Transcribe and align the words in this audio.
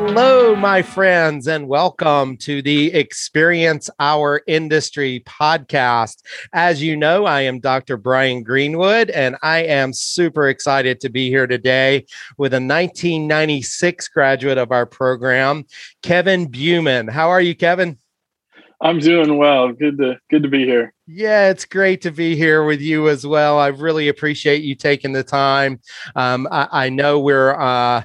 Hello, 0.00 0.54
my 0.54 0.80
friends, 0.80 1.48
and 1.48 1.66
welcome 1.66 2.36
to 2.36 2.62
the 2.62 2.94
Experience 2.94 3.90
Our 3.98 4.42
Industry 4.46 5.24
podcast. 5.26 6.22
As 6.52 6.80
you 6.80 6.96
know, 6.96 7.24
I 7.24 7.40
am 7.40 7.58
Dr. 7.58 7.96
Brian 7.96 8.44
Greenwood, 8.44 9.10
and 9.10 9.34
I 9.42 9.64
am 9.64 9.92
super 9.92 10.48
excited 10.48 11.00
to 11.00 11.08
be 11.08 11.30
here 11.30 11.48
today 11.48 12.06
with 12.36 12.52
a 12.52 12.62
1996 12.62 14.06
graduate 14.06 14.56
of 14.56 14.70
our 14.70 14.86
program, 14.86 15.64
Kevin 16.04 16.46
Bumen. 16.46 17.10
How 17.10 17.30
are 17.30 17.40
you, 17.40 17.56
Kevin? 17.56 17.98
I'm 18.80 19.00
doing 19.00 19.36
well. 19.36 19.72
Good 19.72 19.98
to 19.98 20.20
good 20.30 20.44
to 20.44 20.48
be 20.48 20.64
here. 20.64 20.94
Yeah, 21.08 21.48
it's 21.48 21.64
great 21.64 22.02
to 22.02 22.12
be 22.12 22.36
here 22.36 22.64
with 22.64 22.80
you 22.80 23.08
as 23.08 23.26
well. 23.26 23.58
I 23.58 23.68
really 23.68 24.08
appreciate 24.08 24.62
you 24.62 24.76
taking 24.76 25.12
the 25.12 25.24
time. 25.24 25.80
Um, 26.14 26.46
I, 26.52 26.68
I, 26.70 26.88
know 26.90 27.18
we're 27.18 27.58
uh, 27.58 28.02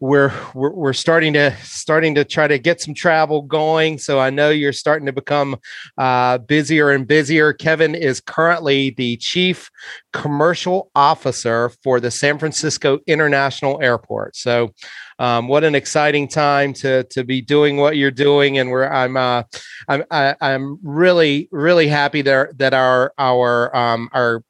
we're, 0.00 0.32
we're 0.54 0.72
we're 0.72 0.92
starting 0.92 1.32
to 1.32 1.56
starting 1.62 2.14
to 2.14 2.24
try 2.24 2.46
to 2.46 2.58
get 2.58 2.80
some 2.80 2.94
travel 2.94 3.42
going. 3.42 3.98
So 3.98 4.20
I 4.20 4.30
know 4.30 4.50
you're 4.50 4.72
starting 4.72 5.06
to 5.06 5.12
become 5.12 5.56
uh, 5.96 6.38
busier 6.38 6.90
and 6.90 7.06
busier. 7.06 7.52
Kevin 7.52 7.94
is 7.94 8.20
currently 8.20 8.90
the 8.90 9.16
chief 9.16 9.70
commercial 10.12 10.90
officer 10.94 11.70
for 11.82 11.98
the 11.98 12.10
San 12.10 12.38
Francisco 12.38 13.00
International 13.06 13.82
Airport. 13.82 14.36
So 14.36 14.72
um, 15.18 15.48
what 15.48 15.64
an 15.64 15.74
exciting 15.74 16.28
time 16.28 16.72
to 16.74 17.02
to 17.04 17.24
be 17.24 17.40
doing 17.40 17.76
what 17.76 17.96
you're 17.96 18.10
doing, 18.12 18.58
and 18.58 18.70
we're 18.70 18.88
I'm 18.88 19.16
uh, 19.16 19.42
I'm 19.88 20.04
I, 20.10 20.28
am 20.28 20.36
i 20.40 20.50
am 20.52 20.78
really 20.82 21.48
really 21.50 21.88
happy 21.88 22.22
that 22.22 22.56
that 22.58 22.72
our 22.72 23.12
our 23.18 23.74
um, 23.76 24.08
our 24.12 24.44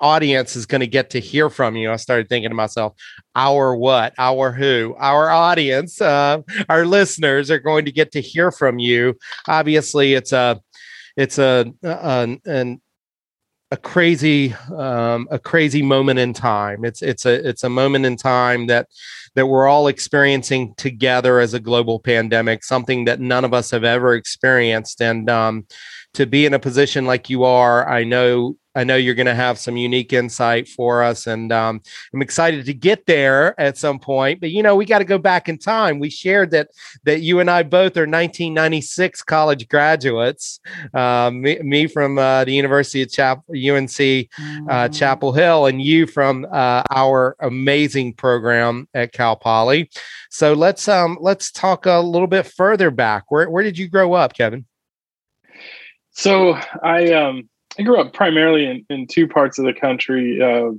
audience 0.00 0.56
is 0.56 0.66
going 0.66 0.80
to 0.80 0.86
get 0.86 1.10
to 1.10 1.20
hear 1.20 1.50
from 1.50 1.76
you. 1.76 1.90
I 1.90 1.96
started 1.96 2.28
thinking 2.28 2.50
to 2.50 2.54
myself, 2.54 2.94
our 3.34 3.76
what, 3.76 4.14
our 4.18 4.52
who, 4.52 4.94
our 4.98 5.30
audience, 5.30 6.00
uh, 6.00 6.42
our 6.68 6.86
listeners 6.86 7.50
are 7.50 7.58
going 7.58 7.84
to 7.84 7.92
get 7.92 8.12
to 8.12 8.20
hear 8.20 8.50
from 8.50 8.78
you. 8.78 9.16
Obviously, 9.48 10.14
it's 10.14 10.32
a, 10.32 10.60
it's 11.16 11.38
a, 11.38 11.72
an, 11.82 12.40
an 12.44 12.80
a 13.72 13.76
crazy 13.76 14.54
um, 14.76 15.26
a 15.30 15.38
crazy 15.38 15.82
moment 15.82 16.20
in 16.20 16.32
time 16.32 16.84
it's 16.84 17.02
it's 17.02 17.26
a 17.26 17.48
it's 17.48 17.64
a 17.64 17.68
moment 17.68 18.06
in 18.06 18.16
time 18.16 18.68
that 18.68 18.86
that 19.34 19.46
we're 19.46 19.66
all 19.66 19.88
experiencing 19.88 20.72
together 20.76 21.40
as 21.40 21.52
a 21.52 21.60
global 21.60 21.98
pandemic 21.98 22.62
something 22.62 23.06
that 23.06 23.18
none 23.18 23.44
of 23.44 23.52
us 23.52 23.70
have 23.72 23.82
ever 23.82 24.14
experienced 24.14 25.02
and 25.02 25.28
um, 25.28 25.66
to 26.16 26.26
be 26.26 26.46
in 26.46 26.54
a 26.54 26.58
position 26.58 27.06
like 27.06 27.30
you 27.30 27.44
are 27.44 27.88
i 27.88 28.04
know 28.04 28.56
I 28.76 28.84
know 28.84 28.96
you're 28.96 29.14
going 29.14 29.24
to 29.24 29.34
have 29.34 29.58
some 29.58 29.78
unique 29.78 30.12
insight 30.12 30.68
for 30.68 31.02
us, 31.02 31.26
and 31.26 31.50
um, 31.50 31.80
I'm 32.12 32.20
excited 32.20 32.66
to 32.66 32.74
get 32.74 33.06
there 33.06 33.58
at 33.58 33.78
some 33.78 33.98
point. 33.98 34.38
But 34.38 34.50
you 34.50 34.62
know, 34.62 34.76
we 34.76 34.84
got 34.84 34.98
to 34.98 35.04
go 35.06 35.16
back 35.16 35.48
in 35.48 35.58
time. 35.58 35.98
We 35.98 36.10
shared 36.10 36.50
that 36.50 36.68
that 37.04 37.22
you 37.22 37.40
and 37.40 37.50
I 37.50 37.62
both 37.62 37.96
are 37.96 38.02
1996 38.02 39.22
college 39.22 39.66
graduates. 39.68 40.60
Uh, 40.92 41.30
me, 41.32 41.58
me, 41.60 41.86
from 41.86 42.18
uh, 42.18 42.44
the 42.44 42.52
University 42.52 43.00
of 43.00 43.10
Chap- 43.10 43.44
UNC 43.48 44.28
uh, 44.68 44.88
Chapel 44.90 45.32
Hill, 45.32 45.66
and 45.66 45.80
you 45.80 46.06
from 46.06 46.46
uh, 46.52 46.82
our 46.94 47.34
amazing 47.40 48.12
program 48.12 48.88
at 48.92 49.12
Cal 49.12 49.36
Poly. 49.36 49.90
So 50.28 50.52
let's 50.52 50.86
um, 50.86 51.16
let's 51.22 51.50
talk 51.50 51.86
a 51.86 51.98
little 51.98 52.28
bit 52.28 52.44
further 52.44 52.90
back. 52.90 53.24
Where 53.30 53.48
where 53.48 53.62
did 53.62 53.78
you 53.78 53.88
grow 53.88 54.12
up, 54.12 54.34
Kevin? 54.34 54.66
So 56.16 56.58
I 56.82 57.12
um 57.12 57.48
I 57.78 57.82
grew 57.82 58.00
up 58.00 58.14
primarily 58.14 58.64
in, 58.64 58.86
in 58.88 59.06
two 59.06 59.28
parts 59.28 59.58
of 59.58 59.66
the 59.66 59.74
country. 59.74 60.42
Uh, 60.42 60.70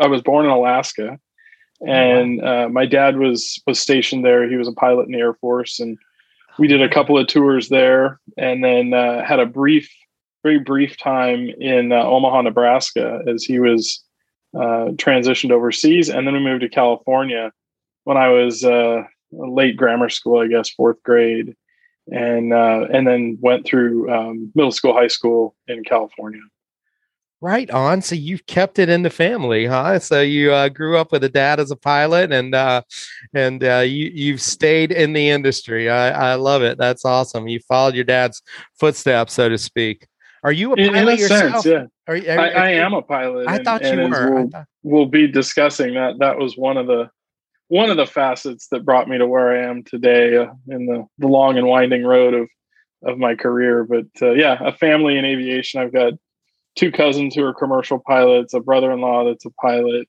I 0.00 0.08
was 0.08 0.22
born 0.22 0.44
in 0.44 0.50
Alaska, 0.50 1.20
and 1.86 2.42
uh, 2.42 2.68
my 2.68 2.84
dad 2.84 3.16
was 3.16 3.62
was 3.64 3.78
stationed 3.78 4.24
there. 4.24 4.48
He 4.50 4.56
was 4.56 4.66
a 4.66 4.72
pilot 4.72 5.06
in 5.06 5.12
the 5.12 5.20
Air 5.20 5.34
Force, 5.34 5.78
and 5.78 5.96
we 6.58 6.66
did 6.66 6.82
a 6.82 6.88
couple 6.88 7.16
of 7.16 7.28
tours 7.28 7.68
there, 7.68 8.18
and 8.36 8.64
then 8.64 8.92
uh, 8.92 9.24
had 9.24 9.38
a 9.38 9.46
brief, 9.46 9.88
very 10.42 10.58
brief 10.58 10.98
time 10.98 11.48
in 11.60 11.92
uh, 11.92 12.02
Omaha, 12.02 12.42
Nebraska, 12.42 13.22
as 13.28 13.44
he 13.44 13.60
was 13.60 14.02
uh, 14.56 14.90
transitioned 14.96 15.52
overseas, 15.52 16.08
and 16.08 16.26
then 16.26 16.34
we 16.34 16.40
moved 16.40 16.62
to 16.62 16.68
California 16.68 17.52
when 18.02 18.16
I 18.16 18.30
was 18.30 18.64
uh, 18.64 19.04
late 19.30 19.76
grammar 19.76 20.08
school, 20.08 20.40
I 20.40 20.48
guess 20.48 20.70
fourth 20.70 21.00
grade, 21.04 21.54
and 22.10 22.52
uh, 22.52 22.86
and 22.92 23.06
then 23.06 23.38
went 23.40 23.66
through 23.66 24.12
um, 24.12 24.52
middle 24.54 24.72
school, 24.72 24.92
high 24.92 25.08
school 25.08 25.54
in 25.68 25.84
California. 25.84 26.40
Right 27.40 27.68
on. 27.72 28.02
So 28.02 28.14
you've 28.14 28.46
kept 28.46 28.78
it 28.78 28.88
in 28.88 29.02
the 29.02 29.10
family, 29.10 29.66
huh? 29.66 29.98
So 29.98 30.20
you 30.20 30.52
uh, 30.52 30.68
grew 30.68 30.96
up 30.96 31.10
with 31.10 31.24
a 31.24 31.28
dad 31.28 31.58
as 31.58 31.72
a 31.72 31.76
pilot, 31.76 32.32
and 32.32 32.54
uh, 32.54 32.82
and 33.34 33.64
uh, 33.64 33.78
you 33.78 34.10
you've 34.14 34.40
stayed 34.40 34.92
in 34.92 35.12
the 35.12 35.28
industry. 35.28 35.90
I, 35.90 36.32
I 36.32 36.34
love 36.34 36.62
it. 36.62 36.78
That's 36.78 37.04
awesome. 37.04 37.48
You 37.48 37.58
followed 37.60 37.96
your 37.96 38.04
dad's 38.04 38.42
footsteps, 38.78 39.32
so 39.32 39.48
to 39.48 39.58
speak. 39.58 40.06
Are 40.44 40.52
you 40.52 40.72
a 40.72 40.76
pilot 40.76 40.96
in, 40.96 41.08
in 41.08 41.18
yourself? 41.18 41.62
Sense, 41.62 41.66
yeah. 41.66 41.84
Are, 42.06 42.16
are, 42.16 42.40
I, 42.40 42.48
I, 42.50 42.70
am 42.70 42.94
a 42.94 43.02
pilot. 43.02 43.48
I 43.48 43.56
and, 43.56 43.64
thought 43.64 43.84
you 43.84 44.08
were. 44.08 44.34
We'll, 44.34 44.48
thought... 44.48 44.66
we'll 44.84 45.06
be 45.06 45.26
discussing 45.26 45.94
that. 45.94 46.20
That 46.20 46.38
was 46.38 46.56
one 46.56 46.76
of 46.76 46.86
the 46.86 47.10
one 47.72 47.88
of 47.88 47.96
the 47.96 48.04
facets 48.04 48.68
that 48.68 48.84
brought 48.84 49.08
me 49.08 49.16
to 49.16 49.26
where 49.26 49.56
I 49.56 49.66
am 49.66 49.82
today 49.82 50.36
uh, 50.36 50.52
in 50.68 50.84
the, 50.84 51.06
the 51.16 51.26
long 51.26 51.56
and 51.56 51.66
winding 51.66 52.04
road 52.04 52.34
of 52.34 52.48
of 53.02 53.16
my 53.16 53.34
career. 53.34 53.82
But 53.84 54.08
uh, 54.20 54.32
yeah, 54.32 54.58
a 54.62 54.72
family 54.72 55.16
in 55.16 55.24
aviation. 55.24 55.80
I've 55.80 55.92
got 55.92 56.12
two 56.76 56.92
cousins 56.92 57.34
who 57.34 57.42
are 57.44 57.54
commercial 57.54 57.98
pilots, 57.98 58.52
a 58.52 58.60
brother-in-law 58.60 59.24
that's 59.24 59.46
a 59.46 59.50
pilot 59.52 60.06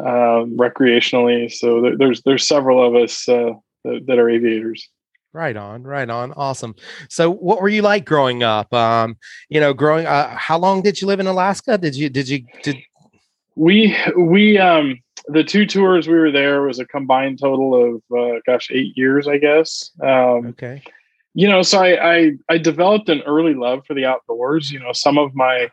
um, 0.00 0.56
recreationally. 0.58 1.50
So 1.52 1.80
th- 1.80 1.94
there's 1.96 2.22
there's 2.22 2.44
several 2.44 2.84
of 2.84 3.00
us 3.00 3.28
uh, 3.28 3.52
that, 3.84 4.04
that, 4.08 4.18
are 4.18 4.28
aviators. 4.28 4.88
Right 5.32 5.56
on, 5.56 5.84
right 5.84 6.10
on, 6.10 6.32
awesome. 6.32 6.74
So, 7.08 7.30
what 7.30 7.62
were 7.62 7.68
you 7.68 7.82
like 7.82 8.04
growing 8.04 8.42
up? 8.42 8.74
Um, 8.74 9.16
you 9.48 9.60
know, 9.60 9.72
growing. 9.72 10.06
Uh, 10.06 10.36
how 10.36 10.58
long 10.58 10.82
did 10.82 11.00
you 11.00 11.06
live 11.06 11.20
in 11.20 11.28
Alaska? 11.28 11.78
Did 11.78 11.94
you 11.94 12.10
did 12.10 12.28
you 12.28 12.44
did? 12.64 12.78
We 13.54 13.96
we 14.16 14.58
um 14.58 14.98
the 15.28 15.44
two 15.44 15.66
tours 15.66 16.06
we 16.06 16.14
were 16.14 16.30
there 16.30 16.62
was 16.62 16.78
a 16.78 16.86
combined 16.86 17.40
total 17.40 17.96
of 17.96 18.16
uh, 18.16 18.40
gosh 18.46 18.68
eight 18.70 18.96
years 18.96 19.26
i 19.26 19.38
guess. 19.38 19.90
Um, 20.02 20.46
okay. 20.48 20.82
you 21.34 21.48
know 21.48 21.62
so 21.62 21.78
I, 21.78 22.14
I, 22.16 22.32
I 22.48 22.58
developed 22.58 23.08
an 23.08 23.22
early 23.22 23.54
love 23.54 23.84
for 23.86 23.94
the 23.94 24.04
outdoors. 24.04 24.70
You 24.70 24.80
know 24.80 24.92
some 24.92 25.18
of 25.18 25.34
my 25.34 25.68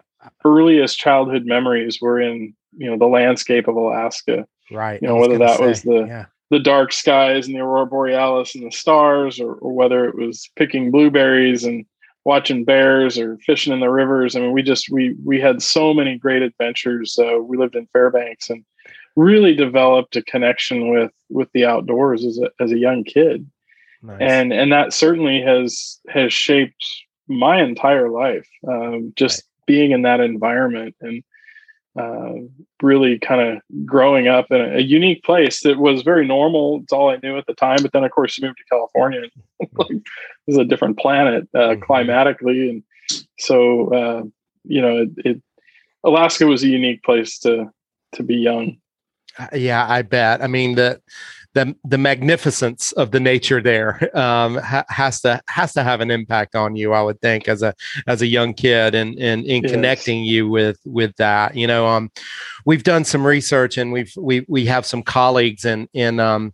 earliest 0.45 0.97
childhood 0.97 1.45
memories 1.45 1.99
were 2.01 2.19
in 2.19 2.53
you 2.77 2.89
know 2.89 2.97
the 2.97 3.05
landscape 3.05 3.67
of 3.67 3.75
alaska. 3.75 4.45
Right. 4.71 5.01
You 5.01 5.07
know 5.07 5.17
whether 5.17 5.37
that 5.37 5.57
say, 5.57 5.67
was 5.67 5.81
the 5.83 6.05
yeah. 6.07 6.25
the 6.49 6.59
dark 6.59 6.91
skies 6.91 7.47
and 7.47 7.55
the 7.55 7.59
aurora 7.59 7.85
borealis 7.85 8.55
and 8.55 8.65
the 8.65 8.71
stars 8.71 9.39
or, 9.39 9.53
or 9.55 9.73
whether 9.73 10.05
it 10.05 10.15
was 10.15 10.49
picking 10.55 10.91
blueberries 10.91 11.63
and 11.63 11.85
watching 12.25 12.63
bears 12.63 13.19
or 13.19 13.37
fishing 13.39 13.73
in 13.73 13.81
the 13.81 13.89
rivers. 13.89 14.35
I 14.35 14.39
mean 14.39 14.53
we 14.53 14.63
just 14.63 14.89
we 14.89 15.15
we 15.23 15.39
had 15.39 15.61
so 15.61 15.93
many 15.93 16.17
great 16.17 16.41
adventures. 16.41 17.19
Uh, 17.19 17.37
we 17.37 17.57
lived 17.57 17.75
in 17.75 17.87
fairbanks 17.87 18.49
and 18.49 18.63
really 19.15 19.55
developed 19.55 20.15
a 20.15 20.23
connection 20.23 20.89
with 20.89 21.11
with 21.29 21.49
the 21.53 21.65
outdoors 21.65 22.25
as 22.25 22.37
a 22.39 22.49
as 22.59 22.71
a 22.71 22.77
young 22.77 23.03
kid. 23.03 23.49
Nice. 24.01 24.17
And 24.19 24.51
and 24.53 24.71
that 24.71 24.93
certainly 24.93 25.41
has 25.41 25.99
has 26.09 26.33
shaped 26.33 26.83
my 27.27 27.61
entire 27.61 28.09
life. 28.09 28.47
Um, 28.67 29.13
just 29.15 29.39
right. 29.39 29.65
being 29.65 29.91
in 29.91 30.01
that 30.01 30.19
environment 30.19 30.95
and 31.01 31.23
uh, 31.95 32.33
really 32.81 33.19
kind 33.19 33.41
of 33.41 33.85
growing 33.85 34.27
up 34.27 34.47
in 34.49 34.59
a, 34.59 34.77
a, 34.77 34.81
unique 34.81 35.23
place 35.23 35.61
that 35.61 35.77
was 35.77 36.01
very 36.01 36.25
normal. 36.25 36.79
It's 36.81 36.91
all 36.91 37.11
I 37.11 37.19
knew 37.21 37.37
at 37.37 37.45
the 37.45 37.53
time. 37.53 37.77
But 37.83 37.91
then, 37.91 38.03
of 38.03 38.09
course, 38.09 38.35
you 38.35 38.47
moved 38.47 38.57
to 38.57 38.63
California. 38.63 39.21
And 39.21 39.69
like, 39.77 39.89
this 39.89 40.55
is 40.55 40.57
a 40.57 40.65
different 40.65 40.97
planet 40.97 41.47
uh, 41.53 41.59
mm-hmm. 41.59 41.81
climatically, 41.83 42.69
and 42.69 42.83
so 43.37 43.93
uh, 43.93 44.23
you 44.63 44.81
know, 44.81 45.01
it, 45.01 45.09
it, 45.17 45.41
Alaska 46.03 46.47
was 46.47 46.63
a 46.63 46.67
unique 46.67 47.03
place 47.03 47.37
to 47.39 47.71
to 48.13 48.23
be 48.23 48.35
young. 48.35 48.77
Uh, 49.37 49.47
yeah, 49.53 49.85
I 49.87 50.01
bet. 50.01 50.41
I 50.41 50.47
mean 50.47 50.75
the 50.75 51.01
the 51.53 51.75
the 51.83 51.97
magnificence 51.97 52.91
of 52.93 53.11
the 53.11 53.19
nature 53.19 53.61
there 53.61 54.09
um, 54.17 54.57
ha- 54.57 54.85
has 54.89 55.21
to 55.21 55.41
has 55.47 55.73
to 55.73 55.83
have 55.83 56.01
an 56.01 56.11
impact 56.11 56.55
on 56.55 56.75
you. 56.75 56.93
I 56.93 57.01
would 57.01 57.21
think 57.21 57.47
as 57.47 57.61
a 57.61 57.73
as 58.07 58.21
a 58.21 58.27
young 58.27 58.53
kid 58.53 58.95
and 58.95 59.17
and 59.19 59.45
in 59.45 59.63
yes. 59.63 59.71
connecting 59.71 60.23
you 60.23 60.49
with 60.49 60.79
with 60.85 61.15
that. 61.17 61.55
You 61.55 61.67
know, 61.67 61.87
um, 61.87 62.11
we've 62.65 62.83
done 62.83 63.05
some 63.05 63.25
research 63.25 63.77
and 63.77 63.91
we've 63.91 64.11
we 64.17 64.45
we 64.47 64.65
have 64.65 64.85
some 64.85 65.03
colleagues 65.03 65.65
in 65.65 65.87
in 65.93 66.19
um 66.19 66.53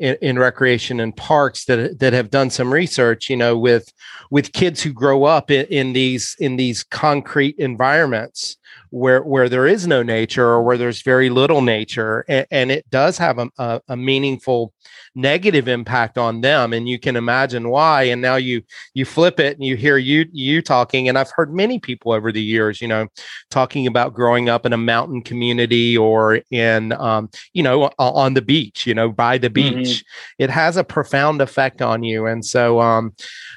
in, 0.00 0.16
in 0.20 0.38
recreation 0.38 0.98
and 0.98 1.16
parks 1.16 1.66
that 1.66 2.00
that 2.00 2.12
have 2.12 2.30
done 2.30 2.50
some 2.50 2.72
research. 2.72 3.30
You 3.30 3.36
know, 3.36 3.56
with 3.56 3.92
with 4.30 4.52
kids 4.52 4.82
who 4.82 4.92
grow 4.92 5.24
up 5.24 5.50
in, 5.50 5.66
in 5.66 5.92
these 5.92 6.34
in 6.40 6.56
these 6.56 6.82
concrete 6.82 7.56
environments 7.58 8.56
where 8.90 9.22
where 9.22 9.48
there 9.48 9.66
is 9.66 9.86
no 9.86 10.02
nature 10.02 10.46
or 10.46 10.62
where 10.62 10.78
there's 10.78 11.02
very 11.02 11.30
little 11.30 11.60
nature 11.60 12.24
and, 12.28 12.46
and 12.50 12.70
it 12.72 12.88
does 12.90 13.18
have 13.18 13.38
a, 13.38 13.48
a, 13.58 13.80
a, 13.88 13.96
meaningful 13.96 14.72
negative 15.14 15.66
impact 15.66 16.16
on 16.16 16.40
them 16.40 16.72
and 16.72 16.88
you 16.88 16.98
can 16.98 17.16
imagine 17.16 17.68
why 17.68 18.04
and 18.04 18.22
now 18.22 18.36
you 18.36 18.62
you 18.94 19.04
flip 19.04 19.40
it 19.40 19.56
and 19.56 19.64
you 19.64 19.76
hear 19.76 19.96
you 19.96 20.24
you 20.32 20.62
talking 20.62 21.08
and 21.08 21.18
I've 21.18 21.30
heard 21.32 21.52
many 21.52 21.80
people 21.80 22.12
over 22.12 22.30
the 22.30 22.42
years 22.42 22.80
you 22.80 22.86
know 22.86 23.08
talking 23.50 23.86
about 23.86 24.14
growing 24.14 24.48
up 24.48 24.64
in 24.64 24.72
a 24.72 24.76
mountain 24.76 25.22
community 25.22 25.96
or 25.96 26.40
in 26.50 26.92
um, 26.92 27.28
you 27.54 27.62
know 27.62 27.90
on 27.98 28.34
the 28.34 28.42
beach 28.42 28.86
you 28.86 28.94
know 28.94 29.10
by 29.10 29.36
the 29.36 29.50
mm-hmm. 29.50 29.78
beach 29.78 29.98
mm-hmm. 29.98 30.42
it 30.44 30.50
has 30.50 30.76
a 30.76 30.84
profound 30.84 31.40
effect 31.40 31.82
on 31.82 32.04
you 32.04 32.26
and 32.26 32.44
so 32.44 32.80
um 32.80 33.12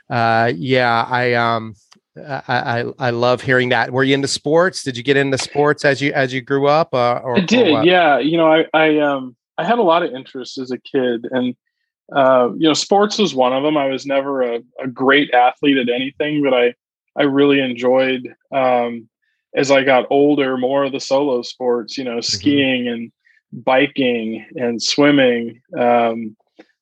uh 0.09 0.51
yeah 0.55 1.05
I 1.07 1.33
um 1.33 1.75
I, 2.15 2.43
I, 2.47 2.93
I 2.99 3.09
love 3.09 3.41
hearing 3.41 3.69
that. 3.69 3.91
Were 3.91 4.03
you 4.03 4.13
into 4.13 4.27
sports? 4.27 4.83
Did 4.83 4.95
you 4.95 5.01
get 5.01 5.17
into 5.17 5.37
sports 5.39 5.83
as 5.83 5.99
you 5.99 6.13
as 6.13 6.31
you 6.31 6.41
grew 6.41 6.67
up? 6.67 6.93
Uh, 6.93 7.19
or, 7.23 7.37
I 7.37 7.41
did. 7.41 7.73
Or 7.73 7.83
yeah. 7.83 8.19
You 8.19 8.37
know, 8.37 8.53
I 8.53 8.65
I 8.71 8.99
um 8.99 9.35
I 9.57 9.65
had 9.65 9.79
a 9.79 9.83
lot 9.83 10.03
of 10.03 10.13
interests 10.13 10.57
as 10.57 10.71
a 10.71 10.77
kid, 10.77 11.27
and 11.31 11.55
uh, 12.13 12.49
you 12.55 12.67
know, 12.67 12.73
sports 12.73 13.17
was 13.17 13.35
one 13.35 13.53
of 13.53 13.63
them. 13.63 13.77
I 13.77 13.87
was 13.87 14.05
never 14.05 14.41
a, 14.41 14.59
a 14.81 14.87
great 14.87 15.33
athlete 15.33 15.77
at 15.77 15.89
anything, 15.89 16.43
but 16.43 16.53
I 16.53 16.73
I 17.15 17.23
really 17.23 17.59
enjoyed 17.59 18.33
um, 18.51 19.07
as 19.55 19.71
I 19.71 19.83
got 19.83 20.07
older 20.09 20.57
more 20.57 20.83
of 20.83 20.91
the 20.91 20.99
solo 20.99 21.41
sports. 21.41 21.97
You 21.97 22.03
know, 22.03 22.17
mm-hmm. 22.17 22.37
skiing 22.37 22.87
and 22.87 23.11
biking 23.51 24.45
and 24.55 24.81
swimming. 24.81 25.61
Um, 25.77 26.35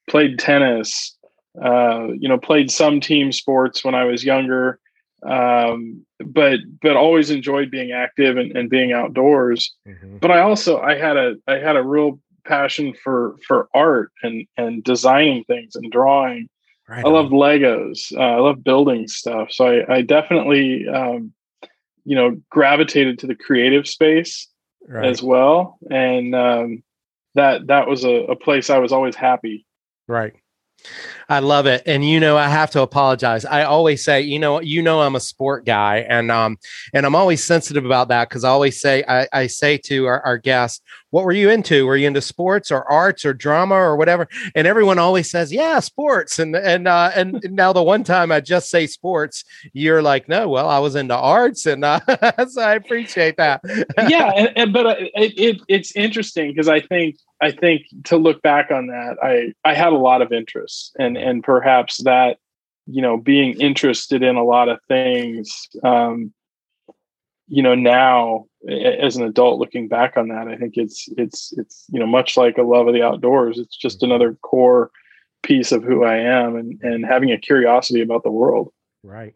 played 0.09 0.39
tennis. 0.39 1.17
Uh, 1.62 2.07
you 2.17 2.29
know, 2.29 2.38
played 2.38 2.71
some 2.71 3.01
team 3.01 3.31
sports 3.33 3.83
when 3.83 3.94
I 3.94 4.06
was 4.06 4.24
younger 4.24 4.79
um, 5.24 6.06
but 6.25 6.59
but 6.81 6.95
always 6.95 7.29
enjoyed 7.29 7.69
being 7.69 7.91
active 7.91 8.38
and, 8.38 8.56
and 8.56 8.69
being 8.69 8.91
outdoors. 8.91 9.75
Mm-hmm. 9.88 10.17
But 10.17 10.31
I 10.31 10.41
also 10.41 10.79
I 10.79 10.97
had 10.97 11.17
a 11.17 11.35
I 11.47 11.57
had 11.57 11.75
a 11.75 11.83
real 11.83 12.19
passion 12.45 12.93
for 12.93 13.35
for 13.47 13.69
art 13.73 14.11
and 14.23 14.47
and 14.57 14.83
designing 14.83 15.43
things 15.45 15.75
and 15.75 15.91
drawing. 15.91 16.49
Right 16.88 17.05
I 17.05 17.09
love 17.09 17.31
Legos. 17.31 18.11
Uh, 18.15 18.19
I 18.19 18.39
love 18.39 18.63
building 18.63 19.07
stuff. 19.07 19.51
So 19.51 19.65
I, 19.65 19.95
I 19.95 20.01
definitely 20.01 20.88
um, 20.88 21.33
you 22.03 22.15
know 22.15 22.41
gravitated 22.49 23.19
to 23.19 23.27
the 23.27 23.35
creative 23.35 23.88
space 23.88 24.47
right. 24.88 25.05
as 25.05 25.21
well, 25.21 25.77
and 25.89 26.35
um, 26.35 26.83
that 27.35 27.67
that 27.67 27.88
was 27.88 28.03
a, 28.03 28.25
a 28.25 28.35
place 28.35 28.69
I 28.69 28.79
was 28.79 28.91
always 28.91 29.15
happy. 29.15 29.65
Right. 30.07 30.33
I 31.29 31.39
love 31.39 31.65
it. 31.65 31.83
And 31.85 32.07
you 32.07 32.19
know, 32.19 32.37
I 32.37 32.49
have 32.49 32.71
to 32.71 32.81
apologize. 32.81 33.45
I 33.45 33.63
always 33.63 34.03
say, 34.03 34.21
you 34.21 34.37
know, 34.37 34.59
you 34.59 34.81
know, 34.81 35.01
I'm 35.01 35.15
a 35.15 35.19
sport 35.19 35.65
guy, 35.65 35.99
and 35.99 36.29
um, 36.29 36.57
and 36.93 37.05
I'm 37.05 37.15
always 37.15 37.43
sensitive 37.43 37.85
about 37.85 38.09
that 38.09 38.27
because 38.27 38.43
I 38.43 38.49
always 38.49 38.81
say, 38.81 39.03
I, 39.07 39.27
I 39.31 39.47
say 39.47 39.77
to 39.77 40.07
our, 40.07 40.21
our 40.25 40.37
guests, 40.37 40.81
what 41.11 41.23
were 41.23 41.31
you 41.31 41.49
into? 41.49 41.85
Were 41.85 41.95
you 41.95 42.07
into 42.07 42.21
sports 42.21 42.71
or 42.71 42.89
arts 42.89 43.23
or 43.23 43.33
drama 43.33 43.75
or 43.75 43.95
whatever? 43.95 44.27
And 44.55 44.67
everyone 44.67 44.99
always 44.99 45.29
says, 45.29 45.53
yeah, 45.53 45.79
sports. 45.79 46.39
And 46.39 46.55
and 46.55 46.87
uh, 46.87 47.11
and 47.15 47.39
now 47.49 47.71
the 47.71 47.83
one 47.83 48.03
time 48.03 48.31
I 48.31 48.41
just 48.41 48.69
say 48.69 48.87
sports, 48.87 49.45
you're 49.71 50.01
like, 50.01 50.27
no, 50.27 50.49
well, 50.49 50.67
I 50.67 50.79
was 50.79 50.95
into 50.95 51.15
arts, 51.15 51.65
and 51.65 51.85
uh, 51.85 51.99
so 52.47 52.61
I 52.61 52.75
appreciate 52.75 53.37
that. 53.37 53.61
yeah, 54.09 54.31
and, 54.35 54.49
and, 54.57 54.73
but 54.73 54.85
uh, 54.85 54.95
it, 54.97 55.37
it 55.37 55.61
it's 55.67 55.95
interesting 55.95 56.51
because 56.51 56.67
I 56.67 56.81
think 56.81 57.15
I 57.41 57.51
think 57.51 57.88
to 58.05 58.17
look 58.17 58.41
back 58.41 58.71
on 58.71 58.88
that, 58.88 59.17
I 59.21 59.53
I 59.67 59.73
had 59.73 59.93
a 59.93 59.97
lot 59.97 60.21
of 60.21 60.31
interests, 60.31 60.91
and 60.99 61.17
and 61.17 61.43
perhaps 61.43 62.03
that 62.03 62.38
you 62.85 63.01
know 63.01 63.17
being 63.17 63.59
interested 63.59 64.23
in 64.23 64.35
a 64.35 64.43
lot 64.43 64.69
of 64.69 64.79
things 64.88 65.67
um, 65.83 66.33
you 67.47 67.61
know 67.61 67.75
now 67.75 68.45
as 68.69 69.15
an 69.15 69.23
adult 69.23 69.59
looking 69.59 69.88
back 69.88 70.15
on 70.17 70.27
that 70.27 70.47
i 70.47 70.55
think 70.55 70.77
it's 70.77 71.09
it's 71.17 71.51
it's 71.57 71.85
you 71.89 71.99
know 71.99 72.05
much 72.05 72.38
like 72.38 72.59
a 72.59 72.63
love 72.63 72.88
of 72.88 72.93
the 72.93 73.01
outdoors. 73.01 73.57
It's 73.57 73.75
just 73.75 73.97
mm-hmm. 73.97 74.11
another 74.11 74.38
core 74.41 74.91
piece 75.43 75.71
of 75.71 75.83
who 75.83 76.03
i 76.03 76.17
am 76.17 76.55
and 76.55 76.79
and 76.81 77.05
having 77.05 77.31
a 77.31 77.38
curiosity 77.38 78.01
about 78.01 78.23
the 78.23 78.31
world. 78.31 78.71
Right 79.03 79.35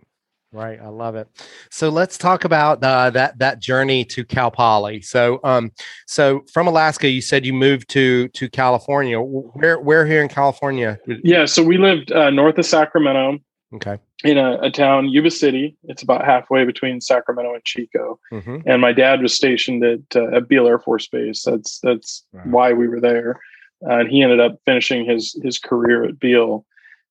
right 0.55 0.79
i 0.81 0.87
love 0.87 1.15
it 1.15 1.27
so 1.69 1.89
let's 1.89 2.17
talk 2.17 2.45
about 2.45 2.83
uh, 2.83 3.09
that 3.09 3.37
that 3.37 3.59
journey 3.59 4.03
to 4.03 4.23
cal 4.23 4.49
poly 4.49 5.01
so 5.01 5.39
um 5.43 5.71
so 6.07 6.43
from 6.51 6.67
alaska 6.67 7.07
you 7.09 7.21
said 7.21 7.45
you 7.45 7.53
moved 7.53 7.89
to 7.89 8.27
to 8.29 8.49
california 8.49 9.19
where 9.19 9.79
where 9.79 10.05
here 10.05 10.21
in 10.21 10.29
california 10.29 10.97
yeah 11.23 11.45
so 11.45 11.61
we 11.61 11.77
lived 11.77 12.11
uh, 12.11 12.29
north 12.29 12.57
of 12.57 12.65
sacramento 12.65 13.39
Okay. 13.75 13.99
In 14.23 14.37
a, 14.37 14.57
a, 14.61 14.71
town, 14.71 15.09
Yuba 15.09 15.31
City. 15.31 15.75
It's 15.83 16.01
about 16.01 16.23
halfway 16.23 16.63
between 16.63 17.01
Sacramento 17.01 17.53
and 17.53 17.63
Chico. 17.63 18.19
Mm-hmm. 18.31 18.59
And 18.65 18.81
my 18.81 18.93
dad 18.93 19.21
was 19.21 19.33
stationed 19.33 19.83
at, 19.83 20.15
uh, 20.15 20.35
at 20.35 20.47
Beale 20.47 20.67
Air 20.67 20.79
Force 20.79 21.07
Base. 21.07 21.43
That's 21.43 21.79
that's 21.79 22.23
wow. 22.31 22.41
why 22.45 22.73
we 22.73 22.87
were 22.87 23.01
there. 23.01 23.41
Uh, 23.85 23.99
and 23.99 24.09
he 24.09 24.21
ended 24.21 24.39
up 24.39 24.59
finishing 24.65 25.05
his 25.05 25.37
his 25.43 25.59
career 25.59 26.05
at 26.05 26.19
Beale. 26.19 26.65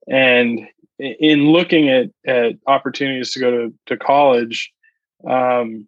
And 0.08 0.66
in 1.04 1.50
looking 1.50 1.88
at 1.88 2.10
at 2.26 2.54
opportunities 2.66 3.32
to 3.32 3.40
go 3.40 3.50
to 3.50 3.74
to 3.86 3.96
college, 3.96 4.72
um, 5.28 5.86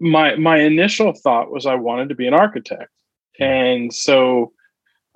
my 0.00 0.36
my 0.36 0.58
initial 0.58 1.12
thought 1.12 1.50
was 1.50 1.66
I 1.66 1.76
wanted 1.76 2.08
to 2.08 2.14
be 2.14 2.26
an 2.26 2.34
architect. 2.34 2.90
And 3.38 3.92
so 3.92 4.52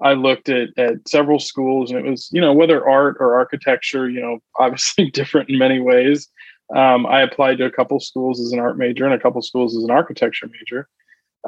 I 0.00 0.12
looked 0.12 0.48
at 0.48 0.68
at 0.78 1.08
several 1.08 1.38
schools, 1.38 1.90
and 1.90 1.98
it 1.98 2.08
was 2.08 2.28
you 2.32 2.40
know 2.40 2.52
whether 2.52 2.86
art 2.88 3.16
or 3.20 3.34
architecture, 3.34 4.08
you 4.08 4.20
know, 4.20 4.38
obviously 4.58 5.10
different 5.10 5.50
in 5.50 5.58
many 5.58 5.80
ways. 5.80 6.28
Um, 6.74 7.06
I 7.06 7.20
applied 7.22 7.58
to 7.58 7.64
a 7.64 7.70
couple 7.70 8.00
schools 8.00 8.40
as 8.40 8.52
an 8.52 8.58
art 8.58 8.76
major 8.76 9.04
and 9.04 9.14
a 9.14 9.20
couple 9.20 9.40
schools 9.42 9.76
as 9.76 9.84
an 9.84 9.90
architecture 9.90 10.48
major. 10.48 10.88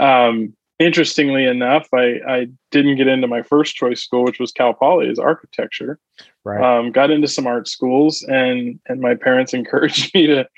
Um, 0.00 0.54
interestingly 0.78 1.44
enough, 1.44 1.88
I, 1.92 2.20
I 2.26 2.46
didn't 2.70 2.96
get 2.96 3.08
into 3.08 3.26
my 3.26 3.42
first 3.42 3.74
choice 3.74 4.02
school, 4.02 4.24
which 4.24 4.38
was 4.38 4.52
Cal 4.52 4.74
Poly, 4.74 5.08
as 5.08 5.18
architecture. 5.18 5.98
Right. 6.44 6.62
Um, 6.62 6.92
got 6.92 7.10
into 7.10 7.28
some 7.28 7.46
art 7.46 7.68
schools, 7.68 8.22
and 8.22 8.78
and 8.86 9.00
my 9.00 9.14
parents 9.14 9.54
encouraged 9.54 10.14
me 10.14 10.26
to 10.26 10.48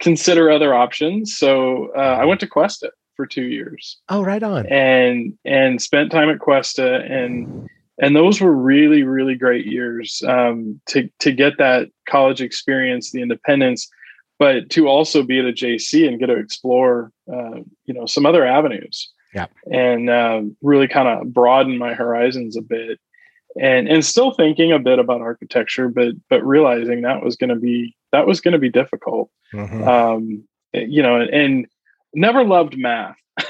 consider 0.00 0.50
other 0.50 0.74
options. 0.74 1.36
So 1.36 1.92
uh, 1.96 2.18
I 2.20 2.24
went 2.24 2.40
to 2.40 2.46
Cuesta 2.46 2.90
for 3.16 3.26
two 3.26 3.44
years. 3.44 3.98
Oh, 4.08 4.22
right 4.22 4.42
on. 4.42 4.66
And 4.66 5.38
and 5.44 5.80
spent 5.80 6.10
time 6.10 6.28
at 6.28 6.40
Cuesta 6.40 7.02
and 7.02 7.68
and 8.00 8.16
those 8.16 8.40
were 8.40 8.52
really 8.52 9.02
really 9.02 9.34
great 9.34 9.66
years 9.66 10.22
um, 10.26 10.80
to 10.88 11.08
to 11.20 11.32
get 11.32 11.58
that 11.58 11.88
college 12.08 12.40
experience, 12.40 13.12
the 13.12 13.22
independence, 13.22 13.88
but 14.38 14.70
to 14.70 14.88
also 14.88 15.22
be 15.22 15.38
at 15.38 15.44
a 15.44 15.52
JC 15.52 16.08
and 16.08 16.18
get 16.18 16.26
to 16.26 16.36
explore 16.36 17.12
uh, 17.32 17.60
you 17.84 17.94
know 17.94 18.06
some 18.06 18.26
other 18.26 18.44
avenues. 18.44 19.10
Yeah. 19.34 19.46
And 19.70 20.10
uh, 20.10 20.42
really 20.60 20.88
kind 20.88 21.08
of 21.08 21.32
broaden 21.32 21.78
my 21.78 21.94
horizons 21.94 22.56
a 22.56 22.62
bit. 22.62 22.98
And 23.60 23.86
and 23.86 24.02
still 24.02 24.32
thinking 24.32 24.72
a 24.72 24.78
bit 24.78 24.98
about 24.98 25.20
architecture, 25.20 25.88
but 25.88 26.14
but 26.30 26.42
realizing 26.42 27.02
that 27.02 27.22
was 27.22 27.36
going 27.36 27.50
to 27.50 27.56
be 27.56 27.94
that 28.10 28.26
was 28.26 28.40
going 28.40 28.52
to 28.52 28.58
be 28.58 28.70
difficult. 28.70 29.30
Mm-hmm. 29.52 29.86
Um, 29.86 30.44
you 30.72 31.02
know, 31.02 31.20
and 31.20 31.66
never 32.14 32.44
loved 32.44 32.78
math. 32.78 33.16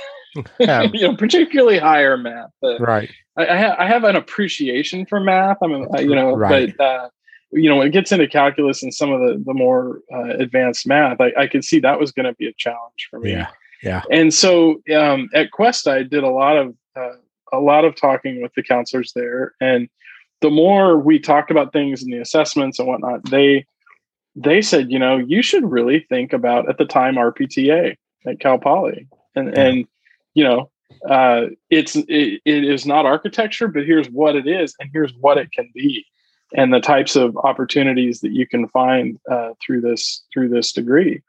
Yeah. 0.59 0.89
you 0.95 1.03
know, 1.03 1.15
particularly 1.15 1.77
higher 1.77 2.17
math. 2.17 2.49
right. 2.81 3.11
I, 3.37 3.47
I, 3.47 3.57
ha- 3.59 3.77
I, 3.79 3.87
have 3.87 4.05
an 4.05 4.17
appreciation 4.17 5.05
for 5.05 5.21
math. 5.21 5.59
I'm, 5.63 5.73
a, 5.73 6.01
you 6.01 6.15
know, 6.15 6.35
right. 6.35 6.75
but 6.75 6.83
uh, 6.83 7.09
you 7.51 7.69
know, 7.69 7.77
when 7.77 7.89
it 7.89 7.91
gets 7.91 8.13
into 8.13 8.27
calculus 8.27 8.83
and 8.83 8.95
some 8.95 9.13
of 9.13 9.21
the 9.21 9.43
the 9.45 9.53
more 9.53 10.01
uh, 10.11 10.37
advanced 10.39 10.87
math, 10.87 11.21
I, 11.21 11.33
I 11.39 11.47
could 11.47 11.65
see 11.65 11.81
that 11.81 12.01
was 12.01 12.13
going 12.13 12.25
to 12.25 12.33
be 12.33 12.47
a 12.47 12.53
challenge 12.55 13.09
for 13.11 13.21
me. 13.21 13.33
Yeah. 13.33 13.49
Yeah. 13.83 14.03
And 14.11 14.33
so 14.33 14.81
um, 14.95 15.29
at 15.35 15.51
Cuesta, 15.51 15.91
I 15.91 16.03
did 16.05 16.23
a 16.23 16.31
lot 16.31 16.57
of 16.57 16.75
uh, 16.97 17.17
a 17.53 17.59
lot 17.59 17.85
of 17.85 17.97
talking 17.97 18.41
with 18.41 18.53
the 18.55 18.63
counselors 18.63 19.13
there, 19.15 19.55
and 19.61 19.89
the 20.41 20.51
more 20.51 20.99
we 20.99 21.19
talked 21.19 21.51
about 21.51 21.73
things 21.73 22.03
and 22.03 22.13
the 22.13 22.19
assessments 22.19 22.79
and 22.79 22.89
whatnot, 22.89 23.25
they 23.31 23.67
they 24.35 24.63
said, 24.63 24.91
you 24.91 24.99
know, 24.99 25.17
you 25.17 25.43
should 25.43 25.71
really 25.71 26.07
think 26.09 26.33
about 26.33 26.69
at 26.69 26.79
the 26.79 26.85
time 26.85 27.17
RPTA 27.17 27.97
at 28.27 28.41
Cal 28.41 28.59
Poly, 28.59 29.09
and 29.35 29.57
and 29.57 29.87
you 30.35 30.45
know, 30.45 30.71
uh, 31.09 31.47
it's 31.71 31.97
it, 31.97 32.41
it 32.45 32.65
is 32.65 32.87
not 32.87 33.07
architecture, 33.07 33.69
but 33.69 33.85
here's 33.85 34.09
what 34.11 34.37
it 34.37 34.47
is, 34.47 34.75
and 34.79 34.91
here's 34.93 35.13
what 35.21 35.39
it 35.39 35.51
can 35.53 35.71
be, 35.75 36.05
and 36.55 36.73
the 36.73 36.81
types 36.81 37.17
of 37.17 37.37
opportunities 37.39 38.21
that 38.21 38.33
you 38.33 38.47
can 38.47 38.69
find 38.69 39.19
uh, 39.31 39.51
through 39.65 39.81
this 39.81 40.25
through 40.33 40.49
this 40.49 40.73
degree. 40.73 41.23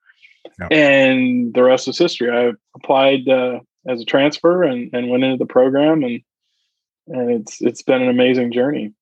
And 0.71 1.53
the 1.53 1.63
rest 1.63 1.87
is 1.87 1.97
history. 1.97 2.29
I 2.29 2.51
applied 2.75 3.27
uh, 3.27 3.59
as 3.87 4.01
a 4.01 4.05
transfer 4.05 4.63
and, 4.63 4.89
and 4.93 5.09
went 5.09 5.23
into 5.23 5.37
the 5.37 5.45
program, 5.45 6.03
and 6.03 6.21
and 7.07 7.31
it's 7.31 7.61
it's 7.61 7.81
been 7.81 8.01
an 8.01 8.09
amazing 8.09 8.51
journey. 8.51 8.93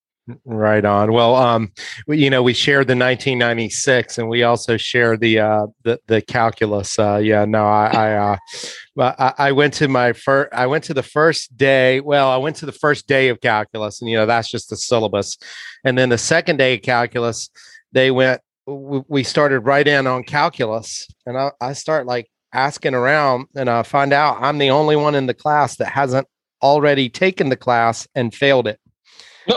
Right 0.44 0.84
on. 0.84 1.12
Well, 1.12 1.34
um, 1.34 1.72
you 2.06 2.30
know, 2.30 2.44
we 2.44 2.52
shared 2.52 2.86
the 2.86 2.94
1996, 2.94 4.18
and 4.18 4.28
we 4.28 4.44
also 4.44 4.76
share 4.76 5.16
the 5.16 5.40
uh, 5.40 5.66
the 5.82 5.98
the 6.06 6.22
calculus. 6.22 6.96
Uh, 6.96 7.16
yeah, 7.16 7.44
no, 7.44 7.66
I 7.66 7.86
I, 7.86 8.14
uh, 8.14 8.36
I, 9.18 9.48
I 9.48 9.52
went 9.52 9.74
to 9.74 9.88
my 9.88 10.12
first. 10.12 10.52
I 10.52 10.66
went 10.66 10.84
to 10.84 10.94
the 10.94 11.02
first 11.02 11.56
day. 11.56 12.00
Well, 12.00 12.28
I 12.28 12.36
went 12.36 12.54
to 12.56 12.66
the 12.66 12.72
first 12.72 13.08
day 13.08 13.30
of 13.30 13.40
calculus, 13.40 14.00
and 14.00 14.08
you 14.08 14.16
know 14.16 14.26
that's 14.26 14.48
just 14.48 14.70
the 14.70 14.76
syllabus. 14.76 15.36
And 15.84 15.98
then 15.98 16.08
the 16.08 16.18
second 16.18 16.56
day 16.56 16.74
of 16.74 16.82
calculus, 16.82 17.50
they 17.90 18.12
went. 18.12 18.40
We 18.66 19.24
started 19.24 19.60
right 19.60 19.86
in 19.86 20.06
on 20.06 20.24
calculus, 20.24 21.08
and 21.26 21.36
I, 21.36 21.50
I 21.60 21.72
start 21.72 22.06
like 22.06 22.30
asking 22.52 22.94
around, 22.94 23.46
and 23.56 23.68
I 23.68 23.82
find 23.82 24.12
out 24.12 24.38
I'm 24.40 24.58
the 24.58 24.70
only 24.70 24.96
one 24.96 25.14
in 25.14 25.26
the 25.26 25.34
class 25.34 25.76
that 25.76 25.88
hasn't 25.88 26.28
already 26.62 27.08
taken 27.08 27.48
the 27.48 27.56
class 27.56 28.06
and 28.14 28.32
failed 28.32 28.68
it 28.68 28.78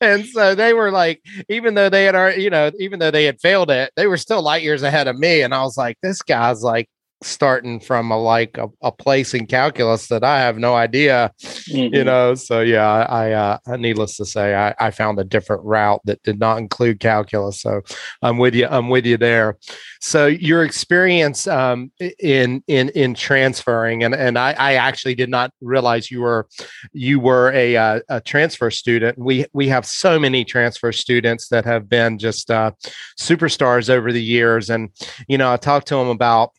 and 0.00 0.24
so 0.26 0.54
they 0.54 0.72
were 0.72 0.90
like, 0.90 1.22
even 1.48 1.74
though 1.74 1.88
they 1.88 2.04
had 2.04 2.14
already, 2.14 2.42
you 2.42 2.50
know, 2.50 2.70
even 2.78 2.98
though 2.98 3.10
they 3.10 3.24
had 3.24 3.40
failed 3.40 3.70
it, 3.70 3.92
they 3.96 4.06
were 4.06 4.16
still 4.16 4.42
light 4.42 4.62
years 4.62 4.82
ahead 4.82 5.06
of 5.08 5.18
me. 5.18 5.42
And 5.42 5.54
I 5.54 5.62
was 5.62 5.76
like, 5.76 5.98
this 6.02 6.22
guy's 6.22 6.62
like 6.62 6.88
starting 7.26 7.80
from 7.80 8.10
a 8.10 8.18
like 8.18 8.56
a, 8.58 8.68
a 8.82 8.92
place 8.92 9.34
in 9.34 9.46
calculus 9.46 10.08
that 10.08 10.24
I 10.24 10.40
have 10.40 10.58
no 10.58 10.74
idea, 10.74 11.32
mm-hmm. 11.42 11.94
you 11.94 12.04
know. 12.04 12.34
So 12.34 12.60
yeah, 12.60 13.06
I, 13.08 13.32
uh, 13.32 13.58
needless 13.76 14.16
to 14.16 14.24
say, 14.24 14.54
I, 14.54 14.74
I 14.78 14.90
found 14.90 15.18
a 15.18 15.24
different 15.24 15.64
route 15.64 16.00
that 16.04 16.22
did 16.22 16.38
not 16.38 16.58
include 16.58 17.00
calculus. 17.00 17.60
So 17.60 17.82
I'm 18.22 18.38
with 18.38 18.54
you. 18.54 18.66
I'm 18.66 18.88
with 18.88 19.06
you 19.06 19.16
there. 19.16 19.58
So 20.00 20.26
your 20.26 20.64
experience 20.64 21.46
um, 21.46 21.90
in 22.18 22.62
in 22.66 22.90
in 22.90 23.14
transferring, 23.14 24.04
and 24.04 24.14
and 24.14 24.38
I, 24.38 24.52
I 24.52 24.74
actually 24.74 25.14
did 25.14 25.30
not 25.30 25.50
realize 25.60 26.10
you 26.10 26.22
were 26.22 26.48
you 26.92 27.20
were 27.20 27.52
a 27.52 27.76
uh, 27.76 28.00
a 28.08 28.20
transfer 28.20 28.70
student. 28.70 29.18
We 29.18 29.46
we 29.52 29.68
have 29.68 29.86
so 29.86 30.18
many 30.18 30.44
transfer 30.44 30.92
students 30.92 31.48
that 31.48 31.64
have 31.64 31.88
been 31.88 32.18
just 32.18 32.50
uh, 32.50 32.72
superstars 33.18 33.90
over 33.90 34.12
the 34.12 34.22
years, 34.22 34.70
and 34.70 34.90
you 35.28 35.38
know 35.38 35.52
I 35.52 35.56
talked 35.56 35.88
to 35.88 35.96
them 35.96 36.08
about 36.08 36.52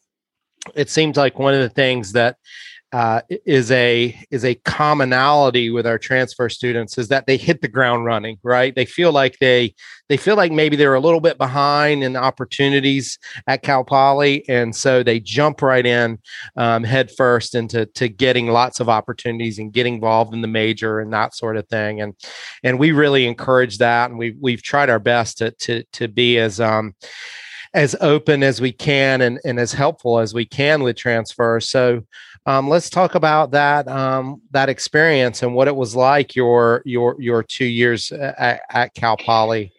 it 0.75 0.89
seems 0.89 1.17
like 1.17 1.39
one 1.39 1.53
of 1.53 1.61
the 1.61 1.69
things 1.69 2.13
that 2.13 2.37
uh, 2.93 3.19
is 3.45 3.69
a 3.71 4.17
is 4.31 4.45
a 4.45 4.55
commonality 4.55 5.69
with 5.69 5.85
our 5.85 5.97
transfer 5.97 6.47
students 6.47 6.97
is 6.97 7.09
that 7.09 7.27
they 7.27 7.35
hit 7.35 7.61
the 7.61 7.67
ground 7.67 8.05
running 8.05 8.37
right? 8.43 8.73
They 8.75 8.85
feel 8.85 9.11
like 9.11 9.37
they 9.39 9.75
they 10.07 10.15
feel 10.15 10.37
like 10.37 10.53
maybe 10.53 10.77
they're 10.77 10.95
a 10.95 10.99
little 11.01 11.19
bit 11.19 11.37
behind 11.37 12.01
in 12.01 12.15
opportunities 12.15 13.19
at 13.45 13.61
cal 13.61 13.83
poly 13.83 14.47
and 14.47 14.73
so 14.73 15.03
they 15.03 15.19
jump 15.19 15.61
right 15.61 15.85
in 15.85 16.17
um, 16.55 16.85
head 16.85 17.11
first 17.11 17.55
into 17.55 17.85
to 17.87 18.07
getting 18.07 18.47
lots 18.47 18.79
of 18.79 18.87
opportunities 18.87 19.59
and 19.59 19.73
getting 19.73 19.95
involved 19.95 20.33
in 20.33 20.41
the 20.41 20.47
major 20.47 21.01
and 21.01 21.11
that 21.11 21.35
sort 21.35 21.57
of 21.57 21.67
thing 21.67 21.99
and 21.99 22.13
and 22.63 22.79
we 22.79 22.93
really 22.93 23.27
encourage 23.27 23.79
that 23.79 24.09
and 24.09 24.17
we've 24.17 24.37
we've 24.39 24.63
tried 24.63 24.89
our 24.89 24.99
best 24.99 25.39
to 25.39 25.51
to 25.51 25.83
to 25.91 26.07
be 26.07 26.37
as 26.37 26.61
um 26.61 26.95
as 27.73 27.95
open 28.01 28.43
as 28.43 28.61
we 28.61 28.71
can 28.71 29.21
and, 29.21 29.39
and 29.45 29.59
as 29.59 29.73
helpful 29.73 30.19
as 30.19 30.33
we 30.33 30.45
can 30.45 30.83
with 30.83 30.95
transfer. 30.95 31.59
So 31.59 32.03
um, 32.45 32.69
let's 32.69 32.89
talk 32.89 33.15
about 33.15 33.51
that 33.51 33.87
um, 33.87 34.41
that 34.51 34.69
experience 34.69 35.43
and 35.43 35.53
what 35.53 35.67
it 35.67 35.75
was 35.75 35.95
like 35.95 36.35
your 36.35 36.81
your 36.85 37.15
your 37.19 37.43
two 37.43 37.65
years 37.65 38.11
at, 38.11 38.61
at 38.69 38.93
Cal 38.93 39.17
Poly. 39.17 39.73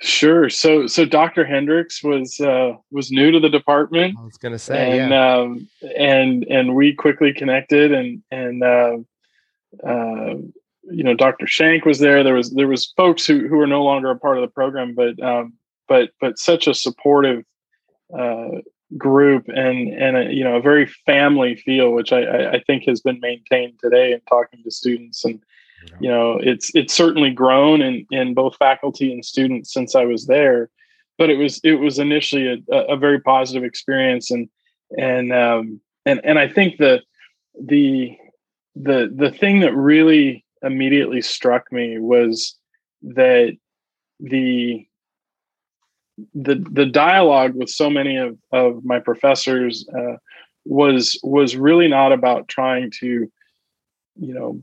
Sure. 0.00 0.48
So 0.48 0.86
so 0.86 1.04
Dr. 1.04 1.44
Hendricks 1.44 2.04
was 2.04 2.38
uh, 2.40 2.74
was 2.90 3.10
new 3.10 3.32
to 3.32 3.40
the 3.40 3.48
department. 3.48 4.16
I 4.18 4.24
was 4.24 4.36
going 4.36 4.52
to 4.52 4.58
say, 4.58 5.00
and 5.00 5.10
yeah. 5.10 5.34
um, 5.34 5.68
and 5.96 6.44
and 6.44 6.74
we 6.74 6.94
quickly 6.94 7.32
connected, 7.32 7.92
and 7.92 8.22
and 8.30 8.62
uh, 8.62 8.98
uh, 9.84 10.34
you 10.84 11.02
know 11.02 11.14
Dr. 11.14 11.48
Shank 11.48 11.84
was 11.84 11.98
there. 11.98 12.22
There 12.22 12.34
was 12.34 12.52
there 12.52 12.68
was 12.68 12.92
folks 12.96 13.26
who 13.26 13.48
who 13.48 13.60
are 13.60 13.66
no 13.66 13.82
longer 13.82 14.10
a 14.10 14.18
part 14.18 14.38
of 14.38 14.42
the 14.42 14.52
program, 14.52 14.94
but 14.94 15.20
um, 15.20 15.54
but 15.88 16.10
but 16.20 16.38
such 16.38 16.66
a 16.66 16.74
supportive 16.74 17.44
uh, 18.16 18.60
group 18.96 19.48
and 19.48 19.88
and 19.88 20.16
a, 20.16 20.32
you 20.32 20.44
know 20.44 20.56
a 20.56 20.62
very 20.62 20.86
family 20.86 21.56
feel, 21.56 21.92
which 21.92 22.12
I, 22.12 22.52
I 22.52 22.62
think 22.66 22.84
has 22.86 23.00
been 23.00 23.20
maintained 23.20 23.78
today 23.80 24.12
in 24.12 24.20
talking 24.28 24.62
to 24.64 24.70
students. 24.70 25.24
And 25.24 25.40
you 26.00 26.08
know 26.08 26.38
it's 26.42 26.70
it's 26.74 26.94
certainly 26.94 27.30
grown 27.30 27.82
in 27.82 28.06
in 28.10 28.34
both 28.34 28.56
faculty 28.56 29.12
and 29.12 29.24
students 29.24 29.72
since 29.72 29.94
I 29.94 30.04
was 30.04 30.26
there, 30.26 30.70
but 31.18 31.30
it 31.30 31.36
was 31.36 31.60
it 31.64 31.74
was 31.74 31.98
initially 31.98 32.64
a, 32.70 32.76
a 32.76 32.96
very 32.96 33.20
positive 33.20 33.64
experience. 33.64 34.30
And 34.30 34.48
and 34.96 35.32
um, 35.32 35.80
and 36.06 36.20
and 36.24 36.38
I 36.38 36.48
think 36.48 36.78
the 36.78 37.02
the 37.60 38.16
the 38.74 39.12
the 39.14 39.30
thing 39.30 39.60
that 39.60 39.74
really 39.74 40.44
immediately 40.62 41.20
struck 41.20 41.70
me 41.70 41.98
was 41.98 42.56
that 43.02 43.56
the 44.20 44.87
the 46.34 46.64
the 46.70 46.86
dialogue 46.86 47.54
with 47.54 47.68
so 47.68 47.88
many 47.88 48.16
of, 48.16 48.36
of 48.52 48.84
my 48.84 48.98
professors 48.98 49.88
uh, 49.96 50.16
was 50.64 51.18
was 51.22 51.56
really 51.56 51.88
not 51.88 52.12
about 52.12 52.48
trying 52.48 52.90
to 53.00 53.30
you 54.16 54.34
know 54.34 54.60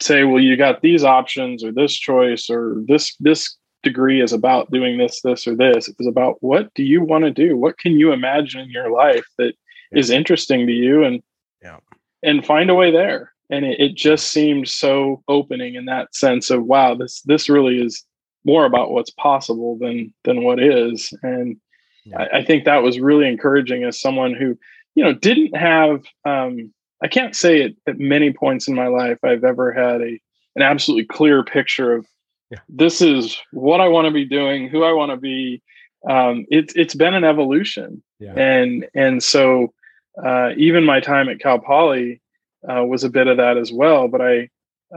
say 0.00 0.24
well 0.24 0.42
you 0.42 0.56
got 0.56 0.82
these 0.82 1.04
options 1.04 1.62
or 1.62 1.72
this 1.72 1.94
choice 1.94 2.50
or 2.50 2.76
this 2.86 3.14
this 3.20 3.56
degree 3.82 4.20
is 4.20 4.32
about 4.32 4.70
doing 4.70 4.98
this 4.98 5.20
this 5.22 5.46
or 5.46 5.54
this. 5.54 5.88
It 5.88 5.96
was 5.98 6.06
about 6.06 6.36
what 6.40 6.72
do 6.74 6.82
you 6.82 7.02
want 7.02 7.24
to 7.24 7.30
do? 7.30 7.56
What 7.56 7.78
can 7.78 7.98
you 7.98 8.12
imagine 8.12 8.60
in 8.60 8.70
your 8.70 8.90
life 8.90 9.26
that 9.38 9.54
yeah. 9.92 9.98
is 9.98 10.10
interesting 10.10 10.66
to 10.66 10.72
you? 10.72 11.04
And 11.04 11.22
yeah. 11.62 11.78
and 12.22 12.46
find 12.46 12.70
a 12.70 12.74
way 12.74 12.90
there. 12.90 13.32
And 13.50 13.64
it, 13.64 13.80
it 13.80 13.94
just 13.94 14.30
seemed 14.30 14.68
so 14.68 15.22
opening 15.28 15.74
in 15.74 15.84
that 15.86 16.14
sense 16.14 16.50
of 16.50 16.64
wow 16.64 16.94
this 16.94 17.20
this 17.22 17.48
really 17.48 17.80
is 17.80 18.04
more 18.44 18.64
about 18.64 18.90
what's 18.90 19.10
possible 19.10 19.76
than 19.78 20.12
than 20.24 20.42
what 20.42 20.60
is 20.60 21.12
and 21.22 21.56
yeah. 22.04 22.22
I, 22.32 22.38
I, 22.38 22.44
think 22.44 22.64
that 22.64 22.82
was 22.82 22.98
really 22.98 23.28
encouraging 23.28 23.84
as 23.84 24.00
someone 24.00 24.34
who 24.34 24.58
you 24.94 25.04
know 25.04 25.14
didn't 25.14 25.56
have 25.56 26.04
um, 26.24 26.72
i 27.02 27.08
can't 27.08 27.36
say 27.36 27.62
it 27.62 27.76
at 27.86 27.98
many 27.98 28.32
points 28.32 28.68
in 28.68 28.74
my 28.74 28.88
life 28.88 29.18
i've 29.22 29.44
ever 29.44 29.72
had 29.72 30.00
a 30.00 30.20
an 30.54 30.62
absolutely 30.62 31.06
clear 31.06 31.42
picture 31.42 31.94
of 31.94 32.06
yeah. 32.50 32.58
this 32.68 33.00
is 33.00 33.38
what 33.52 33.80
i 33.80 33.88
want 33.88 34.06
to 34.06 34.12
be 34.12 34.24
doing 34.24 34.68
who 34.68 34.82
i 34.82 34.92
want 34.92 35.10
to 35.10 35.16
be 35.16 35.62
um, 36.08 36.44
it's 36.50 36.74
it's 36.74 36.94
been 36.94 37.14
an 37.14 37.24
evolution 37.24 38.02
yeah. 38.18 38.34
and 38.34 38.86
and 38.94 39.22
so 39.22 39.72
uh, 40.22 40.50
even 40.56 40.84
my 40.84 41.00
time 41.00 41.28
at 41.28 41.40
cal 41.40 41.58
poly 41.58 42.20
uh, 42.68 42.84
was 42.84 43.04
a 43.04 43.10
bit 43.10 43.28
of 43.28 43.36
that 43.36 43.56
as 43.56 43.72
well 43.72 44.08
but 44.08 44.20
i 44.20 44.48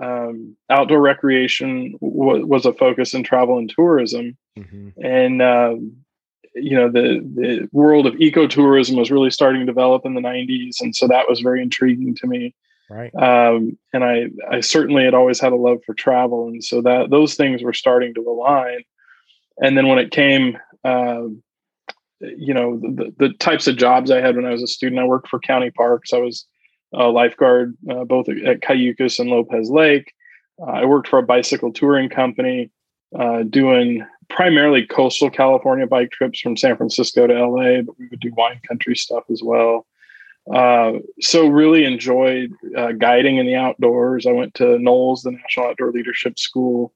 um, 0.02 0.56
outdoor 0.70 1.02
recreation 1.02 1.98
w- 2.02 2.46
was 2.46 2.66
a 2.66 2.74
focus 2.74 3.14
in 3.14 3.24
travel 3.24 3.58
and 3.58 3.70
tourism, 3.70 4.38
mm-hmm. 4.58 4.90
and 5.04 5.42
um, 5.42 5.96
you 6.54 6.76
know 6.76 6.90
the 6.90 7.22
the 7.36 7.70
world 7.72 8.06
of 8.06 8.14
ecotourism 8.16 8.98
was 8.98 9.12
really 9.12 9.32
starting 9.32 9.62
to 9.62 9.66
develop 9.66 10.06
in 10.06 10.14
the 10.14 10.22
90s, 10.22 10.82
and 10.82 10.96
so 10.96 11.08
that 11.08 11.30
was 11.30 11.42
very 11.42 11.62
intriguing 11.62 12.16
to 12.16 12.28
me. 12.28 12.54
Right. 12.90 13.14
Um, 13.16 13.78
and 13.94 14.04
I 14.04 14.28
I 14.50 14.62
certainly 14.62 15.04
had 15.04 15.14
always 15.14 15.40
had 15.40 15.54
a 15.54 15.58
love 15.58 15.80
for 15.86 15.94
travel, 15.94 16.48
and 16.48 16.64
so 16.64 16.82
that 16.82 17.10
those 17.10 17.36
things 17.36 17.64
were 17.64 17.74
starting 17.74 18.14
to 18.16 18.22
align. 18.22 18.84
And 19.58 19.78
then 19.78 19.88
when 19.88 20.00
it 20.00 20.12
came, 20.12 20.58
um, 20.84 21.42
you 22.20 22.54
know, 22.54 22.78
the, 22.78 23.14
the 23.18 23.30
types 23.36 23.68
of 23.68 23.78
jobs 23.78 24.12
I 24.12 24.20
had 24.20 24.36
when 24.36 24.46
I 24.46 24.52
was 24.52 24.64
a 24.64 24.68
student, 24.68 25.02
I 25.02 25.06
worked 25.06 25.30
for 25.30 25.40
county 25.40 25.72
parks. 25.72 26.14
I 26.14 26.18
was 26.18 26.46
a 26.94 27.08
lifeguard 27.08 27.78
uh, 27.90 28.04
both 28.04 28.30
at 28.30 28.62
Cayucos 28.62 29.20
and 29.20 29.30
Lopez 29.30 29.70
Lake. 29.70 30.14
Uh, 30.62 30.72
I 30.72 30.86
worked 30.86 31.08
for 31.08 31.20
a 31.20 31.24
bicycle 31.24 31.72
touring 31.72 32.10
company 32.10 32.72
uh, 33.18 33.44
doing 33.44 34.06
primarily 34.30 34.86
coastal 34.86 35.30
California 35.30 35.88
bike 35.88 36.12
trips 36.12 36.40
from 36.40 36.58
San 36.58 36.78
Francisco 36.78 37.28
to 37.28 37.34
LA, 37.34 37.82
but 37.82 37.98
we 38.00 38.08
would 38.08 38.20
do 38.20 38.34
wine 38.36 38.60
country 38.68 38.96
stuff 38.96 39.24
as 39.30 39.42
well. 39.44 39.86
Uh, 40.54 40.94
so 41.22 41.48
really 41.48 41.86
enjoyed 41.86 42.52
uh, 42.78 42.92
guiding 42.92 43.38
in 43.38 43.46
the 43.46 43.56
outdoors. 43.56 44.26
I 44.26 44.32
went 44.32 44.54
to 44.56 44.78
NOLS, 44.78 45.24
the 45.24 45.32
National 45.32 45.68
Outdoor 45.68 45.92
Leadership 45.92 46.38
School. 46.40 46.94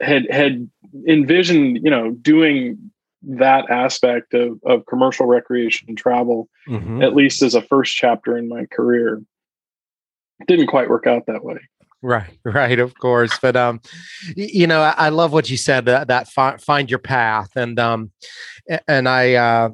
Had 0.00 0.30
had 0.30 0.70
envisioned, 1.08 1.80
you 1.82 1.90
know, 1.90 2.12
doing 2.12 2.92
that 3.22 3.70
aspect 3.70 4.34
of, 4.34 4.58
of 4.64 4.86
commercial 4.86 5.26
recreation 5.26 5.88
and 5.88 5.98
travel, 5.98 6.48
mm-hmm. 6.68 7.02
at 7.02 7.14
least 7.14 7.42
as 7.42 7.54
a 7.54 7.62
first 7.62 7.94
chapter 7.94 8.36
in 8.36 8.48
my 8.48 8.66
career. 8.66 9.22
didn't 10.46 10.68
quite 10.68 10.88
work 10.88 11.06
out 11.06 11.26
that 11.26 11.44
way. 11.44 11.58
Right, 12.00 12.38
right, 12.44 12.78
of 12.78 12.96
course. 12.98 13.38
But 13.40 13.56
um, 13.56 13.80
you 14.36 14.66
know, 14.66 14.80
I, 14.82 14.94
I 14.96 15.08
love 15.08 15.32
what 15.32 15.50
you 15.50 15.56
said 15.56 15.86
that, 15.86 16.08
that 16.08 16.28
fi- 16.28 16.56
find 16.58 16.90
your 16.90 17.00
path, 17.00 17.50
and 17.56 17.78
um, 17.78 18.12
and 18.86 19.08
I 19.08 19.34
uh, 19.34 19.70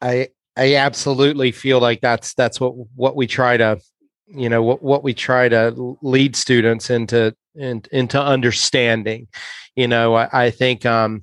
I 0.00 0.28
I 0.56 0.76
absolutely 0.76 1.52
feel 1.52 1.80
like 1.80 2.00
that's 2.00 2.34
that's 2.34 2.60
what 2.60 2.74
what 2.94 3.16
we 3.16 3.26
try 3.26 3.56
to, 3.56 3.80
you 4.26 4.48
know, 4.48 4.62
what 4.62 4.82
what 4.82 5.02
we 5.02 5.14
try 5.14 5.48
to 5.48 5.96
lead 6.02 6.36
students 6.36 6.90
into 6.90 7.34
in, 7.54 7.82
into 7.90 8.20
understanding. 8.20 9.28
You 9.74 9.88
know, 9.88 10.14
I, 10.14 10.44
I 10.44 10.50
think 10.50 10.86
um, 10.86 11.22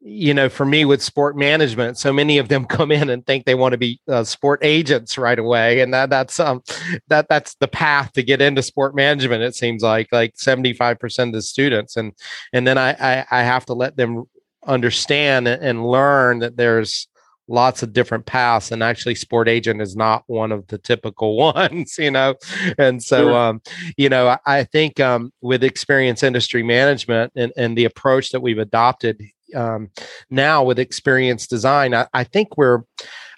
you 0.00 0.32
know, 0.32 0.48
for 0.48 0.64
me 0.64 0.84
with 0.84 1.02
sport 1.02 1.36
management, 1.36 1.98
so 1.98 2.12
many 2.12 2.38
of 2.38 2.48
them 2.48 2.64
come 2.66 2.92
in 2.92 3.10
and 3.10 3.26
think 3.26 3.44
they 3.44 3.54
want 3.54 3.72
to 3.72 3.78
be 3.78 4.00
uh, 4.08 4.24
sport 4.24 4.60
agents 4.62 5.18
right 5.18 5.38
away, 5.38 5.80
and 5.80 5.92
that 5.92 6.10
that's 6.10 6.38
um 6.38 6.62
that 7.08 7.28
that's 7.28 7.54
the 7.56 7.68
path 7.68 8.12
to 8.12 8.22
get 8.22 8.40
into 8.40 8.62
sport 8.62 8.94
management. 8.94 9.42
It 9.42 9.54
seems 9.54 9.82
like 9.82 10.08
like 10.12 10.32
seventy 10.36 10.72
five 10.72 10.98
percent 10.98 11.28
of 11.28 11.34
the 11.34 11.42
students, 11.42 11.96
and 11.96 12.12
and 12.52 12.66
then 12.66 12.78
I, 12.78 12.90
I 12.92 13.26
I 13.30 13.42
have 13.42 13.66
to 13.66 13.74
let 13.74 13.96
them 13.96 14.24
understand 14.66 15.48
and 15.48 15.86
learn 15.86 16.40
that 16.40 16.56
there's 16.56 17.08
lots 17.50 17.82
of 17.82 17.94
different 17.94 18.26
paths 18.26 18.70
and 18.70 18.82
actually 18.82 19.14
sport 19.14 19.48
agent 19.48 19.80
is 19.80 19.96
not 19.96 20.22
one 20.26 20.52
of 20.52 20.66
the 20.66 20.76
typical 20.76 21.36
ones 21.54 21.96
you 21.98 22.10
know 22.10 22.34
and 22.76 23.02
so 23.02 23.34
um 23.34 23.62
you 23.96 24.08
know 24.08 24.28
i, 24.28 24.38
I 24.46 24.64
think 24.64 25.00
um 25.00 25.32
with 25.40 25.64
experience 25.64 26.22
industry 26.22 26.62
management 26.62 27.32
and, 27.34 27.50
and 27.56 27.78
the 27.78 27.86
approach 27.86 28.32
that 28.32 28.40
we've 28.40 28.58
adopted 28.58 29.18
um, 29.54 29.90
now 30.30 30.62
with 30.62 30.78
experience 30.78 31.46
design, 31.46 31.94
I, 31.94 32.06
I 32.12 32.24
think 32.24 32.56
we're, 32.56 32.82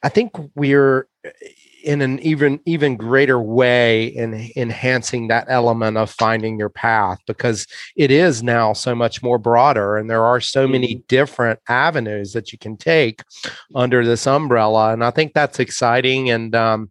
I 0.02 0.08
think 0.08 0.32
we're, 0.54 1.06
in 1.82 2.02
an 2.02 2.18
even 2.20 2.60
even 2.66 2.96
greater 2.96 3.40
way 3.40 4.06
in 4.06 4.50
enhancing 4.56 5.28
that 5.28 5.46
element 5.48 5.96
of 5.96 6.10
finding 6.10 6.58
your 6.58 6.68
path 6.68 7.18
because 7.26 7.66
it 7.96 8.10
is 8.10 8.42
now 8.42 8.72
so 8.72 8.94
much 8.94 9.22
more 9.22 9.38
broader 9.38 9.96
and 9.96 10.10
there 10.10 10.24
are 10.24 10.40
so 10.40 10.66
many 10.66 10.94
mm-hmm. 10.94 11.04
different 11.08 11.58
avenues 11.68 12.32
that 12.32 12.52
you 12.52 12.58
can 12.58 12.76
take 12.76 13.22
under 13.74 14.04
this 14.04 14.26
umbrella 14.26 14.92
and 14.92 15.04
i 15.04 15.10
think 15.10 15.32
that's 15.32 15.58
exciting 15.58 16.30
and 16.30 16.54
um, 16.54 16.90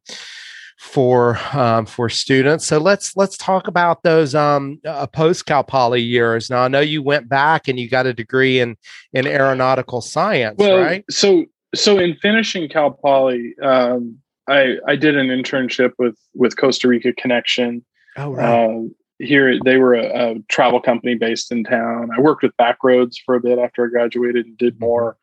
for 0.79 1.37
um, 1.53 1.85
for 1.85 2.09
students 2.09 2.65
so 2.65 2.77
let's 2.77 3.15
let's 3.17 3.35
talk 3.37 3.67
about 3.67 4.01
those 4.03 4.33
um, 4.33 4.79
uh, 4.85 5.05
post 5.07 5.45
cal 5.45 5.63
poly 5.63 6.01
years 6.01 6.49
now 6.49 6.61
i 6.61 6.67
know 6.67 6.79
you 6.79 7.03
went 7.03 7.27
back 7.27 7.67
and 7.67 7.77
you 7.77 7.89
got 7.89 8.05
a 8.05 8.13
degree 8.13 8.59
in 8.59 8.77
in 9.13 9.27
aeronautical 9.27 10.01
science 10.01 10.55
well, 10.57 10.77
right 10.77 11.03
so 11.09 11.45
so 11.75 11.99
in 11.99 12.15
finishing 12.15 12.69
cal 12.69 12.91
poly 12.91 13.53
um, 13.61 14.17
I 14.49 14.77
I 14.87 14.95
did 14.95 15.15
an 15.15 15.27
internship 15.27 15.93
with 15.97 16.17
with 16.33 16.57
Costa 16.57 16.87
Rica 16.87 17.13
Connection. 17.13 17.85
Oh 18.17 18.33
right. 18.33 18.65
Uh, 18.65 18.81
here 19.19 19.59
they 19.63 19.77
were 19.77 19.93
a, 19.93 20.31
a, 20.31 20.35
travel 20.47 20.81
company 20.81 21.13
based 21.13 21.51
in 21.51 21.63
town. 21.65 22.09
I 22.15 22.21
worked 22.21 22.41
with 22.41 22.55
Backroads 22.57 23.15
for 23.25 23.35
a 23.35 23.41
bit 23.41 23.59
after 23.59 23.85
I 23.85 23.89
graduated 23.89 24.45
and 24.45 24.57
did 24.57 24.75
mm-hmm. 24.75 24.85
more 24.85 25.17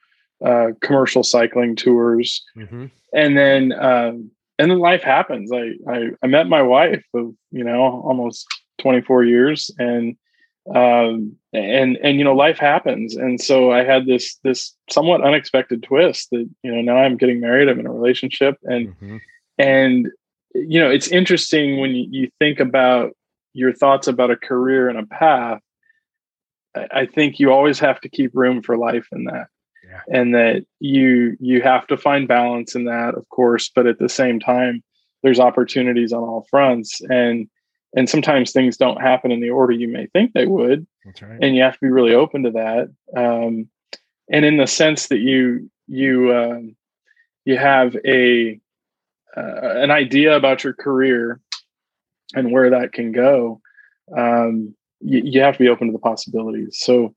uh, 0.45 0.69
commercial 0.83 1.23
cycling 1.23 1.77
tours. 1.77 2.45
Mm-hmm. 2.57 2.87
And 3.15 3.39
then 3.39 3.73
um, 3.73 4.31
and 4.59 4.71
then 4.71 4.79
life 4.79 5.03
happens. 5.03 5.51
I, 5.53 5.73
I 5.89 6.11
I 6.23 6.27
met 6.27 6.49
my 6.49 6.63
wife 6.63 7.05
of 7.15 7.35
you 7.51 7.65
know 7.65 7.81
almost 7.81 8.47
24 8.79 9.25
years 9.25 9.71
and 9.79 10.17
um, 10.75 11.37
and 11.53 11.97
and 12.03 12.19
you 12.19 12.25
know 12.25 12.35
life 12.35 12.59
happens 12.59 13.15
and 13.15 13.41
so 13.41 13.71
i 13.71 13.85
had 13.85 14.07
this 14.07 14.37
this 14.43 14.75
somewhat 14.91 15.23
unexpected 15.23 15.83
twist 15.83 16.29
that 16.33 16.49
you 16.63 16.73
know 16.73 16.81
now 16.81 16.97
i'm 16.97 17.17
getting 17.17 17.41
married 17.41 17.69
i'm 17.69 17.79
in 17.79 17.87
a 17.87 17.93
relationship 17.93 18.57
and 18.65 18.89
mm-hmm. 18.89 19.17
and 19.59 20.09
you 20.55 20.81
know 20.81 20.91
it's 20.91 21.09
interesting 21.09 21.79
when 21.81 21.95
you, 21.95 22.07
you 22.11 22.31
think 22.41 22.59
about 22.59 23.13
your 23.53 23.73
thoughts 23.73 24.09
about 24.09 24.31
a 24.31 24.37
career 24.37 24.89
and 24.89 24.99
a 24.99 25.07
path 25.07 25.61
I, 26.75 26.89
I 26.93 27.07
think 27.07 27.39
you 27.39 27.53
always 27.53 27.79
have 27.79 28.01
to 28.01 28.09
keep 28.09 28.33
room 28.35 28.61
for 28.61 28.77
life 28.77 29.07
in 29.13 29.25
that 29.25 29.47
yeah. 29.89 30.01
and 30.09 30.35
that 30.35 30.65
you 30.81 31.37
you 31.41 31.63
have 31.63 31.87
to 31.87 31.97
find 31.97 32.29
balance 32.29 32.75
in 32.75 32.85
that 32.85 33.15
of 33.15 33.29
course 33.29 33.71
but 33.75 33.87
at 33.87 33.99
the 33.99 34.09
same 34.09 34.41
time 34.41 34.83
there's 35.23 35.41
opportunities 35.41 36.13
on 36.13 36.23
all 36.23 36.47
fronts 36.51 37.01
and 37.09 37.49
and 37.95 38.11
sometimes 38.11 38.53
things 38.53 38.77
don't 38.77 39.01
happen 39.01 39.31
in 39.31 39.41
the 39.41 39.51
order 39.51 39.73
you 39.73 39.89
may 39.89 40.07
think 40.09 40.33
they 40.33 40.47
would 40.47 40.87
right. 41.23 41.39
and 41.43 41.57
you 41.57 41.63
have 41.63 41.75
to 41.75 41.81
be 41.81 41.91
really 41.91 42.15
open 42.15 42.43
to 42.43 42.51
that 42.51 42.89
um, 43.17 43.69
and 44.31 44.45
in 44.45 44.57
the 44.57 44.67
sense 44.67 45.09
that 45.09 45.19
you 45.19 45.71
you 45.87 46.35
um, 46.35 46.77
you 47.45 47.57
have 47.57 47.97
a 48.05 48.61
uh, 49.37 49.81
an 49.81 49.91
idea 49.91 50.35
about 50.37 50.65
your 50.65 50.73
career 50.73 51.41
and 52.35 52.51
where 52.51 52.71
that 52.71 52.93
can 52.93 53.13
go 53.13 53.61
um, 54.17 54.75
you, 55.01 55.21
you, 55.25 55.41
have 55.41 55.55
to 55.55 55.65
be 55.65 55.69
open 55.69 55.89
to 55.89 55.93
the 55.93 55.99
possibilities 55.99 56.79
so 56.79 57.15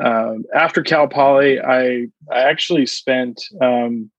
um, 0.00 0.44
after 0.54 0.82
cal 0.82 1.08
poly 1.08 1.60
i 1.60 2.06
i 2.30 2.40
actually 2.40 2.86
spent 2.86 3.42
um, 3.60 4.10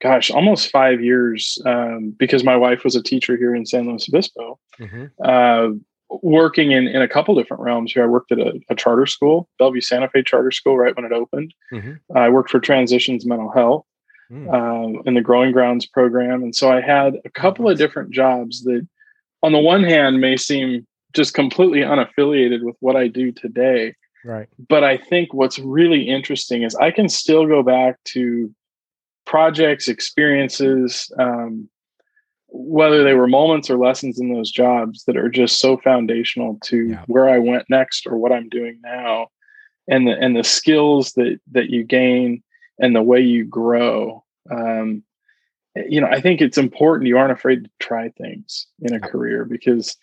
gosh, 0.00 0.30
almost 0.30 0.70
five 0.70 1.00
years 1.00 1.58
um, 1.66 2.14
because 2.18 2.44
my 2.44 2.56
wife 2.56 2.84
was 2.84 2.96
a 2.96 3.02
teacher 3.02 3.36
here 3.36 3.54
in 3.54 3.66
San 3.66 3.86
Luis 3.86 4.08
Obispo, 4.08 4.58
mm-hmm. 4.78 5.06
uh, 5.24 5.68
working 6.22 6.72
in, 6.72 6.86
in 6.86 7.02
a 7.02 7.08
couple 7.08 7.34
different 7.34 7.62
realms 7.62 7.92
here. 7.92 8.04
I 8.04 8.06
worked 8.06 8.32
at 8.32 8.38
a, 8.38 8.60
a, 8.70 8.74
charter 8.74 9.06
school, 9.06 9.48
Bellevue 9.58 9.80
Santa 9.80 10.08
Fe 10.08 10.22
Charter 10.22 10.50
School, 10.50 10.78
right 10.78 10.94
when 10.96 11.04
it 11.04 11.12
opened. 11.12 11.52
Mm-hmm. 11.72 12.16
I 12.16 12.28
worked 12.28 12.50
for 12.50 12.60
Transitions 12.60 13.26
Mental 13.26 13.50
Health 13.50 13.84
mm. 14.30 14.52
um, 14.52 15.02
in 15.04 15.14
the 15.14 15.20
Growing 15.20 15.52
Grounds 15.52 15.86
program. 15.86 16.42
And 16.42 16.54
so 16.54 16.70
I 16.70 16.80
had 16.80 17.16
a 17.24 17.30
couple 17.30 17.68
of 17.68 17.78
different 17.78 18.10
jobs 18.10 18.62
that, 18.64 18.86
on 19.42 19.52
the 19.52 19.58
one 19.58 19.84
hand, 19.84 20.20
may 20.20 20.36
seem 20.36 20.86
just 21.14 21.34
completely 21.34 21.80
unaffiliated 21.80 22.62
with 22.62 22.76
what 22.80 22.96
I 22.96 23.08
do 23.08 23.32
today. 23.32 23.94
Right. 24.24 24.48
But 24.68 24.84
I 24.84 24.96
think 24.96 25.32
what's 25.32 25.58
really 25.58 26.08
interesting 26.08 26.62
is 26.62 26.74
I 26.74 26.90
can 26.90 27.08
still 27.08 27.46
go 27.46 27.62
back 27.62 28.02
to 28.06 28.52
projects, 29.24 29.88
experiences, 29.88 31.10
um, 31.18 31.68
whether 32.48 33.04
they 33.04 33.14
were 33.14 33.28
moments 33.28 33.68
or 33.68 33.76
lessons 33.76 34.18
in 34.18 34.32
those 34.32 34.50
jobs 34.50 35.04
that 35.04 35.16
are 35.16 35.28
just 35.28 35.60
so 35.60 35.76
foundational 35.76 36.58
to 36.64 36.88
yeah. 36.88 37.04
where 37.06 37.28
I 37.28 37.38
went 37.38 37.68
next 37.68 38.06
or 38.06 38.16
what 38.16 38.32
I'm 38.32 38.48
doing 38.48 38.78
now, 38.82 39.28
and 39.86 40.06
the 40.06 40.12
and 40.18 40.34
the 40.34 40.44
skills 40.44 41.12
that 41.12 41.38
that 41.52 41.68
you 41.68 41.84
gain 41.84 42.42
and 42.80 42.96
the 42.96 43.02
way 43.02 43.20
you 43.20 43.44
grow. 43.44 44.24
Um, 44.50 45.02
you 45.76 46.00
know, 46.00 46.08
I 46.08 46.20
think 46.20 46.40
it's 46.40 46.58
important 46.58 47.06
you 47.06 47.18
aren't 47.18 47.32
afraid 47.32 47.64
to 47.64 47.70
try 47.78 48.08
things 48.08 48.66
in 48.80 48.94
a 48.94 49.00
career 49.00 49.44
because 49.44 49.96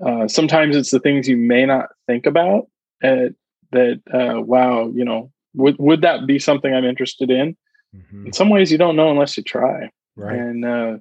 uh, 0.00 0.28
sometimes 0.28 0.76
it's 0.76 0.92
the 0.92 1.00
things 1.00 1.28
you 1.28 1.36
may 1.36 1.66
not 1.66 1.88
think 2.06 2.26
about 2.26 2.68
at, 3.02 3.32
that 3.72 4.00
uh, 4.12 4.40
wow, 4.40 4.90
you 4.94 5.04
know, 5.04 5.30
would 5.54 5.76
would 5.78 6.02
that 6.02 6.26
be 6.26 6.38
something 6.38 6.74
I'm 6.74 6.84
interested 6.84 7.30
in? 7.30 7.56
Mm-hmm. 7.96 8.26
In 8.26 8.32
some 8.32 8.50
ways, 8.50 8.70
you 8.70 8.78
don't 8.78 8.96
know 8.96 9.10
unless 9.10 9.36
you 9.36 9.42
try. 9.42 9.90
Right. 10.16 10.38
And 10.38 10.64
uh, 10.64 10.96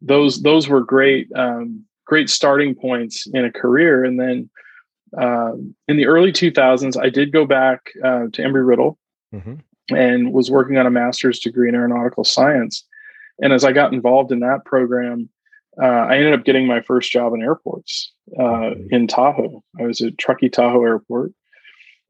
those 0.00 0.42
those 0.42 0.68
were 0.68 0.82
great 0.82 1.30
um, 1.34 1.84
great 2.06 2.30
starting 2.30 2.74
points 2.74 3.26
in 3.32 3.44
a 3.44 3.52
career. 3.52 4.04
And 4.04 4.18
then 4.18 4.48
uh, 5.18 5.52
in 5.88 5.96
the 5.96 6.06
early 6.06 6.32
2000s, 6.32 7.00
I 7.00 7.10
did 7.10 7.32
go 7.32 7.44
back 7.44 7.92
uh, 8.02 8.26
to 8.32 8.42
Embry 8.42 8.66
Riddle 8.66 8.98
mm-hmm. 9.34 9.54
and 9.94 10.32
was 10.32 10.50
working 10.50 10.78
on 10.78 10.86
a 10.86 10.90
master's 10.90 11.38
degree 11.38 11.68
in 11.68 11.74
aeronautical 11.74 12.24
science. 12.24 12.84
And 13.42 13.52
as 13.52 13.64
I 13.64 13.72
got 13.72 13.92
involved 13.92 14.32
in 14.32 14.40
that 14.40 14.64
program, 14.64 15.28
uh, 15.80 15.84
I 15.84 16.16
ended 16.16 16.32
up 16.32 16.44
getting 16.44 16.66
my 16.66 16.80
first 16.80 17.10
job 17.10 17.34
in 17.34 17.42
airports 17.42 18.12
uh, 18.40 18.70
in 18.90 19.06
Tahoe. 19.06 19.62
I 19.78 19.82
was 19.82 20.00
at 20.00 20.16
Truckee 20.16 20.48
Tahoe 20.48 20.82
Airport, 20.82 21.32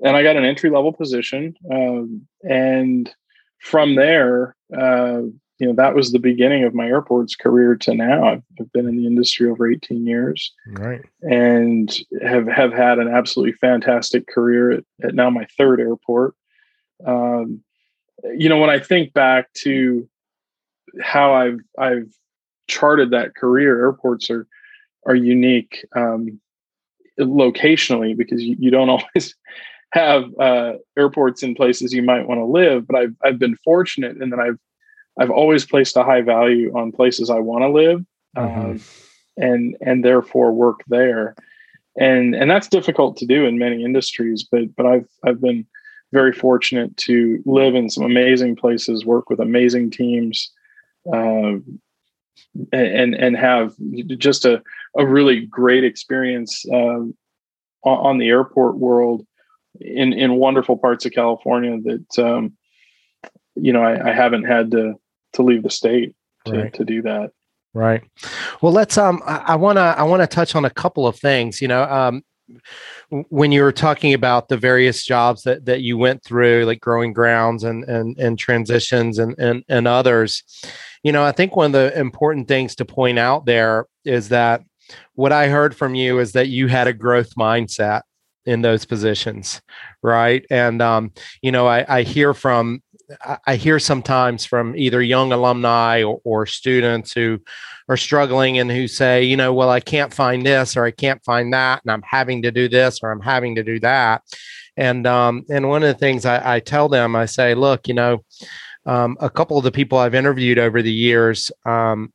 and 0.02 0.16
I 0.16 0.22
got 0.22 0.36
an 0.36 0.44
entry 0.44 0.70
level 0.70 0.92
position. 0.92 1.54
Um, 1.70 2.26
and 2.42 3.12
from 3.60 3.94
there, 3.94 4.56
uh, 4.76 5.22
you 5.58 5.66
know, 5.66 5.74
that 5.74 5.94
was 5.94 6.12
the 6.12 6.18
beginning 6.18 6.64
of 6.64 6.74
my 6.74 6.86
airports 6.86 7.34
career 7.34 7.76
to 7.76 7.94
now. 7.94 8.24
I've, 8.24 8.42
I've, 8.60 8.70
been 8.72 8.86
in 8.86 8.96
the 8.96 9.06
industry 9.06 9.48
over 9.48 9.70
18 9.70 10.06
years, 10.06 10.52
right, 10.66 11.00
and 11.22 11.96
have 12.22 12.46
have 12.46 12.74
had 12.74 12.98
an 12.98 13.08
absolutely 13.08 13.54
fantastic 13.54 14.26
career 14.26 14.72
at, 14.72 14.84
at 15.02 15.14
now 15.14 15.30
my 15.30 15.46
third 15.56 15.80
airport. 15.80 16.34
Um, 17.06 17.62
you 18.36 18.50
know, 18.50 18.58
when 18.58 18.68
I 18.68 18.78
think 18.78 19.14
back 19.14 19.50
to 19.64 20.06
how 21.00 21.32
I've 21.32 21.60
I've 21.78 22.12
charted 22.68 23.12
that 23.12 23.34
career, 23.34 23.78
airports 23.78 24.28
are 24.28 24.46
are 25.06 25.14
unique 25.14 25.86
um, 25.94 26.38
locationally 27.18 28.14
because 28.14 28.42
you, 28.42 28.56
you 28.58 28.70
don't 28.70 28.90
always 29.14 29.34
have 29.96 30.24
uh, 30.38 30.72
airports 30.98 31.42
in 31.42 31.54
places 31.54 31.92
you 31.92 32.02
might 32.02 32.28
want 32.28 32.38
to 32.38 32.44
live, 32.44 32.86
but 32.86 32.96
I've 32.96 33.14
I've 33.24 33.38
been 33.38 33.56
fortunate 33.64 34.18
in 34.18 34.30
that 34.30 34.38
I've 34.38 34.58
I've 35.18 35.30
always 35.30 35.64
placed 35.64 35.96
a 35.96 36.04
high 36.04 36.20
value 36.20 36.76
on 36.76 36.92
places 36.92 37.30
I 37.30 37.38
want 37.38 37.62
to 37.62 37.70
live, 37.70 38.04
mm-hmm. 38.36 38.70
um, 38.70 38.80
and 39.38 39.76
and 39.80 40.04
therefore 40.04 40.52
work 40.52 40.80
there, 40.88 41.34
and 41.98 42.34
and 42.34 42.50
that's 42.50 42.68
difficult 42.68 43.16
to 43.18 43.26
do 43.26 43.46
in 43.46 43.58
many 43.58 43.82
industries. 43.84 44.46
But 44.50 44.76
but 44.76 44.84
I've 44.86 45.08
I've 45.24 45.40
been 45.40 45.66
very 46.12 46.32
fortunate 46.32 46.96
to 46.98 47.42
live 47.46 47.74
in 47.74 47.88
some 47.88 48.04
amazing 48.04 48.56
places, 48.56 49.06
work 49.06 49.30
with 49.30 49.40
amazing 49.40 49.90
teams, 49.90 50.52
uh, 51.10 51.56
and 52.72 53.14
and 53.14 53.36
have 53.36 53.74
just 54.18 54.44
a 54.44 54.62
a 54.98 55.06
really 55.06 55.46
great 55.46 55.84
experience 55.84 56.66
uh, 56.70 57.00
on 57.84 58.18
the 58.18 58.28
airport 58.28 58.76
world 58.76 59.26
in 59.80 60.12
in 60.12 60.36
wonderful 60.36 60.76
parts 60.76 61.04
of 61.06 61.12
California 61.12 61.78
that 61.82 62.18
um, 62.18 62.56
you 63.54 63.72
know 63.72 63.82
I, 63.82 64.10
I, 64.10 64.12
haven't 64.12 64.44
had 64.44 64.70
to 64.72 64.94
to 65.34 65.42
leave 65.42 65.62
the 65.62 65.70
state 65.70 66.14
to, 66.46 66.52
right. 66.52 66.72
to 66.74 66.84
do 66.84 67.02
that. 67.02 67.32
Right. 67.74 68.02
Well, 68.62 68.72
let's. 68.72 68.96
Um, 68.96 69.22
I 69.26 69.54
want 69.56 69.76
to. 69.76 69.82
I 69.82 70.02
want 70.04 70.22
to 70.22 70.26
touch 70.26 70.54
on 70.54 70.64
a 70.64 70.70
couple 70.70 71.06
of 71.06 71.16
things. 71.16 71.60
You 71.60 71.68
know, 71.68 71.82
um, 71.82 72.22
when 73.28 73.52
you 73.52 73.62
were 73.62 73.72
talking 73.72 74.14
about 74.14 74.48
the 74.48 74.56
various 74.56 75.04
jobs 75.04 75.42
that 75.42 75.66
that 75.66 75.82
you 75.82 75.98
went 75.98 76.24
through, 76.24 76.64
like 76.64 76.80
growing 76.80 77.12
grounds 77.12 77.64
and 77.64 77.84
and 77.84 78.18
and 78.18 78.38
transitions 78.38 79.18
and 79.18 79.34
and 79.38 79.62
and 79.68 79.86
others, 79.86 80.42
you 81.02 81.12
know, 81.12 81.22
I 81.22 81.32
think 81.32 81.54
one 81.54 81.66
of 81.66 81.72
the 81.72 81.98
important 81.98 82.48
things 82.48 82.74
to 82.76 82.84
point 82.86 83.18
out 83.18 83.44
there 83.44 83.86
is 84.04 84.30
that 84.30 84.62
what 85.14 85.32
I 85.32 85.48
heard 85.48 85.76
from 85.76 85.94
you 85.94 86.18
is 86.18 86.32
that 86.32 86.48
you 86.48 86.68
had 86.68 86.86
a 86.86 86.92
growth 86.92 87.34
mindset 87.34 88.02
in 88.46 88.62
those 88.62 88.84
positions 88.84 89.60
right? 90.02 90.46
And 90.50 90.80
um, 90.80 91.12
you 91.42 91.52
know 91.52 91.66
I, 91.66 91.84
I, 91.98 92.02
hear 92.02 92.32
from 92.32 92.82
i 93.46 93.54
hear 93.54 93.78
sometimes 93.78 94.44
from 94.44 94.74
either 94.76 95.00
young 95.00 95.32
alumni 95.32 96.02
or, 96.02 96.20
or, 96.24 96.44
students 96.46 97.12
who 97.12 97.38
are 97.88 97.96
struggling 97.96 98.58
and 98.58 98.70
who 98.70 98.88
say 98.88 99.22
you 99.22 99.36
know 99.36 99.54
well 99.54 99.70
i 99.70 99.78
can't 99.78 100.12
find 100.12 100.44
this 100.44 100.76
or 100.76 100.84
i 100.84 100.90
can't 100.90 101.24
find 101.24 101.52
that 101.52 101.80
and 101.84 101.92
i'm 101.92 102.02
having 102.02 102.42
to 102.42 102.50
do 102.50 102.68
this 102.68 103.00
or 103.02 103.12
i'm 103.12 103.20
having 103.20 103.54
to 103.54 103.62
do 103.62 103.78
that. 103.80 104.22
And 104.76 105.06
um, 105.06 105.44
and 105.48 105.68
one 105.68 105.82
of 105.82 105.88
the 105.88 105.98
things 105.98 106.24
I, 106.24 106.56
I 106.56 106.60
tell 106.60 106.88
them 106.88 107.16
i 107.16 107.26
say 107.26 107.54
look 107.54 107.88
you 107.88 107.94
know 107.94 108.24
um, 108.86 109.16
a 109.20 109.30
couple 109.30 109.56
of 109.58 109.64
the 109.64 109.72
people 109.72 109.98
i've 109.98 110.14
interviewed 110.14 110.58
over 110.58 110.82
the 110.82 110.92
years 110.92 111.50
um, 111.64 112.12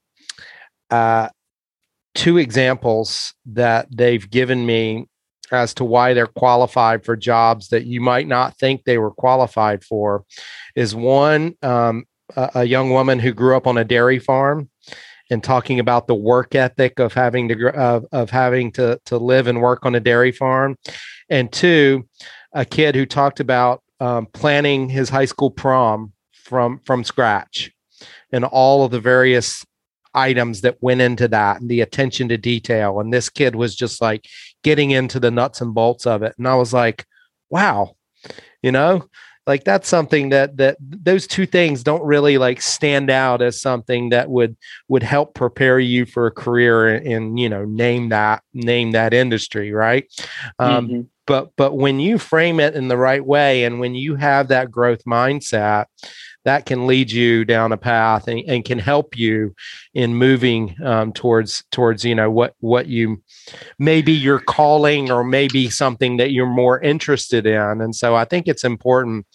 uh, 0.89 1.29
two 2.15 2.37
examples 2.37 3.33
that 3.45 3.87
they've 3.89 4.29
given 4.29 4.65
me 4.65 5.07
as 5.51 5.73
to 5.75 5.83
why 5.83 6.13
they're 6.13 6.27
qualified 6.27 7.03
for 7.03 7.15
jobs 7.15 7.69
that 7.69 7.85
you 7.85 8.01
might 8.01 8.27
not 8.27 8.57
think 8.57 8.83
they 8.83 8.97
were 8.97 9.11
qualified 9.11 9.83
for 9.83 10.25
is 10.75 10.95
one 10.95 11.55
um, 11.61 12.05
a, 12.35 12.51
a, 12.55 12.63
young 12.63 12.91
woman 12.91 13.19
who 13.19 13.33
grew 13.33 13.55
up 13.55 13.67
on 13.67 13.77
a 13.77 13.83
dairy 13.83 14.19
farm 14.19 14.69
and 15.29 15.43
talking 15.43 15.79
about 15.79 16.07
the 16.07 16.15
work 16.15 16.55
ethic 16.55 16.99
of 16.99 17.13
having 17.13 17.47
to 17.47 17.69
of, 17.69 18.05
of 18.11 18.29
having 18.29 18.71
to 18.71 18.99
to 19.05 19.17
live 19.17 19.47
and 19.47 19.61
work 19.61 19.85
on 19.85 19.95
a 19.95 19.99
dairy 19.99 20.31
farm. 20.31 20.77
And 21.29 21.51
two 21.51 22.07
a 22.53 22.65
kid 22.65 22.95
who 22.95 23.05
talked 23.05 23.39
about 23.39 23.81
um, 23.99 24.27
planning 24.33 24.89
his 24.89 25.09
high 25.09 25.25
school 25.25 25.51
prom 25.51 26.13
from 26.33 26.79
from 26.83 27.03
scratch 27.03 27.71
and 28.31 28.43
all 28.43 28.83
of 28.83 28.91
the 28.91 28.99
various 28.99 29.65
items 30.13 30.61
that 30.61 30.81
went 30.81 31.01
into 31.01 31.27
that 31.29 31.61
and 31.61 31.69
the 31.69 31.81
attention 31.81 32.29
to 32.29 32.37
detail. 32.37 32.99
And 32.99 33.13
this 33.13 33.29
kid 33.29 33.55
was 33.55 33.75
just 33.75 34.01
like 34.01 34.27
getting 34.63 34.91
into 34.91 35.19
the 35.19 35.31
nuts 35.31 35.61
and 35.61 35.73
bolts 35.73 36.05
of 36.05 36.23
it. 36.23 36.35
And 36.37 36.47
I 36.47 36.55
was 36.55 36.73
like, 36.73 37.05
wow, 37.49 37.95
you 38.61 38.71
know, 38.71 39.05
like 39.47 39.63
that's 39.63 39.87
something 39.87 40.29
that 40.29 40.57
that 40.57 40.77
those 40.79 41.25
two 41.25 41.45
things 41.45 41.83
don't 41.83 42.03
really 42.03 42.37
like 42.37 42.61
stand 42.61 43.09
out 43.09 43.41
as 43.41 43.59
something 43.59 44.09
that 44.09 44.29
would 44.29 44.55
would 44.87 45.03
help 45.03 45.33
prepare 45.33 45.79
you 45.79 46.05
for 46.05 46.27
a 46.27 46.31
career 46.31 46.95
in, 46.95 47.37
you 47.37 47.49
know 47.49 47.65
name 47.65 48.09
that 48.09 48.43
name 48.53 48.91
that 48.91 49.13
industry 49.13 49.71
right 49.71 50.05
um, 50.59 50.87
mm-hmm. 50.87 51.01
but 51.25 51.51
but 51.55 51.75
when 51.75 51.99
you 51.99 52.17
frame 52.17 52.59
it 52.59 52.75
in 52.75 52.87
the 52.87 52.97
right 52.97 53.25
way 53.25 53.63
and 53.63 53.79
when 53.79 53.95
you 53.95 54.15
have 54.15 54.49
that 54.49 54.69
growth 54.69 55.03
mindset 55.05 55.85
that 56.43 56.65
can 56.65 56.87
lead 56.87 57.11
you 57.11 57.45
down 57.45 57.71
a 57.71 57.77
path 57.77 58.27
and, 58.27 58.41
and 58.47 58.65
can 58.65 58.79
help 58.79 59.17
you 59.17 59.53
in 59.93 60.15
moving 60.15 60.75
um, 60.83 61.13
towards 61.13 61.63
towards 61.71 62.03
you 62.03 62.15
know 62.15 62.31
what 62.31 62.55
what 62.59 62.87
you 62.87 63.21
maybe 63.77 64.11
your 64.11 64.39
calling 64.39 65.11
or 65.11 65.23
maybe 65.23 65.69
something 65.69 66.17
that 66.17 66.31
you're 66.31 66.45
more 66.47 66.79
interested 66.81 67.45
in. 67.45 67.81
And 67.81 67.95
so 67.95 68.15
i 68.15 68.25
think 68.25 68.47
it's 68.47 68.63
important 68.63 69.25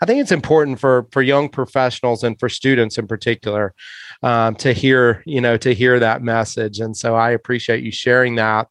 i 0.00 0.06
think 0.06 0.20
it's 0.20 0.32
important 0.32 0.78
for 0.78 1.06
for 1.10 1.22
young 1.22 1.48
professionals 1.48 2.22
and 2.22 2.38
for 2.38 2.48
students 2.48 2.98
in 2.98 3.06
particular 3.06 3.74
um, 4.22 4.54
to 4.56 4.72
hear 4.72 5.22
you 5.26 5.40
know 5.40 5.56
to 5.56 5.74
hear 5.74 5.98
that 5.98 6.22
message. 6.22 6.78
And 6.78 6.96
so 6.96 7.16
i 7.16 7.30
appreciate 7.30 7.82
you 7.82 7.90
sharing 7.90 8.36
that. 8.36 8.68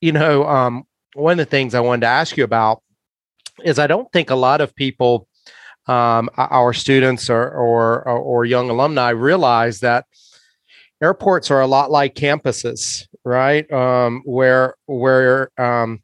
You 0.00 0.12
know 0.12 0.44
um, 0.44 0.84
one 1.14 1.38
of 1.38 1.46
the 1.46 1.50
things 1.50 1.74
i 1.74 1.80
wanted 1.80 2.02
to 2.02 2.06
ask 2.06 2.36
you 2.36 2.44
about 2.44 2.82
is 3.64 3.78
i 3.78 3.86
don't 3.86 4.10
think 4.12 4.30
a 4.30 4.34
lot 4.34 4.60
of 4.60 4.74
people 4.74 5.28
um, 5.86 6.30
our 6.36 6.72
students 6.72 7.28
or, 7.28 7.48
or, 7.48 8.02
or 8.02 8.44
young 8.44 8.70
alumni 8.70 9.10
realize 9.10 9.80
that 9.80 10.06
airports 11.02 11.50
are 11.50 11.60
a 11.60 11.66
lot 11.66 11.90
like 11.90 12.14
campuses, 12.14 13.06
right? 13.24 13.70
Um, 13.72 14.22
where 14.24 14.74
where 14.86 15.50
um, 15.58 16.02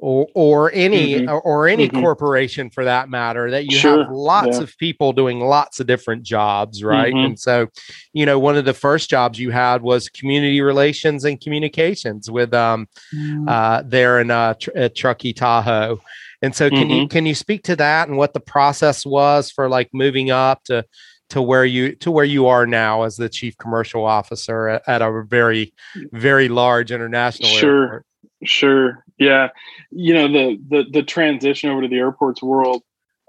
or, 0.00 0.26
or 0.34 0.72
any 0.72 1.20
mm-hmm. 1.20 1.48
or, 1.48 1.68
any 1.68 1.88
mm-hmm. 1.88 2.00
corporation 2.00 2.70
for 2.70 2.84
that 2.84 3.08
matter 3.08 3.50
that 3.50 3.64
you 3.64 3.76
sure. 3.76 4.04
have 4.04 4.10
lots 4.10 4.56
yeah. 4.56 4.62
of 4.62 4.78
people 4.78 5.12
doing 5.12 5.40
lots 5.40 5.80
of 5.80 5.86
different 5.86 6.22
jobs 6.22 6.84
right 6.84 7.12
mm-hmm. 7.12 7.26
and 7.26 7.38
so 7.38 7.66
you 8.12 8.24
know 8.24 8.38
one 8.38 8.56
of 8.56 8.64
the 8.64 8.74
first 8.74 9.10
jobs 9.10 9.38
you 9.38 9.50
had 9.50 9.82
was 9.82 10.08
community 10.08 10.60
relations 10.60 11.24
and 11.24 11.40
communications 11.40 12.30
with 12.30 12.54
um 12.54 12.86
mm. 13.14 13.48
uh 13.48 13.82
there 13.84 14.20
in 14.20 14.30
uh 14.30 14.54
tr- 14.54 14.76
at 14.76 14.94
truckee 14.94 15.32
tahoe 15.32 16.00
and 16.42 16.54
so 16.54 16.68
can 16.68 16.88
mm-hmm. 16.88 16.90
you 16.90 17.08
can 17.08 17.26
you 17.26 17.34
speak 17.34 17.62
to 17.64 17.76
that 17.76 18.08
and 18.08 18.16
what 18.16 18.32
the 18.32 18.40
process 18.40 19.04
was 19.04 19.50
for 19.50 19.68
like 19.68 19.88
moving 19.92 20.30
up 20.30 20.62
to 20.64 20.84
to 21.30 21.42
where 21.42 21.64
you 21.64 21.94
to 21.96 22.10
where 22.10 22.24
you 22.24 22.46
are 22.46 22.66
now 22.66 23.02
as 23.02 23.16
the 23.16 23.28
chief 23.28 23.56
commercial 23.58 24.04
officer 24.04 24.68
at, 24.68 24.82
at 24.88 25.02
a 25.02 25.24
very 25.28 25.72
very 26.12 26.48
large 26.48 26.90
international 26.90 27.48
sure 27.48 27.82
airport? 27.82 28.06
sure 28.44 29.04
yeah 29.18 29.48
you 29.90 30.14
know 30.14 30.28
the 30.28 30.58
the 30.68 30.84
the 30.92 31.02
transition 31.02 31.70
over 31.70 31.82
to 31.82 31.88
the 31.88 31.96
airports 31.96 32.42
world 32.42 32.82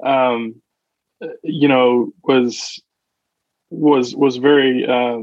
um 0.06 0.62
you 1.44 1.68
know 1.68 2.12
was 2.24 2.82
was 3.70 4.16
was 4.16 4.38
very 4.38 4.86
uh 4.88 5.20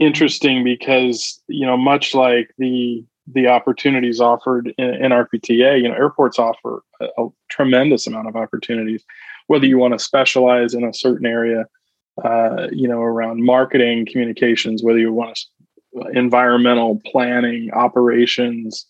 interesting 0.00 0.64
because 0.64 1.42
you 1.48 1.66
know 1.66 1.76
much 1.76 2.14
like 2.14 2.50
the 2.58 3.04
the 3.26 3.46
opportunities 3.46 4.20
offered 4.20 4.72
in, 4.78 4.94
in 4.94 5.12
RPTA. 5.12 5.80
You 5.82 5.88
know, 5.88 5.94
airports 5.94 6.38
offer 6.38 6.82
a, 7.00 7.06
a, 7.18 7.28
tremendous 7.50 8.06
amount 8.06 8.28
of 8.28 8.36
opportunities, 8.36 9.04
whether 9.46 9.66
you 9.66 9.78
want 9.78 9.92
to 9.92 9.98
specialize 9.98 10.74
in 10.74 10.84
a 10.84 10.92
certain 10.92 11.26
area, 11.26 11.66
uh, 12.22 12.68
you 12.72 12.88
know, 12.88 13.00
around 13.00 13.44
marketing, 13.44 14.06
communications, 14.10 14.82
whether 14.82 14.98
you 14.98 15.12
want 15.12 15.36
to 15.36 15.44
environmental 16.12 17.00
planning, 17.06 17.70
operations, 17.72 18.86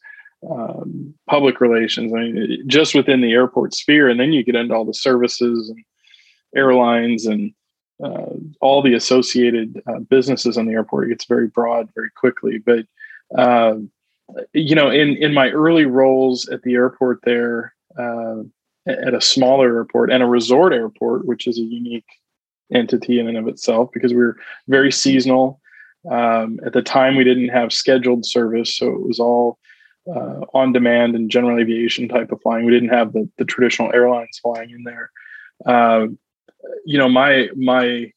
um, 0.51 1.15
public 1.29 1.61
relations. 1.61 2.13
I 2.13 2.21
mean, 2.21 2.65
just 2.67 2.95
within 2.95 3.21
the 3.21 3.33
airport 3.33 3.75
sphere, 3.75 4.09
and 4.09 4.19
then 4.19 4.33
you 4.33 4.43
get 4.43 4.57
into 4.57 4.75
all 4.75 4.85
the 4.85 4.95
services 4.95 5.69
and 5.69 5.85
airlines 6.57 7.27
and 7.27 7.53
uh, 8.03 8.35
all 8.61 8.83
the 8.83 8.95
associated 8.95 9.83
uh, 9.87 10.01
businesses 10.01 10.57
on 10.57 10.67
the 10.67 10.73
airport. 10.73 11.07
It 11.07 11.09
gets 11.11 11.27
very 11.27 11.47
broad 11.47 11.89
very 11.95 12.11
quickly, 12.11 12.59
but 12.59 12.87
uh, 13.37 13.77
you 14.53 14.75
know, 14.75 14.91
in 14.91 15.17
in 15.17 15.35
my 15.35 15.51
early 15.51 15.87
roles 15.87 16.49
at 16.49 16.63
the 16.63 16.75
airport 16.75 17.21
there, 17.25 17.75
uh, 17.99 18.43
at 18.87 19.15
a 19.15 19.21
smaller 19.21 19.75
airport 19.77 20.11
and 20.11 20.23
a 20.23 20.27
resort 20.27 20.73
airport, 20.73 21.27
which 21.27 21.47
is 21.47 21.59
a 21.59 21.63
unique 21.63 22.07
entity 22.73 23.19
in 23.19 23.29
and 23.29 23.37
of 23.37 23.49
itself 23.49 23.91
because 23.93 24.13
we 24.13 24.19
were 24.19 24.37
very 24.69 24.91
seasonal. 24.93 25.61
Um, 26.11 26.61
at 26.67 26.75
the 26.75 26.83
time, 26.83 27.17
we 27.17 27.25
didn't 27.25 27.49
have 27.49 27.73
scheduled 27.73 28.27
service, 28.27 28.77
so 28.77 28.89
it 28.89 29.07
was 29.07 29.19
all 29.19 29.59
uh, 30.09 30.41
on 30.53 30.73
demand 30.73 31.15
and 31.15 31.31
general 31.31 31.59
aviation 31.59 32.09
type 32.09 32.31
of 32.31 32.41
flying. 32.43 32.67
We 32.67 32.73
didn't 32.73 32.91
have 32.91 33.13
the, 33.13 33.29
the 33.39 33.45
traditional 33.45 33.93
airlines 33.93 34.39
flying 34.43 34.71
in 34.71 34.85
there. 34.85 35.11
Uh, 35.65 36.09
you 36.85 36.99
know, 36.99 37.09
my 37.09 37.49
my 37.57 38.13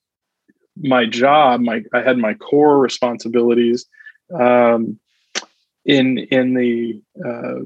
my 0.81 1.05
job, 1.05 1.61
my 1.61 1.83
I 1.93 2.01
had 2.01 2.17
my 2.17 2.33
core 2.33 2.79
responsibilities. 2.79 3.85
Um, 4.37 4.99
in 5.87 6.19
in 6.31 6.53
the 6.53 7.01
uh, 7.25 7.63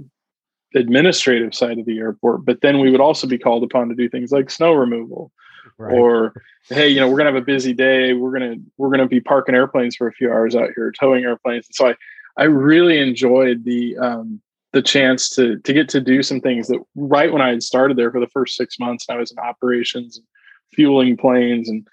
administrative 0.75 1.53
side 1.53 1.77
of 1.77 1.85
the 1.85 1.97
airport 1.97 2.45
but 2.45 2.61
then 2.61 2.79
we 2.79 2.89
would 2.89 3.01
also 3.01 3.27
be 3.27 3.37
called 3.37 3.63
upon 3.63 3.89
to 3.89 3.95
do 3.95 4.07
things 4.07 4.31
like 4.31 4.49
snow 4.49 4.71
removal 4.71 5.31
right. 5.77 5.93
or 5.93 6.33
hey 6.69 6.87
you 6.87 6.99
know 6.99 7.09
we're 7.09 7.17
gonna 7.17 7.31
have 7.31 7.41
a 7.41 7.45
busy 7.45 7.73
day 7.73 8.13
we're 8.13 8.31
gonna 8.31 8.55
we're 8.77 8.89
gonna 8.89 9.07
be 9.07 9.19
parking 9.19 9.55
airplanes 9.55 9.95
for 9.95 10.07
a 10.07 10.13
few 10.13 10.31
hours 10.31 10.55
out 10.55 10.69
here 10.75 10.93
towing 10.97 11.23
airplanes 11.23 11.67
and 11.67 11.75
so 11.75 11.89
i 11.89 11.95
i 12.37 12.45
really 12.45 12.99
enjoyed 12.99 13.65
the 13.65 13.97
um 13.97 14.39
the 14.71 14.81
chance 14.81 15.29
to 15.29 15.59
to 15.59 15.73
get 15.73 15.89
to 15.89 15.99
do 15.99 16.23
some 16.23 16.39
things 16.39 16.69
that 16.69 16.79
right 16.95 17.33
when 17.33 17.41
i 17.41 17.49
had 17.49 17.63
started 17.63 17.97
there 17.97 18.11
for 18.11 18.21
the 18.21 18.29
first 18.29 18.55
six 18.55 18.79
months 18.79 19.05
i 19.09 19.17
was 19.17 19.31
in 19.31 19.39
operations 19.39 20.17
and 20.17 20.25
fueling 20.73 21.17
planes 21.17 21.67
and 21.67 21.85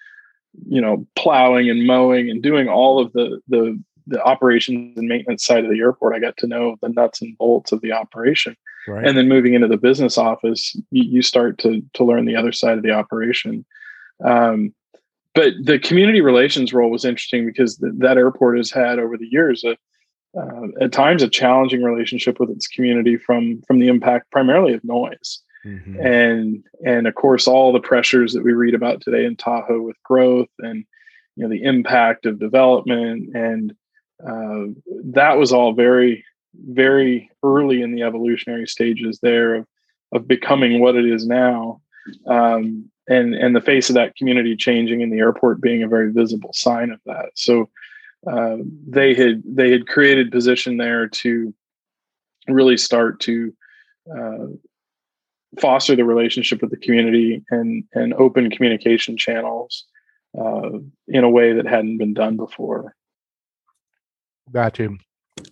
you 0.68 0.80
know 0.80 1.04
plowing 1.16 1.68
and 1.68 1.86
mowing 1.86 2.30
and 2.30 2.42
doing 2.42 2.68
all 2.68 3.00
of 3.00 3.12
the 3.12 3.40
the 3.48 3.80
the 4.08 4.22
operations 4.22 4.96
and 4.96 5.08
maintenance 5.08 5.44
side 5.44 5.64
of 5.64 5.70
the 5.70 5.78
airport, 5.78 6.14
I 6.14 6.18
got 6.18 6.36
to 6.38 6.46
know 6.46 6.76
the 6.80 6.88
nuts 6.88 7.20
and 7.20 7.36
bolts 7.38 7.72
of 7.72 7.80
the 7.80 7.92
operation. 7.92 8.56
Right. 8.86 9.06
And 9.06 9.16
then 9.16 9.28
moving 9.28 9.54
into 9.54 9.68
the 9.68 9.76
business 9.76 10.16
office, 10.16 10.74
you, 10.90 11.04
you, 11.04 11.22
start 11.22 11.58
to 11.58 11.82
to 11.92 12.04
learn 12.04 12.24
the 12.24 12.36
other 12.36 12.52
side 12.52 12.78
of 12.78 12.82
the 12.82 12.92
operation. 12.92 13.66
Um, 14.24 14.74
but 15.34 15.52
the 15.62 15.78
community 15.78 16.20
relations 16.20 16.72
role 16.72 16.90
was 16.90 17.04
interesting 17.04 17.44
because 17.44 17.76
th- 17.76 17.92
that 17.98 18.16
airport 18.16 18.56
has 18.56 18.70
had 18.70 18.98
over 18.98 19.16
the 19.18 19.28
years 19.30 19.62
a, 19.62 19.76
uh, 20.38 20.68
at 20.80 20.92
times 20.92 21.22
a 21.22 21.28
challenging 21.28 21.82
relationship 21.82 22.40
with 22.40 22.50
its 22.50 22.66
community 22.66 23.16
from 23.16 23.60
from 23.66 23.78
the 23.78 23.88
impact 23.88 24.30
primarily 24.30 24.72
of 24.72 24.82
noise. 24.84 25.40
Mm-hmm. 25.66 26.00
And 26.00 26.64
and 26.86 27.06
of 27.06 27.14
course 27.14 27.46
all 27.46 27.72
the 27.72 27.80
pressures 27.80 28.32
that 28.32 28.44
we 28.44 28.52
read 28.52 28.74
about 28.74 29.02
today 29.02 29.26
in 29.26 29.36
Tahoe 29.36 29.82
with 29.82 30.02
growth 30.02 30.48
and 30.60 30.84
you 31.36 31.44
know 31.44 31.48
the 31.48 31.62
impact 31.62 32.26
of 32.26 32.40
development 32.40 33.36
and 33.36 33.74
uh, 34.26 34.66
that 35.04 35.38
was 35.38 35.52
all 35.52 35.72
very 35.72 36.24
very 36.54 37.30
early 37.42 37.82
in 37.82 37.94
the 37.94 38.02
evolutionary 38.02 38.66
stages 38.66 39.20
there 39.22 39.56
of, 39.56 39.66
of 40.12 40.28
becoming 40.28 40.80
what 40.80 40.96
it 40.96 41.04
is 41.04 41.26
now. 41.26 41.80
Um, 42.26 42.90
and 43.08 43.34
and 43.34 43.56
the 43.56 43.60
face 43.60 43.88
of 43.88 43.94
that 43.94 44.16
community 44.16 44.54
changing 44.54 45.02
and 45.02 45.12
the 45.12 45.18
airport 45.18 45.60
being 45.60 45.82
a 45.82 45.88
very 45.88 46.12
visible 46.12 46.52
sign 46.52 46.90
of 46.90 47.00
that. 47.06 47.30
So 47.34 47.70
uh, 48.30 48.56
they 48.86 49.14
had 49.14 49.42
they 49.46 49.70
had 49.70 49.88
created 49.88 50.32
position 50.32 50.76
there 50.76 51.08
to 51.08 51.54
really 52.48 52.76
start 52.76 53.20
to 53.20 53.54
uh, 54.14 54.46
foster 55.58 55.96
the 55.96 56.04
relationship 56.04 56.60
with 56.60 56.70
the 56.70 56.76
community 56.76 57.42
and 57.50 57.84
and 57.94 58.12
open 58.14 58.50
communication 58.50 59.16
channels 59.16 59.84
uh, 60.38 60.70
in 61.06 61.24
a 61.24 61.30
way 61.30 61.54
that 61.54 61.66
hadn't 61.66 61.98
been 61.98 62.14
done 62.14 62.36
before 62.36 62.94
Got 64.52 64.78
you. 64.78 64.98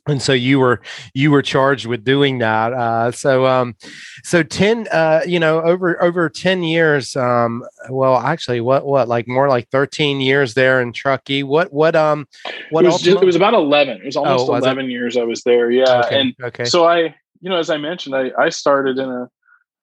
and 0.09 0.21
so 0.21 0.33
you 0.33 0.59
were 0.59 0.81
you 1.15 1.31
were 1.31 1.43
charged 1.43 1.87
with 1.87 2.05
doing 2.05 2.39
that 2.39 2.73
uh, 2.73 3.11
so 3.11 3.47
um 3.47 3.75
so 4.23 4.43
10 4.43 4.89
uh 4.89 5.21
you 5.27 5.39
know 5.39 5.61
over 5.63 6.03
over 6.03 6.29
10 6.29 6.63
years 6.63 7.17
um 7.17 7.65
well 7.91 8.17
actually 8.17 8.61
what 8.61 8.87
what 8.87 9.09
like 9.09 9.29
more 9.29 9.49
like 9.49 9.69
13 9.71 10.21
years 10.21 10.55
there 10.55 10.81
in 10.81 10.93
truckee 10.93 11.43
what 11.43 11.73
what 11.73 11.95
um 11.97 12.27
what 12.71 12.85
it 12.85 12.89
was, 12.89 13.03
just, 13.03 13.23
it 13.23 13.27
was 13.27 13.37
about 13.37 13.55
11 13.55 13.99
it 13.99 14.05
was 14.05 14.17
almost 14.17 14.49
oh, 14.49 14.53
was 14.53 14.65
11 14.65 14.87
it? 14.87 14.91
years 14.91 15.17
i 15.17 15.25
was 15.25 15.43
there 15.43 15.71
yeah 15.71 16.03
okay. 16.05 16.21
and 16.21 16.35
okay 16.43 16.65
so 16.65 16.85
i 16.85 17.15
you 17.41 17.51
know 17.51 17.57
as 17.57 17.71
i 17.71 17.77
mentioned 17.77 18.15
i 18.15 18.31
i 18.39 18.49
started 18.49 18.99
in 18.99 19.09
a 19.09 19.29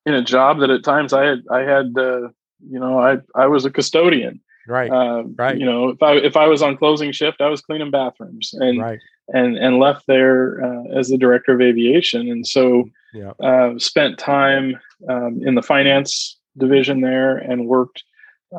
in 0.06 0.14
a 0.14 0.24
job 0.24 0.60
that 0.60 0.70
at 0.70 0.84
times 0.84 1.14
i 1.14 1.24
had 1.26 1.40
i 1.52 1.60
had 1.60 1.94
uh 1.98 2.28
you 2.66 2.80
know 2.80 3.00
i 3.00 3.18
i 3.36 3.48
was 3.48 3.66
a 3.66 3.72
custodian 3.72 4.40
right 4.68 4.92
uh, 4.92 5.24
right. 5.36 5.58
you 5.58 5.66
know 5.66 5.90
if 5.90 6.02
i 6.02 6.14
if 6.14 6.38
i 6.38 6.48
was 6.48 6.62
on 6.62 6.78
closing 6.78 7.12
shift 7.12 7.42
i 7.42 7.50
was 7.50 7.62
cleaning 7.62 7.92
bathrooms 7.92 8.54
and 8.54 8.80
right. 8.80 9.00
and 9.34 9.58
and 9.58 9.80
left 9.80 10.06
there 10.08 10.64
uh, 10.64 10.84
as 10.98 11.10
the 11.10 11.18
director 11.18 11.54
of 11.54 11.62
aviation, 11.62 12.30
and 12.30 12.46
so 12.46 12.86
yeah. 13.14 13.32
uh, 13.44 13.78
spent 13.78 14.18
time 14.18 14.80
um, 15.10 15.42
in 15.46 15.56
the 15.56 15.62
finance 15.62 16.40
division 16.58 17.02
there 17.02 17.38
and 17.38 17.68
worked 17.68 18.04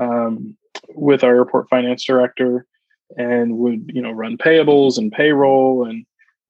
um, 0.00 0.56
with 0.94 1.22
our 1.22 1.34
airport 1.34 1.68
finance 1.68 2.04
director 2.04 2.66
and 3.16 3.58
would 3.58 3.90
you 3.92 4.02
know 4.02 4.10
run 4.10 4.36
payables 4.36 4.98
and 4.98 5.12
payroll 5.12 5.86
and 5.86 6.04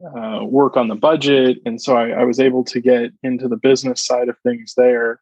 uh, 0.04 0.44
work 0.44 0.76
on 0.76 0.88
the 0.88 0.94
budget. 0.94 1.58
And 1.64 1.80
so 1.80 1.96
I, 1.96 2.10
I, 2.10 2.24
was 2.24 2.40
able 2.40 2.64
to 2.64 2.80
get 2.80 3.12
into 3.22 3.48
the 3.48 3.56
business 3.56 4.04
side 4.04 4.28
of 4.28 4.36
things 4.40 4.74
there. 4.76 5.20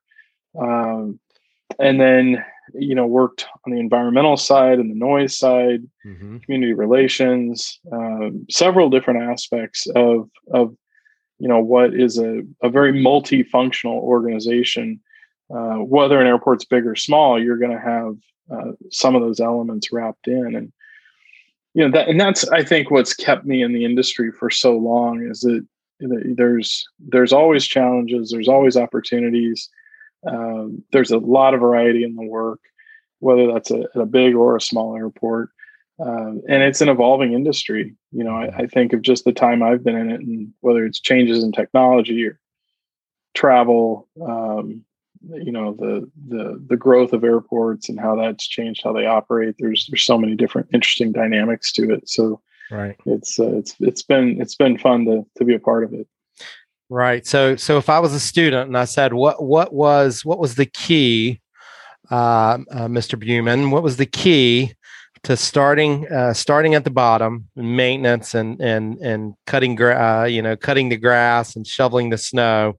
Um, 0.59 1.21
and 1.79 2.01
then 2.01 2.45
you 2.75 2.95
know 2.95 3.07
worked 3.07 3.47
on 3.67 3.73
the 3.73 3.81
environmental 3.81 4.37
side 4.37 4.79
and 4.79 4.91
the 4.91 4.99
noise 4.99 5.37
side 5.37 5.83
mm-hmm. 6.05 6.39
community 6.39 6.73
relations 6.73 7.81
um, 7.93 8.47
several 8.51 8.91
different 8.91 9.23
aspects 9.23 9.87
of 9.95 10.29
of 10.53 10.75
you 11.39 11.49
know 11.49 11.61
what 11.61 11.95
is 11.95 12.19
a, 12.19 12.43
a 12.63 12.69
very 12.69 12.93
multifunctional 12.93 14.01
organization. 14.01 15.01
Uh, 15.53 15.77
whether 15.77 16.19
an 16.19 16.27
airport's 16.27 16.65
big 16.65 16.87
or 16.87 16.97
small 16.97 17.39
you're 17.39 17.59
going 17.59 17.71
to 17.71 17.79
have 17.79 18.17
uh, 18.51 18.73
some 18.91 19.15
of 19.15 19.21
those 19.21 19.39
elements 19.39 19.93
wrapped 19.93 20.27
in. 20.27 20.55
And 20.55 20.73
you 21.75 21.85
know 21.85 21.91
that 21.91 22.09
and 22.09 22.21
that's 22.21 22.49
i 22.51 22.63
think 22.63 22.91
what's 22.91 23.15
kept 23.15 23.45
me 23.45 23.63
in 23.63 23.73
the 23.73 23.85
industry 23.85 24.31
for 24.33 24.51
so 24.51 24.77
long 24.77 25.27
is 25.29 25.41
that 25.41 25.67
there's 26.01 26.87
there's 26.99 27.33
always 27.33 27.67
challenges 27.67 28.31
there's 28.31 28.49
always 28.49 28.77
opportunities 28.77 29.69
um, 30.27 30.85
there's 30.93 31.11
a 31.11 31.19
lot 31.19 31.55
of 31.55 31.61
variety 31.61 32.05
in 32.05 32.15
the 32.15 32.27
work, 32.27 32.61
whether 33.19 33.47
that's 33.53 33.71
a, 33.71 33.87
a 33.95 34.07
big 34.07 34.35
or 34.35 34.57
a 34.57 34.61
small 34.61 34.97
airport. 34.97 35.51
Um, 36.01 36.41
and 36.49 36.63
it's 36.63 36.81
an 36.81 36.89
evolving 36.89 37.33
industry. 37.33 37.95
You 38.13 38.25
know, 38.25 38.35
I, 38.35 38.47
I, 38.57 38.67
think 38.67 38.93
of 38.93 39.03
just 39.03 39.25
the 39.25 39.33
time 39.33 39.63
I've 39.63 39.85
been 39.85 39.97
in 39.97 40.11
it, 40.11 40.21
and 40.21 40.53
whether 40.61 40.85
it's 40.85 40.99
changes 40.99 41.45
in 41.45 41.53
technology 41.53 42.27
or 42.27 42.41
travel, 43.35 44.09
um, 44.27 44.85
you 45.31 45.53
know, 45.53 45.75
the 45.75 46.11
the 46.29 46.61
the 46.67 46.77
growth 46.77 47.13
of 47.13 47.25
airports 47.25 47.89
and 47.89 48.01
how 48.01 48.17
that's 48.17 48.49
changed 48.49 48.83
how 48.83 48.93
they 48.93 49.07
operate. 49.07 49.57
There's 49.59 49.87
there's 49.91 50.03
so 50.03 50.19
many 50.19 50.35
different 50.35 50.69
interesting 50.73 51.13
dynamics 51.13 51.73
to 51.73 51.93
it. 51.93 52.09
So, 52.09 52.41
right, 52.71 52.97
it's 53.07 53.39
uh, 53.39 53.57
it's 53.57 53.77
it's 53.79 54.03
been 54.03 54.41
it's 54.41 54.57
been 54.57 54.79
fun 54.79 55.05
to 55.05 55.25
to 55.37 55.45
be 55.45 55.55
a 55.55 55.61
part 55.61 55.85
of 55.85 55.93
it. 55.93 56.09
Right. 56.93 57.27
So 57.27 57.57
so 57.57 57.79
if 57.79 57.89
I 57.89 58.01
was 58.01 58.13
a 58.13 58.21
student 58.21 58.67
and 58.67 58.77
I 58.77 58.85
said 58.85 59.15
what 59.15 59.43
what 59.43 59.73
was 59.73 60.27
what 60.27 60.39
was 60.39 60.57
the 60.57 60.67
key, 60.67 61.41
uh, 62.11 62.59
uh, 62.71 62.87
Mr. 62.87 63.19
Bumen, 63.19 63.71
what 63.71 63.83
was 63.83 63.97
the 63.97 64.05
key 64.05 64.75
to 65.23 65.35
starting 65.35 66.07
uh, 66.13 66.35
starting 66.35 66.75
at 66.75 66.85
the 66.85 66.91
bottom, 66.91 67.49
maintenance 67.57 68.35
and 68.35 68.61
and 68.61 68.99
and 68.99 69.33
cutting 69.47 69.75
gra- 69.75 70.21
uh, 70.21 70.25
you 70.27 70.43
know 70.43 70.55
cutting 70.55 70.91
the 70.91 70.99
grass 70.99 71.57
and 71.57 71.67
shoveling 71.67 72.11
the 72.11 72.19
snow, 72.19 72.75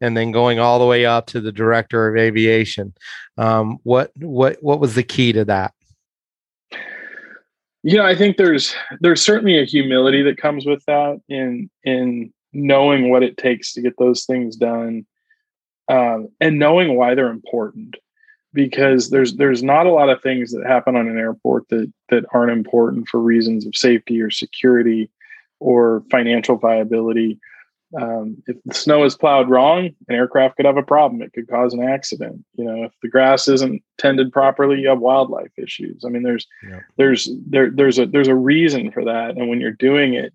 and 0.00 0.16
then 0.16 0.30
going 0.30 0.60
all 0.60 0.78
the 0.78 0.86
way 0.86 1.04
up 1.04 1.26
to 1.26 1.40
the 1.40 1.50
director 1.50 2.06
of 2.06 2.16
aviation. 2.16 2.94
Um, 3.36 3.78
what 3.82 4.12
what 4.16 4.58
what 4.60 4.78
was 4.78 4.94
the 4.94 5.02
key 5.02 5.32
to 5.32 5.44
that? 5.46 5.74
Yeah, 7.82 8.04
I 8.04 8.14
think 8.14 8.36
there's 8.36 8.76
there's 9.00 9.22
certainly 9.22 9.58
a 9.58 9.64
humility 9.64 10.22
that 10.22 10.36
comes 10.38 10.66
with 10.66 10.84
that 10.86 11.20
in 11.28 11.68
in 11.82 12.32
knowing 12.56 13.10
what 13.10 13.22
it 13.22 13.36
takes 13.36 13.72
to 13.72 13.82
get 13.82 13.94
those 13.98 14.24
things 14.24 14.56
done 14.56 15.06
um, 15.88 16.28
and 16.40 16.58
knowing 16.58 16.96
why 16.96 17.14
they're 17.14 17.30
important 17.30 17.96
because 18.52 19.10
there's 19.10 19.34
there's 19.36 19.62
not 19.62 19.86
a 19.86 19.92
lot 19.92 20.08
of 20.08 20.22
things 20.22 20.50
that 20.52 20.66
happen 20.66 20.96
on 20.96 21.08
an 21.08 21.18
airport 21.18 21.68
that 21.68 21.92
that 22.08 22.24
aren't 22.32 22.52
important 22.52 23.08
for 23.08 23.20
reasons 23.20 23.66
of 23.66 23.76
safety 23.76 24.20
or 24.20 24.30
security 24.30 25.10
or 25.60 26.02
financial 26.10 26.56
viability. 26.56 27.38
Um, 28.00 28.42
if 28.46 28.56
the 28.64 28.74
snow 28.74 29.04
is 29.04 29.16
plowed 29.16 29.48
wrong 29.48 29.90
an 30.08 30.16
aircraft 30.16 30.56
could 30.56 30.66
have 30.66 30.76
a 30.76 30.82
problem. 30.82 31.22
It 31.22 31.32
could 31.32 31.48
cause 31.48 31.72
an 31.72 31.84
accident. 31.84 32.44
You 32.54 32.64
know 32.64 32.84
if 32.84 32.92
the 33.02 33.08
grass 33.08 33.46
isn't 33.46 33.82
tended 33.98 34.32
properly 34.32 34.80
you 34.80 34.88
have 34.88 34.98
wildlife 34.98 35.52
issues. 35.56 36.02
I 36.04 36.08
mean 36.08 36.24
there's 36.24 36.46
yeah. 36.68 36.80
there's 36.96 37.30
there 37.46 37.70
there's 37.70 37.98
a 37.98 38.06
there's 38.06 38.28
a 38.28 38.34
reason 38.34 38.90
for 38.90 39.04
that. 39.04 39.36
And 39.36 39.48
when 39.48 39.60
you're 39.60 39.70
doing 39.70 40.14
it 40.14 40.32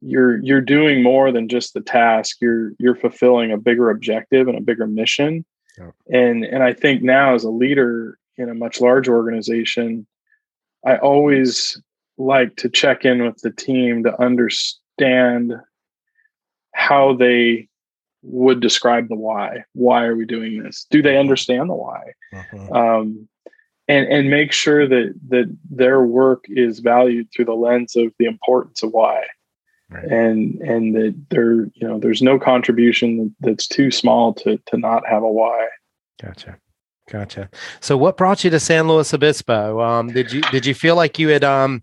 you're 0.00 0.38
you're 0.42 0.60
doing 0.60 1.02
more 1.02 1.32
than 1.32 1.48
just 1.48 1.74
the 1.74 1.80
task. 1.80 2.36
You're 2.40 2.72
you're 2.78 2.94
fulfilling 2.94 3.52
a 3.52 3.58
bigger 3.58 3.90
objective 3.90 4.48
and 4.48 4.56
a 4.56 4.62
bigger 4.62 4.86
mission. 4.86 5.44
Yeah. 5.78 5.92
and 6.10 6.44
and 6.44 6.64
i 6.64 6.72
think 6.72 7.04
now 7.04 7.36
as 7.36 7.44
a 7.44 7.50
leader 7.50 8.18
in 8.36 8.48
a 8.48 8.54
much 8.54 8.80
larger 8.80 9.14
organization 9.14 10.08
i 10.84 10.96
always 10.96 11.80
like 12.16 12.56
to 12.56 12.68
check 12.68 13.04
in 13.04 13.22
with 13.22 13.38
the 13.38 13.52
team 13.52 14.02
to 14.02 14.20
understand 14.20 15.54
how 16.74 17.14
they 17.14 17.68
would 18.22 18.60
describe 18.60 19.08
the 19.08 19.16
why. 19.16 19.64
Why 19.74 20.04
are 20.04 20.16
we 20.16 20.26
doing 20.26 20.62
this? 20.62 20.86
Do 20.90 21.00
they 21.02 21.16
understand 21.16 21.70
the 21.70 21.74
why? 21.74 22.12
Uh-huh. 22.34 22.72
um, 22.72 23.28
and 23.86 24.06
and 24.08 24.30
make 24.30 24.52
sure 24.52 24.86
that 24.86 25.14
that 25.28 25.56
their 25.70 26.02
work 26.02 26.44
is 26.48 26.80
valued 26.80 27.28
through 27.32 27.46
the 27.46 27.54
lens 27.54 27.96
of 27.96 28.12
the 28.18 28.26
importance 28.26 28.82
of 28.82 28.90
why 28.92 29.24
Right. 29.90 30.04
and 30.04 30.60
and 30.60 30.94
that 30.94 31.14
there 31.30 31.54
you 31.54 31.88
know 31.88 31.98
there's 31.98 32.20
no 32.20 32.38
contribution 32.38 33.34
that's 33.40 33.66
too 33.66 33.90
small 33.90 34.34
to 34.34 34.58
to 34.66 34.76
not 34.76 35.06
have 35.08 35.22
a 35.22 35.30
why. 35.30 35.68
Gotcha. 36.20 36.58
Gotcha. 37.10 37.48
So 37.80 37.96
what 37.96 38.18
brought 38.18 38.44
you 38.44 38.50
to 38.50 38.60
san 38.60 38.86
luis 38.86 39.14
obispo? 39.14 39.80
Um 39.80 40.08
did 40.08 40.30
you 40.30 40.42
did 40.42 40.66
you 40.66 40.74
feel 40.74 40.94
like 40.94 41.18
you 41.18 41.28
had 41.28 41.42
um 41.42 41.82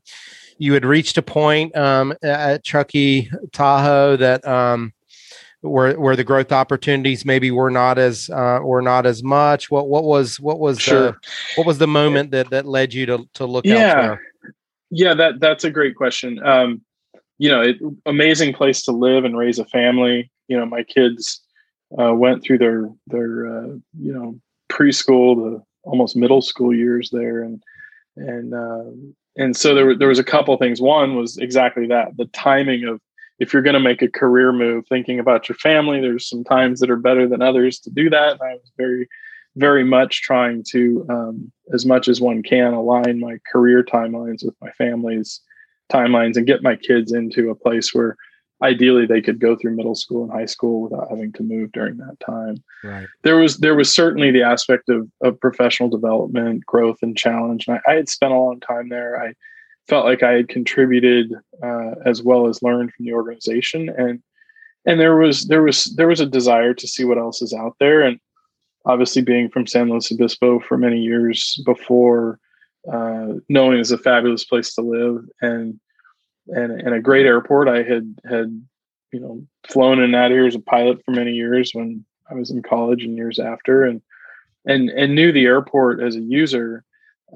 you 0.59 0.73
had 0.73 0.85
reached 0.85 1.17
a 1.17 1.23
point 1.23 1.75
um 1.75 2.13
at 2.21 2.63
truckee 2.63 3.31
tahoe 3.51 4.17
that 4.17 4.47
um 4.47 4.93
where 5.65 5.99
where 5.99 6.15
the 6.15 6.23
growth 6.23 6.51
opportunities 6.51 7.25
maybe 7.25 7.51
were 7.51 7.71
not 7.71 7.97
as 7.97 8.29
uh, 8.29 8.59
were 8.61 8.81
not 8.81 9.05
as 9.05 9.23
much? 9.23 9.71
What 9.71 9.87
what 9.87 10.03
was 10.03 10.39
what 10.39 10.59
was 10.59 10.79
sure. 10.79 11.11
the, 11.11 11.17
what 11.55 11.67
was 11.67 11.79
the 11.79 11.87
moment 11.87 12.31
that 12.31 12.49
that 12.51 12.65
led 12.65 12.93
you 12.93 13.05
to 13.07 13.27
to 13.33 13.45
look 13.45 13.65
yeah. 13.65 13.73
elsewhere? 13.73 14.21
yeah 14.91 15.15
that 15.15 15.39
that's 15.39 15.63
a 15.63 15.71
great 15.71 15.95
question. 15.95 16.39
Um 16.45 16.81
you 17.37 17.49
know, 17.49 17.61
it, 17.61 17.77
amazing 18.05 18.53
place 18.53 18.81
to 18.83 18.91
live 18.91 19.25
and 19.25 19.37
raise 19.37 19.59
a 19.59 19.65
family. 19.65 20.31
You 20.47 20.57
know, 20.57 20.65
my 20.65 20.83
kids 20.83 21.41
uh, 21.99 22.13
went 22.13 22.43
through 22.43 22.59
their 22.59 22.89
their 23.07 23.47
uh, 23.47 23.67
you 23.99 24.13
know 24.13 24.39
preschool 24.71 25.35
to 25.35 25.63
almost 25.83 26.15
middle 26.15 26.41
school 26.41 26.73
years 26.73 27.09
there, 27.11 27.43
and 27.43 27.61
and 28.17 28.53
uh, 28.53 28.91
and 29.37 29.55
so 29.55 29.75
there 29.75 29.85
were, 29.85 29.95
there 29.95 30.07
was 30.07 30.19
a 30.19 30.23
couple 30.23 30.55
things. 30.57 30.81
One 30.81 31.15
was 31.15 31.37
exactly 31.37 31.87
that 31.87 32.17
the 32.17 32.25
timing 32.27 32.85
of 32.85 33.01
if 33.39 33.51
you're 33.51 33.61
going 33.61 33.73
to 33.73 33.79
make 33.79 34.01
a 34.01 34.07
career 34.07 34.53
move, 34.53 34.85
thinking 34.87 35.19
about 35.19 35.49
your 35.49 35.57
family. 35.57 35.99
There's 35.99 36.29
some 36.29 36.43
times 36.43 36.79
that 36.79 36.89
are 36.89 36.95
better 36.95 37.27
than 37.27 37.41
others 37.41 37.79
to 37.79 37.89
do 37.89 38.09
that. 38.09 38.33
And 38.33 38.41
I 38.41 38.53
was 38.53 38.71
very 38.77 39.07
very 39.57 39.83
much 39.83 40.21
trying 40.21 40.63
to 40.71 41.05
um, 41.09 41.51
as 41.73 41.85
much 41.85 42.07
as 42.07 42.19
one 42.19 42.43
can 42.43 42.73
align 42.73 43.19
my 43.19 43.37
career 43.51 43.83
timelines 43.83 44.43
with 44.43 44.55
my 44.61 44.71
family's 44.71 45.41
timelines 45.91 46.37
and 46.37 46.47
get 46.47 46.63
my 46.63 46.75
kids 46.75 47.11
into 47.11 47.49
a 47.49 47.55
place 47.55 47.93
where 47.93 48.15
ideally 48.63 49.05
they 49.05 49.21
could 49.21 49.39
go 49.39 49.55
through 49.55 49.75
middle 49.75 49.95
school 49.95 50.23
and 50.23 50.31
high 50.31 50.45
school 50.45 50.81
without 50.81 51.09
having 51.09 51.31
to 51.33 51.43
move 51.43 51.71
during 51.71 51.97
that 51.97 52.19
time. 52.25 52.63
Right. 52.83 53.07
There 53.23 53.37
was 53.37 53.57
there 53.57 53.75
was 53.75 53.91
certainly 53.91 54.31
the 54.31 54.43
aspect 54.43 54.89
of 54.89 55.09
of 55.21 55.39
professional 55.39 55.89
development, 55.89 56.65
growth, 56.65 56.97
and 57.01 57.17
challenge. 57.17 57.67
And 57.67 57.79
I, 57.85 57.91
I 57.91 57.95
had 57.95 58.09
spent 58.09 58.33
a 58.33 58.37
long 58.37 58.59
time 58.59 58.89
there. 58.89 59.21
I 59.21 59.33
felt 59.87 60.05
like 60.05 60.23
I 60.23 60.31
had 60.31 60.49
contributed 60.49 61.33
uh, 61.63 61.91
as 62.05 62.23
well 62.23 62.47
as 62.47 62.63
learned 62.63 62.93
from 62.93 63.05
the 63.05 63.13
organization, 63.13 63.89
and 63.89 64.21
and 64.85 64.99
there 64.99 65.17
was 65.17 65.47
there 65.47 65.63
was 65.63 65.85
there 65.95 66.07
was 66.07 66.21
a 66.21 66.25
desire 66.25 66.73
to 66.73 66.87
see 66.87 67.03
what 67.03 67.17
else 67.17 67.41
is 67.41 67.53
out 67.53 67.75
there. 67.79 68.01
And 68.01 68.19
obviously, 68.85 69.21
being 69.21 69.49
from 69.49 69.67
San 69.67 69.89
Luis 69.89 70.11
Obispo 70.11 70.59
for 70.59 70.77
many 70.77 71.01
years 71.01 71.61
before 71.65 72.39
uh, 72.91 73.33
knowing 73.49 73.79
it's 73.79 73.91
a 73.91 73.97
fabulous 73.97 74.45
place 74.45 74.73
to 74.75 74.81
live 74.81 75.25
and 75.41 75.79
and 76.47 76.81
and 76.81 76.93
a 76.93 77.01
great 77.01 77.25
airport. 77.25 77.67
I 77.67 77.83
had 77.83 78.15
had 78.29 78.61
you 79.11 79.19
know 79.19 79.45
flown 79.67 80.01
in 80.01 80.11
that 80.11 80.31
here 80.31 80.45
as 80.45 80.55
a 80.55 80.59
pilot 80.59 81.03
for 81.03 81.11
many 81.11 81.31
years 81.31 81.71
when 81.73 82.05
I 82.29 82.35
was 82.35 82.51
in 82.51 82.61
college 82.61 83.03
and 83.03 83.15
years 83.15 83.39
after, 83.39 83.83
and 83.83 84.01
and 84.65 84.89
and 84.89 85.15
knew 85.15 85.31
the 85.31 85.45
airport 85.45 86.01
as 86.01 86.15
a 86.15 86.21
user. 86.21 86.83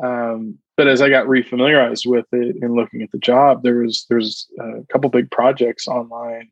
Um, 0.01 0.59
but 0.77 0.87
as 0.87 1.01
I 1.01 1.09
got 1.09 1.25
refamiliarized 1.25 2.05
with 2.05 2.25
it 2.31 2.55
and 2.61 2.73
looking 2.73 3.01
at 3.01 3.11
the 3.11 3.17
job, 3.17 3.63
there 3.63 3.79
was 3.79 4.05
there's 4.09 4.47
a 4.59 4.83
couple 4.91 5.09
big 5.09 5.29
projects 5.29 5.87
online 5.87 6.49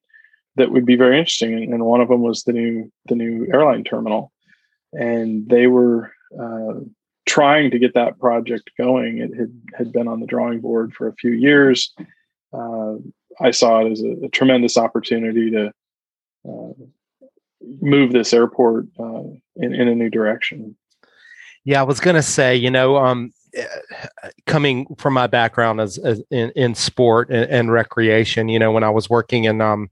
that 0.55 0.71
would 0.71 0.85
be 0.85 0.95
very 0.95 1.17
interesting, 1.17 1.71
and 1.71 1.85
one 1.85 2.01
of 2.01 2.09
them 2.09 2.21
was 2.21 2.43
the 2.43 2.53
new 2.53 2.91
the 3.05 3.15
new 3.15 3.47
airline 3.53 3.83
terminal, 3.83 4.31
and 4.91 5.47
they 5.49 5.67
were 5.67 6.11
uh, 6.37 6.73
trying 7.37 7.69
to 7.69 7.77
get 7.77 7.93
that 7.93 8.17
project 8.17 8.71
going. 8.79 9.19
It 9.19 9.31
had 9.37 9.51
had 9.77 9.91
been 9.91 10.07
on 10.07 10.19
the 10.19 10.25
drawing 10.25 10.59
board 10.59 10.91
for 10.95 11.07
a 11.07 11.13
few 11.13 11.33
years. 11.33 11.93
Uh, 12.51 12.95
I 13.39 13.51
saw 13.51 13.85
it 13.85 13.91
as 13.91 14.01
a, 14.01 14.25
a 14.25 14.29
tremendous 14.29 14.75
opportunity 14.75 15.51
to 15.51 15.71
uh, 16.49 16.73
move 17.79 18.11
this 18.11 18.33
airport 18.33 18.87
uh, 18.99 19.21
in, 19.55 19.75
in 19.75 19.87
a 19.87 19.93
new 19.93 20.09
direction. 20.09 20.75
Yeah, 21.63 21.81
I 21.81 21.83
was 21.83 21.99
going 21.99 22.15
to 22.15 22.23
say, 22.23 22.55
you 22.55 22.71
know, 22.71 22.97
um, 22.97 23.31
coming 24.45 24.87
from 24.97 25.13
my 25.13 25.27
background 25.27 25.81
as, 25.81 25.97
as 25.97 26.21
in, 26.31 26.51
in 26.55 26.75
sport 26.75 27.29
and, 27.29 27.49
and, 27.49 27.71
recreation, 27.71 28.49
you 28.49 28.59
know, 28.59 28.71
when 28.71 28.83
I 28.83 28.89
was 28.89 29.09
working 29.09 29.45
in 29.45 29.61
um, 29.61 29.89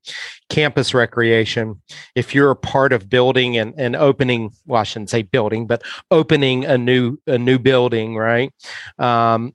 campus 0.49 0.93
recreation, 0.93 1.81
if 2.15 2.33
you're 2.33 2.51
a 2.51 2.55
part 2.55 2.93
of 2.93 3.09
building 3.09 3.57
and, 3.57 3.73
and 3.77 3.95
opening, 3.95 4.51
well, 4.65 4.81
I 4.81 4.83
shouldn't 4.83 5.09
say 5.09 5.23
building, 5.23 5.67
but 5.67 5.83
opening 6.11 6.65
a 6.65 6.77
new 6.77 7.17
a 7.27 7.37
new 7.37 7.59
building, 7.59 8.15
right? 8.15 8.53
Um, 8.99 9.53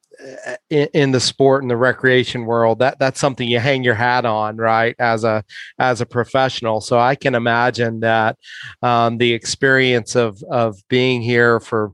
in, 0.69 0.89
in, 0.93 1.11
the 1.13 1.21
sport 1.21 1.63
and 1.63 1.71
the 1.71 1.77
recreation 1.77 2.45
world, 2.45 2.79
that 2.81 2.99
that's 2.99 3.21
something 3.21 3.49
you 3.49 3.59
hang 3.59 3.83
your 3.83 3.95
hat 3.95 4.25
on, 4.25 4.57
right? 4.57 4.95
As 4.99 5.25
a 5.25 5.45
as 5.79 6.01
a 6.01 6.07
professional, 6.07 6.81
so 6.81 6.99
I 6.99 7.15
can 7.15 7.35
imagine 7.35 8.01
that 8.01 8.37
um, 8.83 9.19
the 9.19 9.33
experience 9.33 10.15
of 10.17 10.43
of 10.51 10.77
being 10.89 11.23
here 11.23 11.61
for 11.61 11.93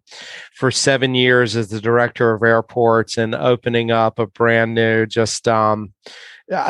for 0.54 0.70
seven 0.70 1.14
years 1.14 1.56
as 1.56 1.68
the 1.68 1.80
director 1.80 2.32
of 2.32 2.42
airports 2.42 3.18
and 3.18 3.34
opening 3.34 3.90
up 3.90 4.18
a 4.18 4.26
brand 4.26 4.74
new 4.74 5.06
just 5.06 5.46
um, 5.48 5.92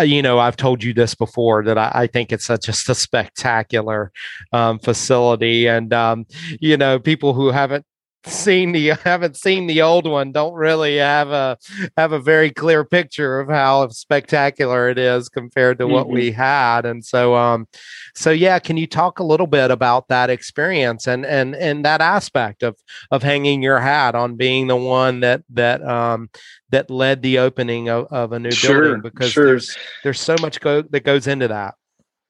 you 0.03 0.23
know, 0.23 0.39
I've 0.39 0.57
told 0.57 0.83
you 0.83 0.95
this 0.95 1.15
before 1.15 1.63
that 1.65 1.77
I, 1.77 1.91
I 1.95 2.07
think 2.07 2.33
it's 2.33 2.49
a, 2.49 2.57
just 2.59 2.89
a 2.89 2.95
spectacular 2.95 4.11
um, 4.53 4.79
facility, 4.79 5.67
and 5.67 5.93
um, 5.93 6.27
you 6.61 6.77
know, 6.77 6.99
people 6.99 7.35
who 7.35 7.51
haven't 7.51 7.85
seen 8.27 8.73
the 8.73 8.89
haven't 9.05 9.37
seen 9.37 9.67
the 9.67 9.83
old 9.83 10.07
one 10.07 10.33
don't 10.33 10.55
really 10.55 10.97
have 10.97 11.31
a 11.31 11.57
have 11.97 12.13
a 12.13 12.19
very 12.19 12.51
clear 12.51 12.85
picture 12.85 13.41
of 13.41 13.49
how 13.49 13.89
spectacular 13.89 14.89
it 14.89 14.99
is 14.99 15.29
compared 15.29 15.79
to 15.79 15.85
mm-hmm. 15.85 15.95
what 15.95 16.09
we 16.09 16.31
had 16.31 16.85
and 16.85 17.05
so 17.05 17.35
um 17.35 17.67
so 18.15 18.31
yeah 18.31 18.59
can 18.59 18.77
you 18.77 18.87
talk 18.87 19.19
a 19.19 19.25
little 19.25 19.47
bit 19.47 19.71
about 19.71 20.09
that 20.09 20.31
experience 20.31 21.07
and 21.07 21.25
and 21.25 21.55
and 21.57 21.85
that 21.85 22.01
aspect 22.01 22.63
of 22.63 22.77
of 23.11 23.23
hanging 23.23 23.63
your 23.63 23.79
hat 23.79 24.15
on 24.15 24.37
being 24.37 24.67
the 24.67 24.77
one 24.77 25.21
that 25.21 25.43
that 25.49 25.83
um 25.87 26.29
that 26.71 26.91
led 26.91 27.23
the 27.23 27.39
opening 27.39 27.89
of, 27.89 28.07
of 28.07 28.33
a 28.33 28.39
new 28.39 28.51
sure, 28.51 28.83
building 28.83 29.03
because 29.03 29.31
sure. 29.31 29.47
there's 29.47 29.77
there's 30.03 30.21
so 30.21 30.37
much 30.41 30.61
go 30.61 30.83
that 30.83 31.05
goes 31.05 31.27
into 31.27 31.49
that 31.49 31.75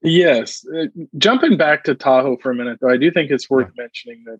yes 0.03 0.63
uh, 0.77 0.85
jumping 1.17 1.57
back 1.57 1.83
to 1.83 1.95
tahoe 1.95 2.37
for 2.37 2.51
a 2.51 2.55
minute 2.55 2.77
though 2.81 2.89
i 2.89 2.97
do 2.97 3.09
think 3.11 3.31
it's 3.31 3.49
worth 3.49 3.71
yeah. 3.75 3.83
mentioning 3.83 4.23
that 4.25 4.39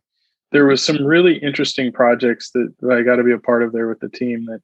there 0.52 0.66
was 0.66 0.84
some 0.84 1.04
really 1.04 1.38
interesting 1.38 1.92
projects 1.92 2.52
that, 2.52 2.74
that 2.80 2.92
I 2.92 3.02
got 3.02 3.18
to 3.18 3.24
be 3.24 3.34
a 3.34 3.40
part 3.40 3.64
of 3.64 3.74
there 3.74 3.88
with 3.88 4.00
the 4.00 4.10
team 4.10 4.46
that 4.46 4.62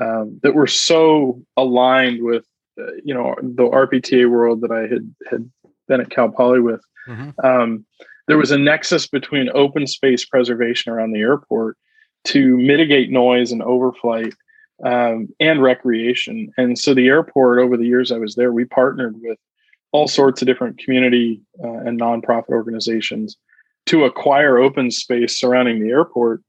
um, 0.00 0.38
that 0.42 0.54
were 0.54 0.66
so 0.66 1.42
aligned 1.56 2.22
with 2.22 2.44
uh, 2.80 2.92
you 3.04 3.14
know 3.14 3.34
the 3.42 3.64
RPTA 3.64 4.30
world 4.30 4.60
that 4.62 4.70
I 4.70 4.82
had 4.82 5.14
had 5.30 5.50
been 5.86 6.00
at 6.00 6.10
Cal 6.10 6.30
Poly 6.30 6.60
with. 6.60 6.82
Mm-hmm. 7.08 7.46
Um, 7.46 7.86
there 8.26 8.38
was 8.38 8.50
a 8.50 8.58
nexus 8.58 9.06
between 9.06 9.50
open 9.54 9.86
space 9.86 10.24
preservation 10.24 10.92
around 10.92 11.12
the 11.12 11.20
airport 11.20 11.78
to 12.24 12.58
mitigate 12.58 13.10
noise 13.10 13.52
and 13.52 13.62
overflight 13.62 14.34
um, 14.84 15.28
and 15.40 15.62
recreation. 15.62 16.52
And 16.58 16.78
so 16.78 16.92
the 16.92 17.08
airport, 17.08 17.58
over 17.58 17.76
the 17.76 17.86
years 17.86 18.12
I 18.12 18.18
was 18.18 18.34
there, 18.34 18.52
we 18.52 18.66
partnered 18.66 19.16
with 19.22 19.38
all 19.92 20.08
sorts 20.08 20.42
of 20.42 20.46
different 20.46 20.78
community 20.78 21.40
uh, 21.64 21.78
and 21.78 21.98
nonprofit 21.98 22.50
organizations 22.50 23.38
to 23.88 24.04
acquire 24.04 24.58
open 24.58 24.90
space 24.90 25.38
surrounding 25.38 25.80
the 25.80 25.90
airport 25.90 26.42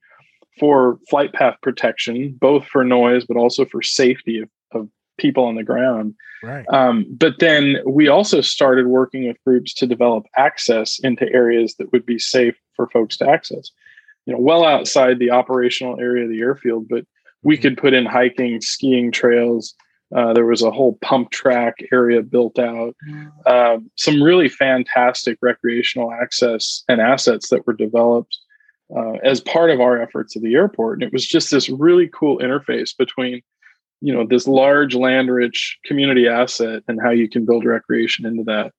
for 0.59 0.99
flight 1.09 1.33
path 1.33 1.55
protection, 1.61 2.37
both 2.39 2.65
for 2.65 2.83
noise 2.83 3.25
but 3.25 3.37
also 3.37 3.65
for 3.65 3.81
safety 3.81 4.39
of, 4.39 4.49
of 4.73 4.89
people 5.17 5.45
on 5.45 5.55
the 5.55 5.63
ground. 5.63 6.15
Right. 6.43 6.65
Um, 6.69 7.05
but 7.09 7.39
then 7.39 7.77
we 7.85 8.07
also 8.07 8.41
started 8.41 8.87
working 8.87 9.27
with 9.27 9.37
groups 9.45 9.73
to 9.75 9.87
develop 9.87 10.25
access 10.35 10.99
into 10.99 11.31
areas 11.31 11.75
that 11.75 11.91
would 11.91 12.05
be 12.05 12.19
safe 12.19 12.55
for 12.75 12.89
folks 12.89 13.17
to 13.17 13.29
access. 13.29 13.71
You 14.25 14.33
know, 14.33 14.39
well 14.39 14.65
outside 14.65 15.19
the 15.19 15.31
operational 15.31 15.99
area 15.99 16.25
of 16.25 16.29
the 16.29 16.39
airfield, 16.39 16.87
but 16.89 17.05
we 17.41 17.55
mm-hmm. 17.55 17.61
could 17.61 17.77
put 17.77 17.93
in 17.93 18.05
hiking, 18.05 18.59
skiing 18.61 19.11
trails, 19.11 19.75
uh, 20.15 20.33
there 20.33 20.45
was 20.45 20.63
a 20.63 20.71
whole 20.71 20.97
pump 21.01 21.29
track 21.31 21.75
area 21.91 22.21
built 22.21 22.57
out. 22.57 22.95
Uh, 23.45 23.77
some 23.95 24.21
really 24.21 24.49
fantastic 24.49 25.37
recreational 25.41 26.11
access 26.11 26.83
and 26.89 26.99
assets 26.99 27.49
that 27.49 27.67
were 27.67 27.73
developed 27.73 28.37
uh, 28.95 29.13
as 29.23 29.39
part 29.39 29.69
of 29.69 29.79
our 29.79 30.01
efforts 30.01 30.35
at 30.35 30.41
the 30.41 30.55
airport. 30.55 30.99
And 30.99 31.03
it 31.03 31.13
was 31.13 31.27
just 31.27 31.51
this 31.51 31.69
really 31.69 32.09
cool 32.11 32.39
interface 32.39 32.95
between, 32.97 33.41
you 34.01 34.11
know, 34.11 34.25
this 34.25 34.47
large 34.47 34.95
land-rich 34.95 35.77
community 35.85 36.27
asset 36.27 36.81
and 36.87 36.99
how 36.99 37.11
you 37.11 37.29
can 37.29 37.45
build 37.45 37.65
recreation 37.65 38.25
into 38.25 38.43
that. 38.45 38.73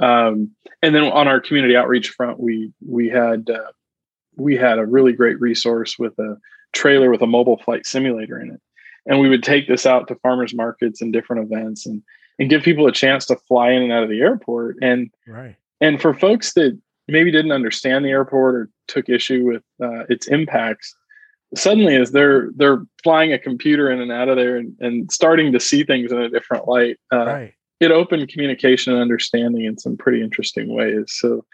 Um, 0.00 0.52
and 0.82 0.94
then 0.94 1.02
on 1.02 1.26
our 1.26 1.40
community 1.40 1.74
outreach 1.74 2.10
front, 2.10 2.38
we 2.38 2.72
we 2.86 3.08
had 3.08 3.50
uh, 3.50 3.72
we 4.36 4.56
had 4.56 4.78
a 4.78 4.86
really 4.86 5.12
great 5.12 5.40
resource 5.40 5.98
with 5.98 6.16
a 6.20 6.36
trailer 6.72 7.10
with 7.10 7.22
a 7.22 7.26
mobile 7.26 7.58
flight 7.58 7.84
simulator 7.84 8.40
in 8.40 8.52
it 8.52 8.60
and 9.06 9.20
we 9.20 9.28
would 9.28 9.42
take 9.42 9.68
this 9.68 9.86
out 9.86 10.08
to 10.08 10.14
farmers 10.16 10.54
markets 10.54 11.00
and 11.00 11.12
different 11.12 11.50
events 11.50 11.86
and 11.86 12.02
and 12.38 12.48
give 12.48 12.62
people 12.62 12.86
a 12.86 12.92
chance 12.92 13.26
to 13.26 13.36
fly 13.36 13.70
in 13.70 13.82
and 13.82 13.92
out 13.92 14.02
of 14.02 14.08
the 14.08 14.20
airport. 14.20 14.76
And 14.80 15.10
right. 15.26 15.56
and 15.80 16.00
for 16.00 16.14
folks 16.14 16.54
that 16.54 16.78
maybe 17.06 17.30
didn't 17.30 17.52
understand 17.52 18.04
the 18.04 18.10
airport 18.10 18.54
or 18.54 18.70
took 18.88 19.08
issue 19.08 19.44
with 19.44 19.62
uh, 19.82 20.04
its 20.08 20.26
impacts 20.28 20.94
suddenly 21.54 21.96
as 21.96 22.12
they're 22.12 22.50
they're 22.56 22.82
flying 23.02 23.32
a 23.32 23.38
computer 23.38 23.90
in 23.90 24.00
and 24.00 24.12
out 24.12 24.28
of 24.28 24.36
there 24.36 24.56
and, 24.56 24.76
and 24.80 25.10
starting 25.10 25.52
to 25.52 25.58
see 25.58 25.82
things 25.82 26.12
in 26.12 26.18
a 26.18 26.28
different 26.28 26.68
light 26.68 26.96
uh, 27.12 27.26
right. 27.26 27.54
it 27.80 27.90
opened 27.90 28.28
communication 28.28 28.92
and 28.92 29.02
understanding 29.02 29.64
in 29.64 29.76
some 29.76 29.96
pretty 29.96 30.22
interesting 30.22 30.72
ways. 30.72 31.04
So 31.08 31.44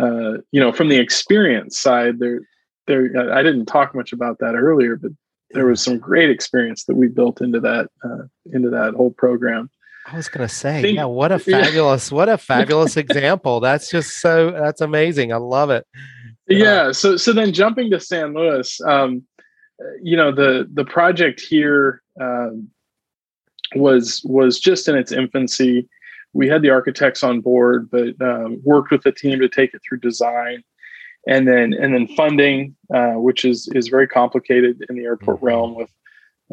uh, 0.00 0.38
you 0.52 0.60
know 0.60 0.72
from 0.72 0.88
the 0.88 0.98
experience 0.98 1.78
side 1.78 2.18
there 2.18 2.40
there 2.86 3.32
i 3.32 3.42
didn't 3.42 3.66
talk 3.66 3.94
much 3.94 4.12
about 4.12 4.38
that 4.38 4.54
earlier 4.54 4.96
but 4.96 5.12
there 5.50 5.66
was 5.66 5.82
some 5.82 5.98
great 5.98 6.30
experience 6.30 6.84
that 6.84 6.94
we 6.94 7.08
built 7.08 7.40
into 7.40 7.60
that 7.60 7.88
uh, 8.04 8.24
into 8.52 8.70
that 8.70 8.94
whole 8.94 9.10
program. 9.10 9.70
I 10.06 10.16
was 10.16 10.28
going 10.28 10.46
to 10.46 10.52
say, 10.52 10.80
Think, 10.80 10.96
yeah, 10.96 11.04
what 11.04 11.32
a 11.32 11.38
fabulous, 11.38 12.10
yeah. 12.10 12.16
what 12.16 12.28
a 12.28 12.38
fabulous 12.38 12.96
example. 12.96 13.60
That's 13.60 13.90
just 13.90 14.20
so 14.20 14.50
that's 14.50 14.80
amazing. 14.80 15.32
I 15.32 15.36
love 15.36 15.70
it. 15.70 15.86
Yeah. 16.48 16.92
So 16.92 17.16
so 17.16 17.32
then 17.32 17.52
jumping 17.52 17.90
to 17.90 18.00
San 18.00 18.34
Luis, 18.34 18.80
um, 18.82 19.22
you 20.02 20.16
know 20.16 20.32
the 20.32 20.68
the 20.72 20.84
project 20.84 21.40
here 21.40 22.02
um, 22.20 22.68
was 23.74 24.22
was 24.24 24.58
just 24.58 24.88
in 24.88 24.96
its 24.96 25.12
infancy. 25.12 25.88
We 26.34 26.48
had 26.48 26.62
the 26.62 26.70
architects 26.70 27.22
on 27.22 27.40
board, 27.40 27.90
but 27.90 28.20
um, 28.20 28.60
worked 28.62 28.90
with 28.90 29.02
the 29.02 29.12
team 29.12 29.40
to 29.40 29.48
take 29.48 29.72
it 29.74 29.80
through 29.86 30.00
design 30.00 30.62
and 31.26 31.48
then 31.48 31.72
and 31.74 31.94
then 31.94 32.06
funding, 32.08 32.76
uh, 32.94 33.14
which 33.14 33.44
is 33.44 33.68
is 33.74 33.88
very 33.88 34.06
complicated 34.06 34.84
in 34.88 34.96
the 34.96 35.04
airport 35.04 35.38
mm-hmm. 35.38 35.46
realm 35.46 35.74
with 35.74 35.90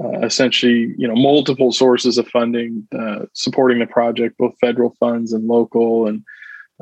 uh, 0.03 0.19
essentially 0.21 0.93
you 0.97 1.07
know 1.07 1.15
multiple 1.15 1.71
sources 1.71 2.17
of 2.17 2.27
funding 2.27 2.87
uh, 2.97 3.25
supporting 3.33 3.79
the 3.79 3.87
project, 3.87 4.37
both 4.37 4.57
federal 4.59 4.95
funds 4.99 5.33
and 5.33 5.47
local, 5.47 6.07
and 6.07 6.23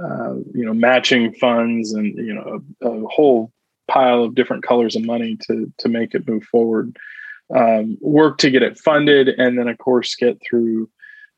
uh, 0.03 0.35
you 0.53 0.65
know 0.65 0.73
matching 0.73 1.33
funds 1.33 1.93
and 1.93 2.15
you 2.17 2.33
know 2.33 2.61
a, 2.81 2.87
a, 2.87 3.07
whole 3.07 3.51
pile 3.87 4.23
of 4.23 4.35
different 4.35 4.63
colors 4.63 4.95
of 4.95 5.05
money 5.05 5.37
to 5.47 5.71
to 5.77 5.89
make 5.89 6.15
it 6.15 6.27
move 6.27 6.43
forward. 6.45 6.95
Um, 7.55 7.97
work 8.01 8.39
to 8.39 8.49
get 8.49 8.63
it 8.63 8.79
funded, 8.79 9.27
and 9.27 9.59
then 9.59 9.67
of 9.67 9.77
course 9.77 10.15
get 10.15 10.41
through 10.41 10.89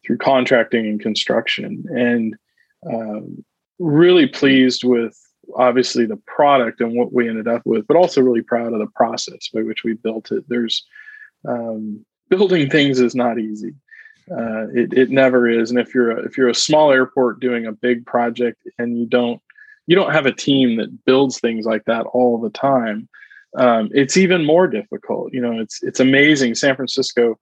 through 0.05 0.19
contracting 0.19 0.85
and 0.85 1.01
construction, 1.01 1.83
and 1.89 2.35
um, 2.89 3.43
really 3.79 4.27
pleased 4.27 4.83
with 4.83 5.19
obviously 5.55 6.05
the 6.05 6.21
product 6.25 6.81
and 6.81 6.95
what 6.95 7.13
we 7.13 7.29
ended 7.29 7.47
up 7.47 7.61
with, 7.65 7.87
but 7.87 7.97
also 7.97 8.21
really 8.21 8.41
proud 8.41 8.73
of 8.73 8.79
the 8.79 8.87
process 8.95 9.49
by 9.53 9.61
which 9.61 9.83
we 9.83 9.93
built 9.93 10.31
it. 10.31 10.43
There's 10.47 10.85
um, 11.47 12.05
building 12.29 12.69
things 12.69 12.99
is 12.99 13.15
not 13.15 13.39
easy. 13.39 13.73
Uh, 14.31 14.67
it, 14.73 14.93
it 14.93 15.09
never 15.11 15.47
is. 15.47 15.69
And 15.69 15.79
if 15.79 15.93
you're 15.93 16.11
a, 16.11 16.25
if 16.25 16.37
you're 16.37 16.49
a 16.49 16.55
small 16.55 16.91
airport 16.91 17.39
doing 17.39 17.65
a 17.65 17.71
big 17.71 18.05
project 18.05 18.67
and 18.79 18.97
you 18.97 19.05
don't 19.05 19.41
you 19.87 19.95
don't 19.95 20.13
have 20.13 20.25
a 20.25 20.33
team 20.33 20.77
that 20.77 21.05
builds 21.05 21.39
things 21.39 21.65
like 21.65 21.85
that 21.85 22.07
all 22.07 22.41
the 22.41 22.49
time, 22.49 23.07
um, 23.55 23.89
it's 23.93 24.17
even 24.17 24.43
more 24.43 24.67
difficult. 24.67 25.31
You 25.31 25.41
know, 25.41 25.59
it's 25.59 25.83
it's 25.83 25.99
amazing. 25.99 26.55
San 26.55 26.75
Francisco 26.75 27.37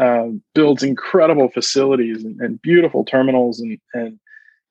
uh, 0.00 0.28
builds 0.54 0.84
incredible 0.84 1.48
facilities 1.48 2.24
and, 2.24 2.40
and 2.40 2.62
beautiful 2.62 3.04
terminals 3.04 3.58
and 3.58 3.78
and 3.92 4.20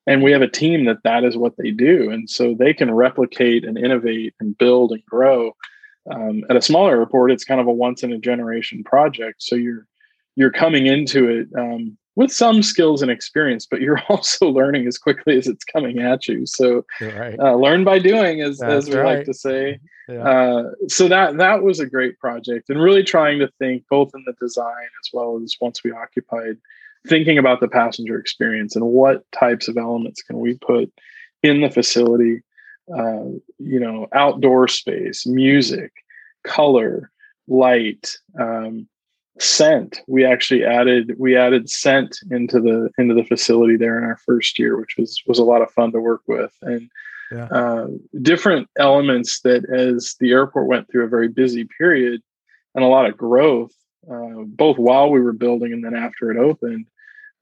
and 0.08 0.24
we 0.24 0.32
have 0.32 0.41
a 0.41 0.49
team 0.49 0.86
that 0.86 1.04
that 1.04 1.24
is 1.24 1.38
what 1.38 1.58
they 1.58 1.72
do 1.72 2.10
and 2.10 2.30
so 2.30 2.54
they 2.54 2.74
can 2.74 2.91
replicate 2.91 3.64
and 3.64 3.78
innovate 3.78 4.34
and 4.39 4.58
build 4.58 4.91
and 4.91 5.06
grow 5.06 5.54
um, 6.10 6.43
at 6.49 6.56
a 6.56 6.62
smaller 6.62 6.97
airport, 6.97 7.32
it's 7.32 7.43
kind 7.43 7.62
of 7.62 7.68
a 7.68 7.72
once 7.72 8.04
in 8.04 8.12
a 8.12 8.18
generation 8.18 8.84
project. 8.84 9.43
So 9.43 9.56
you're 9.56 9.88
you're 10.36 10.52
coming 10.52 10.88
into 10.88 11.28
it 11.28 11.47
um, 11.58 11.97
with 12.16 12.32
some 12.32 12.64
skills 12.64 13.02
and 13.02 13.12
experience, 13.12 13.68
but 13.70 13.82
you're 13.82 14.02
also 14.10 14.47
learning 14.47 14.88
as 14.88 14.97
quickly 14.97 15.38
as 15.38 15.47
it's 15.47 15.64
coming 15.64 15.99
at 15.99 16.28
you. 16.28 16.45
So 16.45 16.86
right. 17.02 17.38
uh, 17.39 17.56
learn 17.56 17.84
by 17.84 17.99
doing, 17.99 18.41
as, 18.41 18.62
as 18.62 18.89
we 18.89 18.95
right. 18.95 19.18
like 19.18 19.26
to 19.26 19.34
say. 19.34 19.80
Yeah. 20.08 20.28
Uh, 20.28 20.64
so 20.88 21.08
that 21.08 21.38
that 21.38 21.64
was 21.64 21.80
a 21.80 21.86
great 21.86 22.18
project, 22.18 22.70
and 22.70 22.82
really 22.82 23.04
trying 23.04 23.39
to 23.39 23.49
think 23.60 23.84
both 23.89 24.12
in 24.16 24.24
the 24.26 24.34
design 24.41 24.89
as 25.04 25.10
well 25.14 25.39
as 25.43 25.56
once 25.62 25.84
we 25.84 25.91
occupied, 25.91 26.58
thinking 27.08 27.38
about 27.38 27.60
the 27.60 27.68
passenger 27.68 28.18
experience 28.20 28.76
and 28.76 28.86
what 28.86 29.24
types 29.32 29.68
of 29.68 29.78
elements 29.78 30.22
can 30.22 30.39
we 30.39 30.56
put 30.56 30.91
in 31.43 31.62
the 31.62 31.70
facility. 31.70 32.41
Uh, 32.93 33.30
you 33.58 33.80
know, 33.80 34.08
outdoor 34.14 34.68
space, 34.68 35.26
music, 35.26 35.91
color, 36.43 37.10
light. 37.47 38.18
Um, 38.39 38.88
scent 39.39 40.02
we 40.08 40.26
actually 40.26 40.64
added 40.64 41.16
we 41.18 41.36
added 41.36 41.70
scent 41.70 42.20
into 42.30 42.60
the 42.60 42.89
into 42.97 43.16
the 43.16 43.24
facility 43.24 43.78
there 43.78 43.97
in 43.97 44.04
our 44.04 44.18
first 44.18 44.60
year 44.60 44.78
which 44.80 44.95
was 44.97 45.24
was 45.26 45.39
a 45.39 45.43
lot 45.43 45.62
of 45.62 45.72
fun 45.72 45.91
to 45.91 45.99
work 45.99 46.22
with 46.28 46.54
and 46.62 46.89
yeah. 47.32 47.45
uh, 47.45 47.88
different 48.22 48.68
elements 48.78 49.39
that 49.41 49.64
as 49.74 50.16
the 50.20 50.32
airport 50.32 50.68
went 50.68 50.88
through 50.91 51.06
a 51.06 51.10
very 51.10 51.30
busy 51.30 51.68
period 51.78 52.22
and 52.76 52.84
a 52.84 52.88
lot 52.88 53.06
of 53.06 53.18
growth 53.18 53.74
uh, 54.10 54.43
both 54.45 54.78
while 54.78 55.10
we 55.10 55.22
were 55.22 55.34
building 55.34 55.74
and 55.74 55.84
then 55.84 55.95
after 55.95 56.32
it 56.32 56.38
opened 56.38 56.86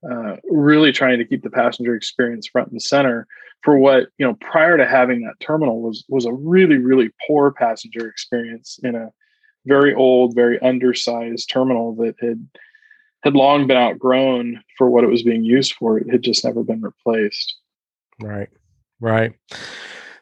uh, 0.09 0.37
really 0.49 0.91
trying 0.91 1.17
to 1.19 1.25
keep 1.25 1.43
the 1.43 1.49
passenger 1.49 1.95
experience 1.95 2.47
front 2.47 2.71
and 2.71 2.81
center 2.81 3.27
for 3.63 3.77
what 3.77 4.07
you 4.17 4.25
know 4.25 4.35
prior 4.35 4.77
to 4.77 4.85
having 4.85 5.21
that 5.21 5.39
terminal 5.39 5.81
was 5.81 6.05
was 6.07 6.25
a 6.25 6.33
really 6.33 6.77
really 6.77 7.09
poor 7.27 7.51
passenger 7.51 8.07
experience 8.07 8.79
in 8.83 8.95
a 8.95 9.11
very 9.65 9.93
old, 9.93 10.35
very 10.35 10.61
undersized 10.61 11.49
terminal 11.49 11.95
that 11.95 12.15
had 12.19 12.47
had 13.23 13.35
long 13.35 13.67
been 13.67 13.77
outgrown 13.77 14.63
for 14.77 14.89
what 14.89 15.03
it 15.03 15.09
was 15.09 15.23
being 15.23 15.43
used 15.43 15.73
for. 15.73 15.97
It 15.97 16.09
had 16.09 16.21
just 16.21 16.45
never 16.45 16.63
been 16.63 16.81
replaced. 16.81 17.57
Right. 18.21 18.49
Right. 19.01 19.33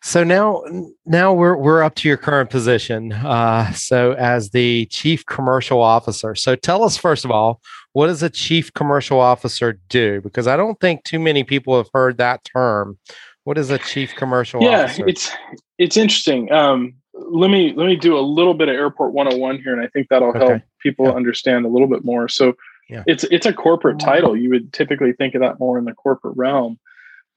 So 0.01 0.23
now, 0.23 0.63
now 1.05 1.33
we're 1.33 1.57
we're 1.57 1.83
up 1.83 1.95
to 1.95 2.07
your 2.07 2.17
current 2.17 2.49
position. 2.49 3.13
Uh, 3.13 3.71
so 3.73 4.13
as 4.13 4.51
the 4.51 4.85
chief 4.87 5.25
commercial 5.25 5.81
officer, 5.81 6.35
so 6.35 6.55
tell 6.55 6.83
us 6.83 6.97
first 6.97 7.25
of 7.25 7.31
all, 7.31 7.61
what 7.93 8.07
does 8.07 8.21
a 8.23 8.29
chief 8.29 8.73
commercial 8.73 9.19
officer 9.19 9.79
do? 9.89 10.21
Because 10.21 10.47
I 10.47 10.55
don't 10.55 10.79
think 10.79 11.03
too 11.03 11.19
many 11.19 11.43
people 11.43 11.77
have 11.77 11.89
heard 11.93 12.17
that 12.17 12.43
term. 12.43 12.97
What 13.43 13.57
is 13.57 13.69
a 13.69 13.77
chief 13.77 14.13
commercial 14.15 14.61
yeah, 14.61 14.83
officer? 14.83 15.01
Yeah, 15.01 15.05
it's 15.07 15.31
it's 15.77 15.97
interesting. 15.97 16.51
Um, 16.51 16.93
let 17.19 17.49
me 17.49 17.73
let 17.75 17.87
me 17.87 17.95
do 17.95 18.17
a 18.17 18.21
little 18.21 18.53
bit 18.53 18.69
of 18.69 18.75
airport 18.75 19.13
101 19.13 19.59
here 19.61 19.73
and 19.73 19.81
i 19.81 19.87
think 19.87 20.07
that'll 20.09 20.29
okay. 20.29 20.39
help 20.39 20.61
people 20.79 21.05
yeah. 21.05 21.13
understand 21.13 21.65
a 21.65 21.67
little 21.67 21.87
bit 21.87 22.05
more 22.05 22.27
so 22.27 22.53
yeah. 22.89 23.03
it's 23.07 23.23
it's 23.25 23.45
a 23.45 23.53
corporate 23.53 23.99
title 23.99 24.35
you 24.35 24.49
would 24.49 24.71
typically 24.71 25.13
think 25.13 25.35
of 25.35 25.41
that 25.41 25.59
more 25.59 25.77
in 25.77 25.85
the 25.85 25.93
corporate 25.93 26.35
realm 26.37 26.79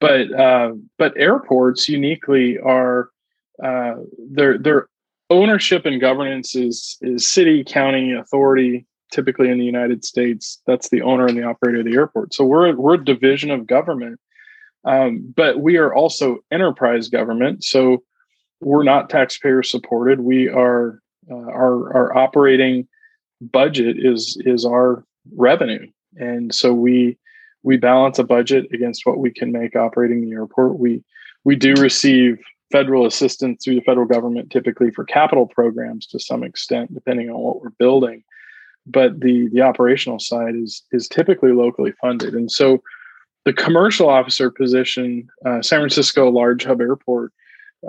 but 0.01 0.33
uh, 0.33 0.73
but 0.99 1.17
airports 1.17 1.89
uniquely 1.89 2.59
are 2.59 3.11
uh, 3.63 3.95
their 4.31 4.59
their 4.59 4.89
ownership 5.29 5.87
and 5.87 6.01
governance 6.01 6.57
is 6.57 6.97
is 7.03 7.31
city 7.31 7.63
county 7.65 8.15
authority 8.15 8.87
typically 9.13 9.51
in 9.51 9.59
the 9.59 9.65
united 9.65 10.05
states. 10.05 10.61
That's 10.67 10.89
the 10.89 11.03
owner 11.03 11.27
and 11.27 11.37
the 11.37 11.45
operator 11.45 11.81
of 11.81 11.85
the 11.85 11.95
airport. 11.95 12.35
So 12.35 12.45
we're 12.45 12.75
we're 12.75 12.95
a 12.95 13.05
division 13.05 13.51
of 13.51 13.67
government. 13.67 14.19
Um, 14.85 15.35
but 15.37 15.61
we 15.61 15.77
are 15.77 15.95
also 15.95 16.39
enterprise 16.51 17.09
government. 17.09 17.65
So 17.65 18.03
we're 18.61 18.83
not 18.83 19.11
taxpayer 19.11 19.63
supported. 19.63 20.21
We 20.21 20.49
are 20.49 21.01
uh, 21.31 21.35
our 21.35 21.95
our 21.95 22.17
operating 22.17 22.89
budget 23.41 23.97
is 23.99 24.41
is 24.45 24.65
our 24.65 25.05
revenue, 25.37 25.87
and 26.17 26.55
so 26.55 26.73
we 26.73 27.19
we 27.63 27.77
balance 27.77 28.19
a 28.19 28.25
budget 28.25 28.67
against 28.73 29.05
what 29.05 29.19
we 29.19 29.31
can 29.31 29.53
make 29.53 29.77
operating 29.77 30.23
the 30.23 30.33
airport. 30.33 30.79
We 30.79 31.03
we 31.45 31.57
do 31.57 31.75
receive 31.75 32.39
federal 32.71 33.07
assistance 33.07 33.65
through 33.65 33.75
the 33.75 33.81
federal 33.83 34.07
government, 34.07 34.51
typically 34.51 34.91
for 34.91 35.05
capital 35.05 35.47
programs 35.47 36.07
to 36.07 36.21
some 36.21 36.45
extent, 36.45 36.95
depending 36.95 37.31
on 37.31 37.41
what 37.41 37.61
we're 37.61 37.71
building. 37.71 38.23
But 38.87 39.21
the 39.21 39.49
the 39.53 39.63
operational 39.63 40.19
side 40.19 40.55
is 40.55 40.83
is 40.93 41.09
typically 41.09 41.53
locally 41.53 41.93
funded, 42.01 42.35
and 42.35 42.51
so 42.51 42.83
the 43.45 43.53
commercial 43.53 44.09
officer 44.09 44.51
position, 44.51 45.27
uh, 45.47 45.63
San 45.63 45.81
Francisco 45.81 46.31
Large 46.31 46.65
Hub 46.65 46.81
Airport, 46.81 47.33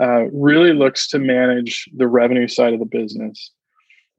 uh, 0.01 0.25
really 0.31 0.73
looks 0.73 1.07
to 1.09 1.19
manage 1.19 1.89
the 1.95 2.07
revenue 2.07 2.47
side 2.47 2.73
of 2.73 2.79
the 2.79 2.85
business. 2.85 3.51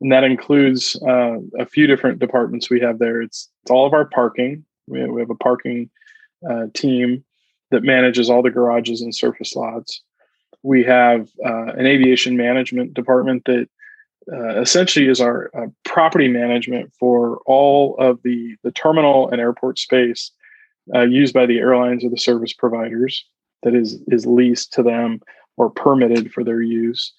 And 0.00 0.12
that 0.12 0.24
includes 0.24 1.00
uh, 1.06 1.36
a 1.58 1.64
few 1.64 1.86
different 1.86 2.18
departments 2.18 2.68
we 2.68 2.80
have 2.80 2.98
there. 2.98 3.22
It's, 3.22 3.48
it's 3.62 3.70
all 3.70 3.86
of 3.86 3.92
our 3.92 4.04
parking. 4.04 4.64
We 4.92 5.00
have, 5.00 5.10
we 5.10 5.20
have 5.20 5.30
a 5.30 5.34
parking 5.34 5.90
uh, 6.48 6.66
team 6.74 7.24
that 7.70 7.82
manages 7.82 8.28
all 8.28 8.42
the 8.42 8.50
garages 8.50 9.00
and 9.00 9.14
surface 9.14 9.54
lots. 9.56 10.02
We 10.62 10.84
have 10.84 11.28
uh, 11.44 11.72
an 11.72 11.86
aviation 11.86 12.36
management 12.36 12.94
department 12.94 13.44
that 13.46 13.68
uh, 14.32 14.60
essentially 14.60 15.08
is 15.08 15.20
our 15.20 15.50
uh, 15.56 15.66
property 15.84 16.28
management 16.28 16.92
for 17.00 17.38
all 17.46 17.96
of 17.98 18.20
the, 18.22 18.56
the 18.62 18.70
terminal 18.70 19.28
and 19.30 19.40
airport 19.40 19.78
space 19.78 20.30
used 21.08 21.32
by 21.32 21.46
the 21.46 21.58
airlines 21.58 22.04
or 22.04 22.10
the 22.10 22.16
service 22.16 22.52
providers 22.52 23.24
that 23.62 23.74
is, 23.74 24.00
is 24.08 24.26
leased 24.26 24.72
to 24.72 24.82
them 24.82 25.20
or 25.56 25.70
permitted 25.70 26.32
for 26.32 26.44
their 26.44 26.60
use. 26.60 27.12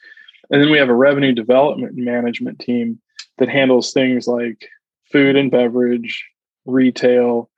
And 0.50 0.62
then 0.62 0.70
we 0.70 0.78
have 0.78 0.90
a 0.90 0.96
revenue 0.96 1.34
development 1.34 1.96
management 1.96 2.60
team 2.60 3.00
that 3.38 3.50
handles 3.50 3.92
things 3.92 4.28
like 4.28 4.70
food 5.12 5.36
and 5.36 5.50
beverage, 5.50 6.26
retail, 6.66 7.50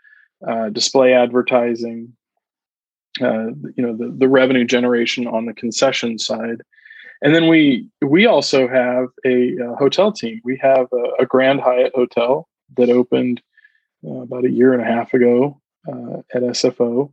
uh, 0.48 0.70
display 0.70 1.14
advertising, 1.14 2.14
uh, 3.22 3.48
you 3.76 3.84
know, 3.84 3.96
the, 3.96 4.14
the 4.18 4.28
revenue 4.28 4.66
generation 4.66 5.28
on 5.28 5.46
the 5.46 5.54
concession 5.54 6.20
side. 6.20 6.62
And 7.22 7.34
then 7.34 7.48
we 7.48 7.90
we 8.02 8.26
also 8.26 8.68
have 8.68 9.08
a, 9.26 9.56
a 9.58 9.76
hotel 9.76 10.12
team. 10.12 10.42
We 10.44 10.58
have 10.62 10.88
a, 10.92 11.24
a, 11.24 11.26
Grand 11.26 11.62
Hyatt 11.62 11.94
hotel 11.96 12.48
that 12.78 12.90
opened 12.90 13.42
uh, 14.06 14.22
about 14.22 14.46
a 14.46 14.52
year 14.52 14.74
and 14.74 14.82
a 14.82 14.86
half 14.86 15.14
ago 15.14 15.60
uh, 15.88 16.18
at 16.34 16.44
SFO, 16.44 17.12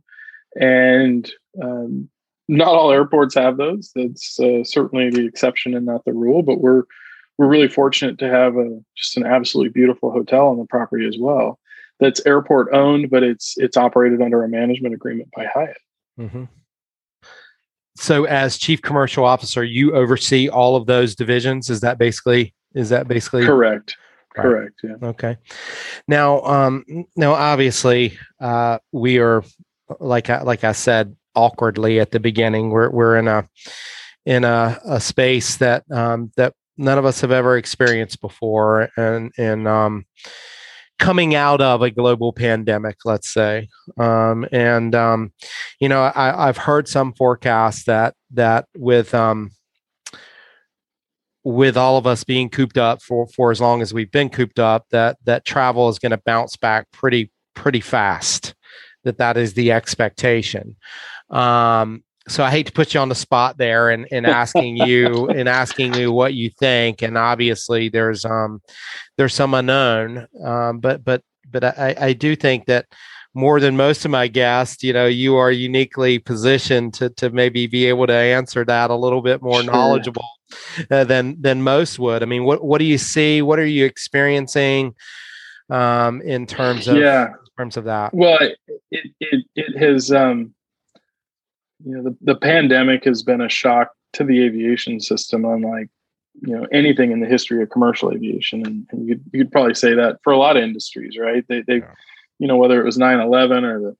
and 0.59 1.31
um, 1.61 2.09
not 2.49 2.67
all 2.67 2.91
airports 2.91 3.35
have 3.35 3.57
those. 3.57 3.91
That's 3.95 4.39
uh, 4.39 4.63
certainly 4.63 5.09
the 5.09 5.25
exception 5.25 5.73
and 5.73 5.85
not 5.85 6.03
the 6.05 6.13
rule. 6.13 6.43
But 6.43 6.59
we're 6.59 6.83
we're 7.37 7.47
really 7.47 7.69
fortunate 7.69 8.19
to 8.19 8.29
have 8.29 8.57
a 8.57 8.79
just 8.95 9.17
an 9.17 9.25
absolutely 9.25 9.71
beautiful 9.71 10.11
hotel 10.11 10.49
on 10.49 10.59
the 10.59 10.65
property 10.65 11.07
as 11.07 11.17
well. 11.17 11.59
That's 12.03 12.25
airport 12.25 12.73
owned, 12.73 13.09
but 13.09 13.23
it's 13.23 13.55
it's 13.57 13.77
operated 13.77 14.21
under 14.21 14.43
a 14.43 14.49
management 14.49 14.93
agreement 14.93 15.29
by 15.35 15.45
Hyatt. 15.45 15.77
Mm-hmm. 16.19 16.43
So, 17.95 18.25
as 18.25 18.57
chief 18.57 18.81
commercial 18.81 19.23
officer, 19.23 19.63
you 19.63 19.95
oversee 19.95 20.49
all 20.49 20.75
of 20.75 20.85
those 20.85 21.15
divisions. 21.15 21.69
Is 21.69 21.79
that 21.81 21.97
basically 21.97 22.53
is 22.75 22.89
that 22.89 23.07
basically 23.07 23.45
correct? 23.45 23.95
Right. 24.35 24.43
Correct. 24.43 24.79
Yeah. 24.83 24.95
Okay. 25.09 25.37
Now, 26.07 26.41
um, 26.41 27.05
now, 27.15 27.33
obviously, 27.33 28.17
uh, 28.41 28.79
we 28.91 29.19
are 29.19 29.43
like 29.99 30.29
I, 30.29 30.41
like 30.41 30.63
I 30.63 30.71
said, 30.73 31.15
awkwardly 31.35 31.99
at 31.99 32.11
the 32.11 32.19
beginning. 32.19 32.69
We're 32.69 32.89
we're 32.89 33.17
in 33.17 33.27
a 33.27 33.47
in 34.25 34.43
a, 34.43 34.79
a 34.85 34.99
space 34.99 35.57
that 35.57 35.83
um, 35.91 36.31
that 36.35 36.53
none 36.77 36.97
of 36.97 37.05
us 37.05 37.21
have 37.21 37.31
ever 37.31 37.57
experienced 37.57 38.21
before, 38.21 38.89
and 38.97 39.31
and 39.37 39.67
um, 39.67 40.05
coming 41.03 41.35
out 41.35 41.59
of 41.59 41.81
a 41.81 41.91
global 41.91 42.31
pandemic, 42.31 42.99
let's 43.03 43.29
say. 43.29 43.67
Um, 43.97 44.47
and 44.53 44.95
um, 44.95 45.33
you 45.79 45.89
know, 45.89 46.01
I, 46.01 46.47
I've 46.47 46.57
heard 46.57 46.87
some 46.87 47.13
forecasts 47.13 47.83
that 47.85 48.15
that 48.31 48.67
with 48.75 49.13
um, 49.13 49.51
with 51.43 51.75
all 51.75 51.97
of 51.97 52.07
us 52.07 52.23
being 52.23 52.49
cooped 52.49 52.77
up 52.77 53.01
for 53.01 53.27
for 53.27 53.51
as 53.51 53.59
long 53.59 53.81
as 53.81 53.93
we've 53.93 54.11
been 54.11 54.29
cooped 54.29 54.59
up, 54.59 54.85
that 54.91 55.17
that 55.25 55.43
travel 55.43 55.89
is 55.89 55.99
going 55.99 56.11
to 56.11 56.21
bounce 56.25 56.55
back 56.55 56.89
pretty 56.91 57.31
pretty 57.53 57.81
fast. 57.81 58.55
That 59.03 59.17
that 59.17 59.35
is 59.35 59.55
the 59.55 59.73
expectation. 59.73 60.77
Um, 61.29 62.03
so 62.27 62.43
I 62.43 62.51
hate 62.51 62.67
to 62.67 62.71
put 62.71 62.93
you 62.93 62.99
on 62.99 63.09
the 63.09 63.15
spot 63.15 63.57
there 63.57 63.89
and, 63.89 64.07
and 64.11 64.25
asking 64.25 64.77
you 64.77 65.27
and 65.29 65.49
asking 65.49 65.93
you 65.95 66.11
what 66.11 66.33
you 66.33 66.49
think. 66.49 67.01
And 67.01 67.17
obviously 67.17 67.89
there's 67.89 68.25
um 68.25 68.61
there's 69.17 69.33
some 69.33 69.53
unknown. 69.53 70.27
Um, 70.43 70.79
but 70.79 71.03
but 71.03 71.21
but 71.51 71.63
I, 71.63 71.95
I 71.99 72.13
do 72.13 72.35
think 72.35 72.65
that 72.65 72.85
more 73.35 73.59
than 73.59 73.75
most 73.75 74.05
of 74.05 74.11
my 74.11 74.27
guests, 74.27 74.83
you 74.83 74.93
know, 74.93 75.07
you 75.07 75.35
are 75.35 75.51
uniquely 75.51 76.19
positioned 76.19 76.93
to 76.95 77.09
to 77.11 77.29
maybe 77.29 77.67
be 77.67 77.85
able 77.85 78.07
to 78.07 78.13
answer 78.13 78.63
that 78.65 78.89
a 78.89 78.95
little 78.95 79.21
bit 79.21 79.41
more 79.41 79.61
sure. 79.61 79.71
knowledgeable 79.71 80.27
uh, 80.91 81.03
than 81.03 81.41
than 81.41 81.61
most 81.61 81.99
would. 81.99 82.23
I 82.23 82.25
mean, 82.25 82.45
what 82.45 82.63
what 82.63 82.77
do 82.77 82.85
you 82.85 82.97
see? 82.97 83.41
What 83.41 83.59
are 83.59 83.65
you 83.65 83.85
experiencing 83.85 84.95
um, 85.69 86.21
in 86.21 86.45
terms 86.45 86.87
of 86.87 86.97
yeah. 86.97 87.27
in 87.27 87.57
terms 87.57 87.75
of 87.75 87.85
that? 87.85 88.13
Well, 88.13 88.37
it 88.39 88.57
it, 89.19 89.45
it 89.55 89.77
has 89.77 90.11
um, 90.11 90.53
you 91.85 91.95
know 91.95 92.03
the, 92.03 92.15
the 92.21 92.35
pandemic 92.35 93.03
has 93.03 93.23
been 93.23 93.41
a 93.41 93.49
shock 93.49 93.91
to 94.13 94.23
the 94.23 94.43
aviation 94.43 94.99
system 94.99 95.45
unlike 95.45 95.89
you 96.41 96.55
know 96.55 96.67
anything 96.71 97.11
in 97.11 97.19
the 97.19 97.27
history 97.27 97.61
of 97.61 97.69
commercial 97.69 98.11
aviation 98.11 98.65
and, 98.65 98.87
and 98.91 99.07
you, 99.07 99.15
could, 99.15 99.23
you 99.33 99.39
could 99.43 99.51
probably 99.51 99.73
say 99.73 99.93
that 99.93 100.17
for 100.23 100.33
a 100.33 100.37
lot 100.37 100.57
of 100.57 100.63
industries 100.63 101.17
right 101.17 101.45
they 101.47 101.61
they 101.61 101.77
yeah. 101.77 101.93
you 102.39 102.47
know 102.47 102.57
whether 102.57 102.79
it 102.79 102.85
was 102.85 102.97
9-11 102.97 103.63
or 103.63 103.79
the 103.79 103.95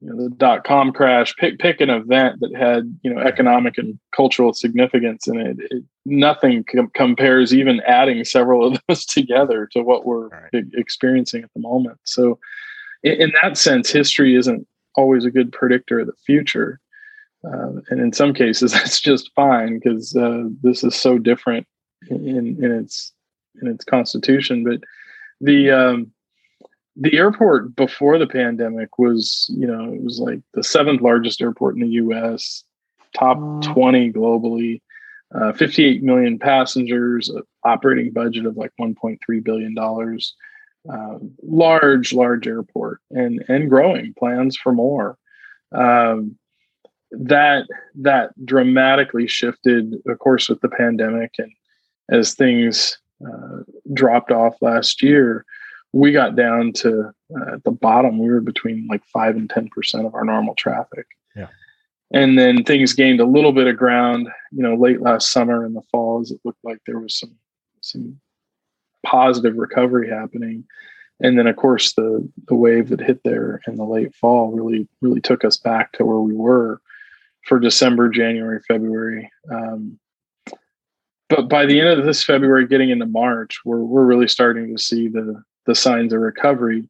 you 0.00 0.08
know 0.08 0.16
the 0.16 0.30
dot 0.36 0.64
com 0.64 0.92
crash 0.92 1.34
pick 1.36 1.58
pick 1.58 1.80
an 1.80 1.90
event 1.90 2.40
that 2.40 2.54
had 2.56 2.98
you 3.02 3.12
know 3.12 3.20
economic 3.20 3.76
and 3.78 3.98
cultural 4.14 4.52
significance 4.52 5.26
and 5.26 5.40
it, 5.40 5.58
it 5.70 5.84
nothing 6.06 6.64
com- 6.64 6.90
compares 6.94 7.54
even 7.54 7.80
adding 7.86 8.24
several 8.24 8.66
of 8.66 8.80
those 8.88 9.04
together 9.04 9.68
to 9.72 9.82
what 9.82 10.06
we're 10.06 10.28
right. 10.28 10.64
experiencing 10.74 11.42
at 11.42 11.52
the 11.54 11.60
moment 11.60 11.98
so 12.04 12.38
in, 13.02 13.12
in, 13.12 13.32
that 13.42 13.56
sense 13.56 13.90
history 13.90 14.34
isn't 14.34 14.66
always 14.96 15.24
a 15.24 15.30
good 15.30 15.52
predictor 15.52 16.00
of 16.00 16.06
the 16.06 16.12
future 16.24 16.80
uh, 17.44 17.72
and 17.90 18.00
in 18.00 18.12
some 18.12 18.34
cases 18.34 18.72
that's 18.74 19.00
just 19.00 19.30
fine 19.34 19.78
because 19.78 20.14
uh, 20.16 20.44
this 20.62 20.84
is 20.84 20.94
so 20.94 21.18
different 21.18 21.66
in, 22.08 22.62
in 22.62 22.72
its 22.72 23.12
in 23.60 23.68
its 23.68 23.84
constitution 23.84 24.64
but 24.64 24.80
the 25.40 25.70
um, 25.70 26.12
the 26.96 27.16
airport 27.16 27.74
before 27.76 28.18
the 28.18 28.26
pandemic 28.26 28.98
was, 28.98 29.50
you 29.56 29.66
know, 29.66 29.92
it 29.92 30.02
was 30.02 30.18
like 30.18 30.40
the 30.54 30.62
seventh 30.62 31.00
largest 31.00 31.40
airport 31.40 31.74
in 31.74 31.80
the 31.80 31.88
U.S., 31.88 32.64
top. 33.14 33.38
20 33.62 34.12
globally, 34.12 34.80
uh, 35.34 35.52
58 35.52 36.02
million 36.02 36.38
passengers, 36.38 37.30
operating 37.64 38.12
budget 38.12 38.46
of 38.46 38.56
like 38.56 38.72
1.3 38.80 39.18
billion 39.42 39.74
dollars. 39.74 40.34
Uh, 40.90 41.18
large, 41.42 42.14
large 42.14 42.46
airport, 42.46 43.00
and 43.10 43.44
and 43.48 43.68
growing 43.68 44.14
plans 44.18 44.56
for 44.56 44.72
more. 44.72 45.18
Um, 45.72 46.38
that 47.12 47.66
that 47.96 48.30
dramatically 48.44 49.26
shifted, 49.26 49.94
of 50.06 50.18
course, 50.18 50.48
with 50.48 50.60
the 50.60 50.68
pandemic, 50.68 51.32
and 51.38 51.52
as 52.10 52.34
things 52.34 52.98
uh, 53.26 53.62
dropped 53.92 54.30
off 54.30 54.54
last 54.60 55.02
year 55.02 55.44
we 55.92 56.12
got 56.12 56.36
down 56.36 56.72
to 56.72 57.10
uh, 57.36 57.54
at 57.54 57.64
the 57.64 57.70
bottom. 57.70 58.18
We 58.18 58.28
were 58.28 58.40
between 58.40 58.86
like 58.88 59.04
5 59.06 59.36
and 59.36 59.48
10% 59.48 60.06
of 60.06 60.14
our 60.14 60.24
normal 60.24 60.54
traffic. 60.54 61.06
Yeah. 61.34 61.48
And 62.12 62.38
then 62.38 62.64
things 62.64 62.92
gained 62.92 63.20
a 63.20 63.26
little 63.26 63.52
bit 63.52 63.66
of 63.66 63.76
ground 63.76 64.28
you 64.52 64.62
know 64.62 64.74
late 64.74 65.00
last 65.00 65.30
summer 65.30 65.64
and 65.64 65.74
the 65.74 65.82
fall 65.90 66.20
as 66.20 66.30
it 66.30 66.40
looked 66.44 66.64
like 66.64 66.78
there 66.86 66.98
was 66.98 67.18
some 67.18 67.34
some 67.80 68.20
positive 69.04 69.56
recovery 69.56 70.08
happening. 70.10 70.64
And 71.22 71.38
then 71.38 71.46
of 71.46 71.56
course 71.56 71.94
the 71.94 72.28
the 72.48 72.54
wave 72.54 72.88
that 72.90 73.00
hit 73.00 73.20
there 73.24 73.60
in 73.66 73.76
the 73.76 73.84
late 73.84 74.14
fall 74.14 74.52
really 74.52 74.88
really 75.00 75.20
took 75.20 75.44
us 75.44 75.56
back 75.56 75.92
to 75.92 76.04
where 76.04 76.20
we 76.20 76.34
were 76.34 76.80
for 77.46 77.58
december 77.58 78.08
january 78.08 78.60
february 78.66 79.30
um, 79.52 79.98
but 81.28 81.48
by 81.48 81.66
the 81.66 81.80
end 81.80 81.98
of 81.98 82.04
this 82.04 82.24
february 82.24 82.66
getting 82.66 82.90
into 82.90 83.06
march 83.06 83.60
we're, 83.64 83.82
we're 83.82 84.04
really 84.04 84.28
starting 84.28 84.74
to 84.74 84.82
see 84.82 85.08
the 85.08 85.42
the 85.66 85.74
signs 85.74 86.12
of 86.12 86.20
recovery 86.20 86.88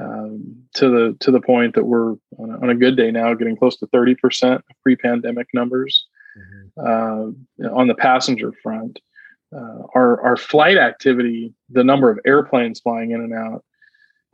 um, 0.00 0.56
to 0.74 0.88
the 0.88 1.16
to 1.20 1.30
the 1.30 1.40
point 1.40 1.74
that 1.74 1.84
we're 1.84 2.12
on 2.38 2.50
a, 2.50 2.60
on 2.62 2.70
a, 2.70 2.74
good 2.74 2.96
day 2.96 3.10
now 3.10 3.34
getting 3.34 3.56
close 3.56 3.76
to 3.76 3.86
30% 3.88 4.54
of 4.54 4.62
pre-pandemic 4.82 5.48
numbers 5.52 6.06
mm-hmm. 6.38 7.66
uh, 7.66 7.68
on 7.74 7.88
the 7.88 7.94
passenger 7.94 8.52
front 8.62 9.00
uh, 9.54 9.82
our 9.94 10.20
our 10.22 10.36
flight 10.36 10.78
activity 10.78 11.52
the 11.70 11.84
number 11.84 12.10
of 12.10 12.18
airplanes 12.24 12.80
flying 12.80 13.10
in 13.10 13.20
and 13.20 13.34
out 13.34 13.64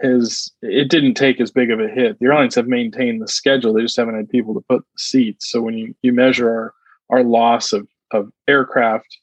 is 0.01 0.53
it 0.63 0.89
didn't 0.89 1.15
take 1.15 1.41
as 1.41 1.51
big 1.51 1.71
of 1.71 1.81
a 1.81 1.89
hit 1.89 2.19
the 2.19 2.27
airlines 2.27 2.55
have 2.55 2.69
maintained 2.69 3.21
the 3.21 3.29
schedule 3.29 3.73
they 3.73 3.83
just 3.83 3.97
haven't 3.97 4.17
had 4.17 4.29
people 4.29 4.55
to 4.55 4.65
put 4.69 4.81
the 4.81 4.99
seats 4.99 5.51
so 5.51 5.61
when 5.61 5.77
you 5.77 5.95
you 6.03 6.13
measure 6.13 6.49
our 6.49 6.75
our 7.11 7.25
loss 7.25 7.73
of 7.73 7.87
of 8.13 8.31
aircraft 8.47 9.19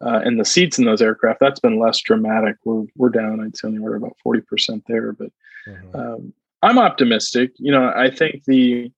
uh, 0.00 0.20
and 0.24 0.38
the 0.38 0.44
seats 0.44 0.78
in 0.78 0.84
those 0.84 1.02
aircraft 1.02 1.40
that's 1.40 1.60
been 1.60 1.78
less 1.78 2.00
dramatic 2.00 2.56
we're, 2.64 2.84
we're 2.96 3.08
down 3.08 3.40
i'd 3.40 3.56
say 3.56 3.68
only 3.68 3.80
we're 3.80 3.96
about 3.96 4.16
40% 4.26 4.82
there 4.86 5.12
but 5.12 5.30
mm-hmm. 5.66 5.96
um, 5.96 6.32
i'm 6.62 6.78
optimistic 6.78 7.52
you 7.56 7.72
know 7.72 7.92
i 7.96 8.10
think 8.10 8.44
the 8.44 8.92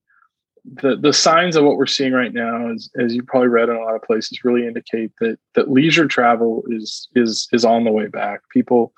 the 0.65 0.97
the 0.97 1.13
signs 1.13 1.57
of 1.57 1.65
what 1.65 1.77
we're 1.77 1.87
seeing 1.87 2.13
right 2.13 2.35
now 2.35 2.71
is 2.71 2.91
as 2.99 3.15
you 3.15 3.23
probably 3.23 3.49
read 3.49 3.69
in 3.69 3.77
a 3.77 3.81
lot 3.81 3.95
of 3.95 4.03
places 4.03 4.45
really 4.45 4.67
indicate 4.67 5.11
that 5.21 5.39
that 5.55 5.71
leisure 5.71 6.07
travel 6.07 6.63
is 6.69 7.09
is 7.15 7.49
is 7.53 7.65
on 7.65 7.85
the 7.85 7.91
way 7.91 8.07
back 8.07 8.43
people. 8.53 8.93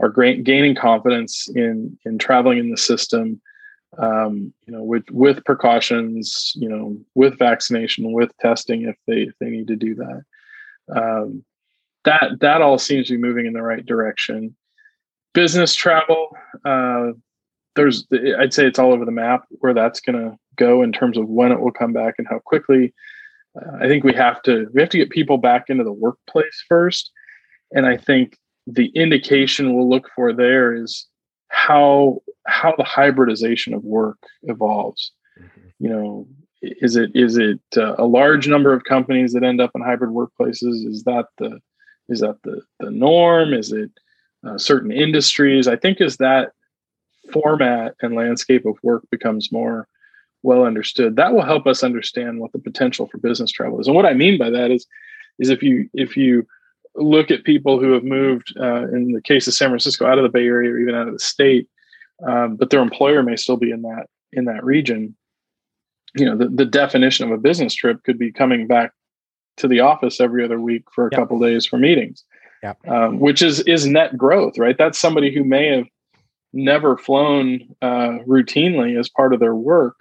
Are 0.00 0.08
gaining 0.08 0.74
confidence 0.74 1.48
in 1.54 1.96
in 2.04 2.18
traveling 2.18 2.58
in 2.58 2.70
the 2.70 2.76
system 2.76 3.40
um, 3.98 4.52
you 4.66 4.72
know 4.72 4.82
with 4.82 5.04
with 5.10 5.44
precautions 5.44 6.52
you 6.56 6.68
know 6.68 6.96
with 7.14 7.38
vaccination 7.38 8.12
with 8.12 8.36
testing 8.38 8.82
if 8.82 8.96
they 9.06 9.22
if 9.22 9.34
they 9.40 9.50
need 9.50 9.66
to 9.66 9.76
do 9.76 9.94
that 9.94 10.22
um, 10.94 11.44
that 12.06 12.40
that 12.40 12.62
all 12.62 12.78
seems 12.78 13.08
to 13.08 13.14
be 13.14 13.22
moving 13.22 13.44
in 13.44 13.52
the 13.52 13.62
right 13.62 13.84
direction. 13.84 14.56
Business 15.34 15.74
travel, 15.74 16.34
uh, 16.64 17.08
there's 17.74 18.06
I'd 18.38 18.54
say 18.54 18.66
it's 18.66 18.78
all 18.78 18.94
over 18.94 19.04
the 19.04 19.10
map 19.10 19.44
where 19.50 19.74
that's 19.74 20.00
going 20.00 20.18
to 20.18 20.38
go 20.56 20.82
in 20.82 20.92
terms 20.92 21.18
of 21.18 21.28
when 21.28 21.52
it 21.52 21.60
will 21.60 21.72
come 21.72 21.92
back 21.92 22.14
and 22.16 22.26
how 22.26 22.38
quickly. 22.38 22.94
Uh, 23.60 23.76
I 23.80 23.88
think 23.88 24.04
we 24.04 24.14
have 24.14 24.40
to 24.42 24.68
we 24.72 24.80
have 24.80 24.90
to 24.90 24.98
get 24.98 25.10
people 25.10 25.36
back 25.36 25.68
into 25.68 25.84
the 25.84 25.92
workplace 25.92 26.64
first, 26.66 27.10
and 27.72 27.84
I 27.84 27.98
think 27.98 28.38
the 28.66 28.86
indication 28.88 29.74
we'll 29.74 29.88
look 29.88 30.10
for 30.14 30.32
there 30.32 30.74
is 30.74 31.06
how 31.48 32.22
how 32.46 32.74
the 32.76 32.84
hybridization 32.84 33.74
of 33.74 33.84
work 33.84 34.18
evolves. 34.44 35.12
Mm-hmm. 35.40 35.68
You 35.78 35.88
know, 35.88 36.28
is 36.62 36.96
it 36.96 37.10
is 37.14 37.36
it 37.36 37.60
uh, 37.76 37.94
a 37.98 38.06
large 38.06 38.48
number 38.48 38.72
of 38.72 38.84
companies 38.84 39.32
that 39.32 39.44
end 39.44 39.60
up 39.60 39.70
in 39.74 39.82
hybrid 39.82 40.10
workplaces 40.10 40.86
is 40.86 41.04
that 41.04 41.26
the 41.38 41.60
is 42.08 42.20
that 42.20 42.36
the 42.44 42.62
the 42.80 42.90
norm 42.90 43.52
is 43.52 43.72
it 43.72 43.90
uh, 44.46 44.56
certain 44.56 44.92
industries 44.92 45.68
i 45.68 45.76
think 45.76 46.00
as 46.00 46.16
that 46.16 46.52
format 47.32 47.94
and 48.00 48.14
landscape 48.14 48.64
of 48.64 48.78
work 48.82 49.04
becomes 49.10 49.52
more 49.52 49.88
well 50.42 50.64
understood 50.64 51.16
that 51.16 51.32
will 51.32 51.42
help 51.42 51.66
us 51.66 51.82
understand 51.82 52.40
what 52.40 52.52
the 52.52 52.58
potential 52.58 53.06
for 53.06 53.18
business 53.18 53.50
travel 53.50 53.80
is 53.80 53.86
and 53.86 53.96
what 53.96 54.06
i 54.06 54.14
mean 54.14 54.38
by 54.38 54.50
that 54.50 54.70
is 54.70 54.86
is 55.38 55.50
if 55.50 55.62
you 55.62 55.88
if 55.92 56.16
you 56.16 56.46
look 56.96 57.30
at 57.30 57.44
people 57.44 57.78
who 57.78 57.92
have 57.92 58.04
moved 58.04 58.54
uh, 58.58 58.88
in 58.88 59.12
the 59.12 59.22
case 59.22 59.46
of 59.46 59.54
san 59.54 59.68
francisco 59.68 60.06
out 60.06 60.18
of 60.18 60.22
the 60.22 60.28
bay 60.28 60.46
area 60.46 60.70
or 60.70 60.78
even 60.78 60.94
out 60.94 61.08
of 61.08 61.12
the 61.12 61.18
state 61.18 61.68
um, 62.26 62.56
but 62.56 62.70
their 62.70 62.80
employer 62.80 63.22
may 63.22 63.36
still 63.36 63.56
be 63.56 63.70
in 63.70 63.82
that 63.82 64.06
in 64.32 64.44
that 64.44 64.64
region 64.64 65.14
you 66.14 66.24
know 66.24 66.36
the, 66.36 66.48
the 66.48 66.64
definition 66.64 67.24
of 67.24 67.32
a 67.32 67.38
business 67.38 67.74
trip 67.74 68.02
could 68.04 68.18
be 68.18 68.32
coming 68.32 68.66
back 68.66 68.92
to 69.56 69.68
the 69.68 69.80
office 69.80 70.20
every 70.20 70.44
other 70.44 70.60
week 70.60 70.84
for 70.92 71.06
a 71.06 71.10
yep. 71.12 71.20
couple 71.20 71.38
days 71.38 71.66
for 71.66 71.78
meetings 71.78 72.24
yep. 72.62 72.78
um, 72.88 73.18
which 73.18 73.42
is 73.42 73.60
is 73.60 73.86
net 73.86 74.16
growth 74.16 74.58
right 74.58 74.78
that's 74.78 74.98
somebody 74.98 75.34
who 75.34 75.44
may 75.44 75.66
have 75.68 75.86
never 76.52 76.96
flown 76.96 77.60
uh, 77.82 78.18
routinely 78.26 78.98
as 78.98 79.08
part 79.08 79.34
of 79.34 79.40
their 79.40 79.54
work 79.54 79.96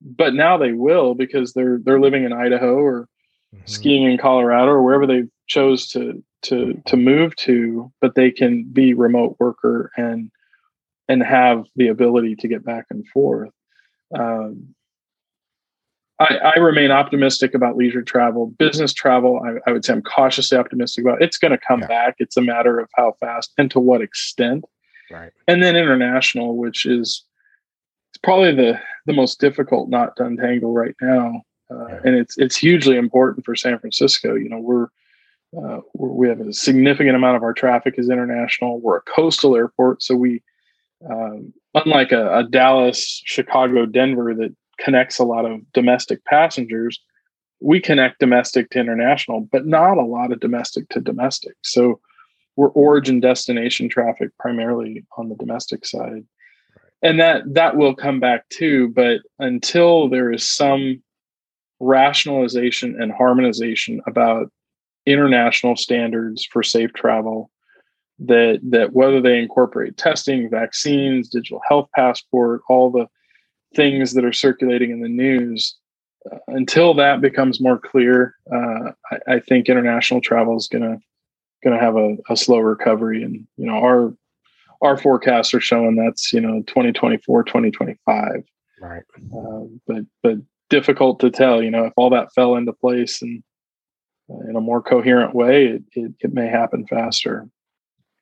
but 0.00 0.34
now 0.34 0.56
they 0.56 0.72
will 0.72 1.14
because 1.14 1.52
they're 1.52 1.78
they're 1.82 2.00
living 2.00 2.24
in 2.24 2.32
idaho 2.32 2.76
or 2.76 3.08
mm-hmm. 3.54 3.66
skiing 3.66 4.04
in 4.04 4.18
colorado 4.18 4.70
or 4.70 4.82
wherever 4.82 5.06
they 5.06 5.24
chose 5.46 5.88
to 5.88 6.22
to 6.46 6.80
to 6.86 6.96
move 6.96 7.34
to 7.36 7.90
but 8.00 8.14
they 8.14 8.30
can 8.30 8.64
be 8.64 8.94
remote 8.94 9.36
worker 9.38 9.90
and 9.96 10.30
and 11.08 11.22
have 11.22 11.64
the 11.76 11.88
ability 11.88 12.34
to 12.34 12.48
get 12.48 12.64
back 12.64 12.86
and 12.90 13.06
forth 13.08 13.50
um, 14.14 14.74
I, 16.18 16.36
I, 16.36 16.58
remain 16.58 16.90
optimistic 16.90 17.54
about 17.54 17.76
leisure 17.76 18.02
travel. 18.02 18.46
Business 18.58 18.92
travel, 18.92 19.40
I, 19.44 19.68
I 19.68 19.72
would 19.72 19.84
say 19.84 19.92
I'm 19.92 20.02
cautiously 20.02 20.56
optimistic 20.56 21.04
about. 21.04 21.20
It's 21.20 21.36
going 21.36 21.52
to 21.52 21.58
come 21.58 21.80
yeah. 21.80 21.88
back. 21.88 22.14
It's 22.18 22.36
a 22.36 22.42
matter 22.42 22.78
of 22.78 22.88
how 22.94 23.16
fast 23.20 23.52
and 23.58 23.70
to 23.72 23.80
what 23.80 24.00
extent. 24.00 24.64
Right. 25.10 25.32
And 25.46 25.62
then 25.62 25.76
international, 25.76 26.56
which 26.56 26.86
is 26.86 27.22
it's 28.10 28.18
probably 28.22 28.54
the 28.54 28.80
the 29.04 29.12
most 29.12 29.40
difficult 29.40 29.90
not 29.90 30.16
to 30.16 30.24
untangle 30.24 30.72
right 30.72 30.94
now, 31.02 31.42
uh, 31.70 31.86
yeah. 31.88 32.00
and 32.04 32.16
it's 32.16 32.38
it's 32.38 32.56
hugely 32.56 32.96
important 32.96 33.44
for 33.44 33.54
San 33.54 33.78
Francisco. 33.78 34.34
You 34.34 34.48
know, 34.48 34.58
we're, 34.58 34.88
uh, 35.56 35.80
we're 35.94 36.08
we 36.08 36.28
have 36.28 36.40
a 36.40 36.52
significant 36.52 37.16
amount 37.16 37.36
of 37.36 37.42
our 37.42 37.54
traffic 37.54 37.94
is 37.98 38.10
international. 38.10 38.80
We're 38.80 38.98
a 38.98 39.02
coastal 39.02 39.56
airport, 39.56 40.02
so 40.02 40.14
we 40.14 40.42
um, 41.08 41.52
unlike 41.74 42.12
a, 42.12 42.38
a 42.38 42.44
Dallas, 42.44 43.22
Chicago, 43.24 43.86
Denver 43.86 44.34
that 44.34 44.54
connects 44.78 45.18
a 45.18 45.24
lot 45.24 45.44
of 45.44 45.60
domestic 45.72 46.24
passengers. 46.24 47.00
We 47.60 47.80
connect 47.80 48.18
domestic 48.18 48.70
to 48.70 48.80
international, 48.80 49.48
but 49.50 49.66
not 49.66 49.98
a 49.98 50.04
lot 50.04 50.32
of 50.32 50.40
domestic 50.40 50.88
to 50.90 51.00
domestic. 51.00 51.54
So 51.62 52.00
we're 52.56 52.68
origin 52.68 53.20
destination 53.20 53.88
traffic 53.88 54.30
primarily 54.38 55.04
on 55.16 55.28
the 55.28 55.36
domestic 55.36 55.84
side. 55.86 56.24
And 57.02 57.20
that 57.20 57.42
that 57.54 57.76
will 57.76 57.94
come 57.94 58.20
back 58.20 58.48
too, 58.48 58.88
but 58.88 59.20
until 59.38 60.08
there 60.08 60.32
is 60.32 60.46
some 60.46 61.02
rationalization 61.78 63.00
and 63.00 63.12
harmonization 63.12 64.00
about 64.06 64.50
international 65.06 65.76
standards 65.76 66.44
for 66.44 66.62
safe 66.62 66.92
travel 66.92 67.50
that 68.18 68.60
that 68.70 68.92
whether 68.92 69.20
they 69.20 69.38
incorporate 69.38 69.96
testing, 69.96 70.48
vaccines, 70.50 71.28
digital 71.28 71.60
health 71.68 71.88
passport, 71.94 72.62
all 72.68 72.90
the 72.90 73.06
things 73.74 74.14
that 74.14 74.24
are 74.24 74.32
circulating 74.32 74.90
in 74.90 75.00
the 75.00 75.08
news. 75.08 75.76
Uh, 76.30 76.38
until 76.48 76.94
that 76.94 77.20
becomes 77.20 77.60
more 77.60 77.78
clear, 77.78 78.34
uh, 78.52 78.90
I, 79.12 79.34
I, 79.34 79.40
think 79.40 79.68
international 79.68 80.20
travel 80.20 80.56
is 80.56 80.66
going 80.66 80.82
to 80.82 80.98
going 81.62 81.78
to 81.78 81.84
have 81.84 81.96
a, 81.96 82.16
a 82.30 82.36
slow 82.36 82.58
recovery. 82.58 83.22
And 83.22 83.46
you 83.56 83.66
know, 83.66 83.74
our 83.74 84.14
our 84.82 84.96
forecasts 84.96 85.54
are 85.54 85.60
showing 85.60 85.96
that's 85.96 86.32
you 86.32 86.40
know 86.40 86.62
2024, 86.62 87.44
2025. 87.44 88.42
Right. 88.80 89.02
Uh, 89.36 89.64
but 89.86 90.04
but 90.22 90.38
difficult 90.68 91.20
to 91.20 91.30
tell. 91.30 91.62
You 91.62 91.70
know, 91.70 91.84
if 91.84 91.92
all 91.96 92.10
that 92.10 92.32
fell 92.34 92.56
into 92.56 92.72
place 92.72 93.22
and 93.22 93.42
in 94.28 94.56
a 94.56 94.60
more 94.60 94.82
coherent 94.82 95.34
way, 95.34 95.66
it, 95.66 95.82
it, 95.92 96.12
it 96.20 96.34
may 96.34 96.48
happen 96.48 96.86
faster. 96.86 97.48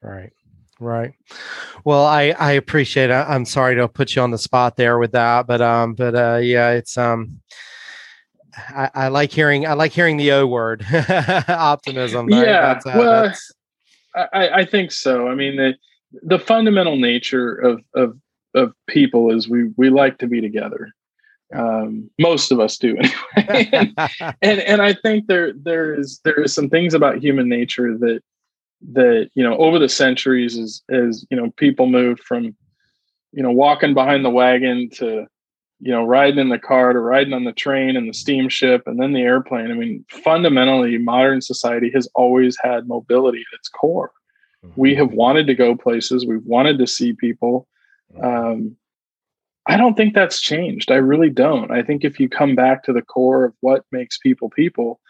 Right. 0.02 0.32
Right. 0.80 1.12
Well, 1.84 2.04
I 2.04 2.34
I 2.38 2.52
appreciate 2.52 3.10
it. 3.10 3.14
I'm 3.14 3.44
sorry 3.44 3.76
to 3.76 3.86
put 3.86 4.16
you 4.16 4.22
on 4.22 4.32
the 4.32 4.38
spot 4.38 4.76
there 4.76 4.98
with 4.98 5.12
that, 5.12 5.46
but 5.46 5.62
um, 5.62 5.94
but 5.94 6.14
uh, 6.16 6.40
yeah, 6.42 6.70
it's 6.70 6.98
um, 6.98 7.40
I, 8.56 8.90
I 8.94 9.08
like 9.08 9.32
hearing 9.32 9.66
I 9.66 9.74
like 9.74 9.92
hearing 9.92 10.16
the 10.16 10.32
O 10.32 10.46
word, 10.46 10.84
optimism. 11.48 12.26
Right? 12.26 12.46
Yeah. 12.46 12.74
That's, 12.74 12.86
uh, 12.86 12.92
well, 12.96 13.32
I 14.32 14.48
I 14.48 14.64
think 14.64 14.90
so. 14.90 15.28
I 15.28 15.34
mean 15.34 15.56
the 15.56 15.74
the 16.22 16.38
fundamental 16.38 16.96
nature 16.96 17.54
of 17.54 17.80
of 17.94 18.18
of 18.54 18.72
people 18.88 19.30
is 19.30 19.48
we 19.48 19.70
we 19.76 19.90
like 19.90 20.18
to 20.18 20.26
be 20.26 20.40
together. 20.40 20.90
Um, 21.54 22.10
most 22.18 22.50
of 22.50 22.60
us 22.60 22.78
do 22.78 22.96
anyway. 23.36 23.68
and, 23.72 23.94
and 24.42 24.60
and 24.60 24.82
I 24.82 24.94
think 24.94 25.26
there 25.26 25.52
there 25.52 25.98
is 25.98 26.20
there 26.24 26.42
is 26.42 26.54
some 26.54 26.70
things 26.70 26.94
about 26.94 27.22
human 27.22 27.48
nature 27.48 27.96
that 27.98 28.22
that 28.92 29.30
you 29.34 29.42
know 29.42 29.56
over 29.56 29.78
the 29.78 29.88
centuries 29.88 30.58
as 30.58 30.82
as 30.90 31.26
you 31.30 31.36
know 31.36 31.50
people 31.56 31.86
moved 31.86 32.22
from 32.22 32.56
you 33.32 33.42
know 33.42 33.50
walking 33.50 33.94
behind 33.94 34.24
the 34.24 34.30
wagon 34.30 34.88
to 34.94 35.26
you 35.80 35.90
know 35.90 36.04
riding 36.04 36.38
in 36.38 36.48
the 36.48 36.58
car 36.58 36.92
to 36.92 36.98
riding 36.98 37.32
on 37.32 37.44
the 37.44 37.52
train 37.52 37.96
and 37.96 38.08
the 38.08 38.14
steamship 38.14 38.82
and 38.86 39.00
then 39.00 39.12
the 39.12 39.20
airplane 39.20 39.70
i 39.70 39.74
mean 39.74 40.04
fundamentally 40.08 40.98
modern 40.98 41.40
society 41.40 41.90
has 41.92 42.08
always 42.14 42.56
had 42.62 42.86
mobility 42.86 43.40
at 43.40 43.58
its 43.58 43.68
core 43.68 44.12
mm-hmm. 44.64 44.80
we 44.80 44.94
have 44.94 45.12
wanted 45.12 45.46
to 45.46 45.54
go 45.54 45.74
places 45.74 46.26
we've 46.26 46.44
wanted 46.44 46.78
to 46.78 46.86
see 46.86 47.12
people 47.12 47.66
mm-hmm. 48.14 48.24
um, 48.24 48.76
i 49.66 49.76
don't 49.76 49.96
think 49.96 50.14
that's 50.14 50.40
changed. 50.40 50.90
I 50.90 50.96
really 50.96 51.30
don't. 51.30 51.70
I 51.70 51.82
think 51.82 52.04
if 52.04 52.20
you 52.20 52.28
come 52.28 52.54
back 52.54 52.82
to 52.84 52.92
the 52.92 53.02
core 53.02 53.44
of 53.44 53.54
what 53.60 53.84
makes 53.92 54.18
people 54.18 54.50
people 54.50 55.00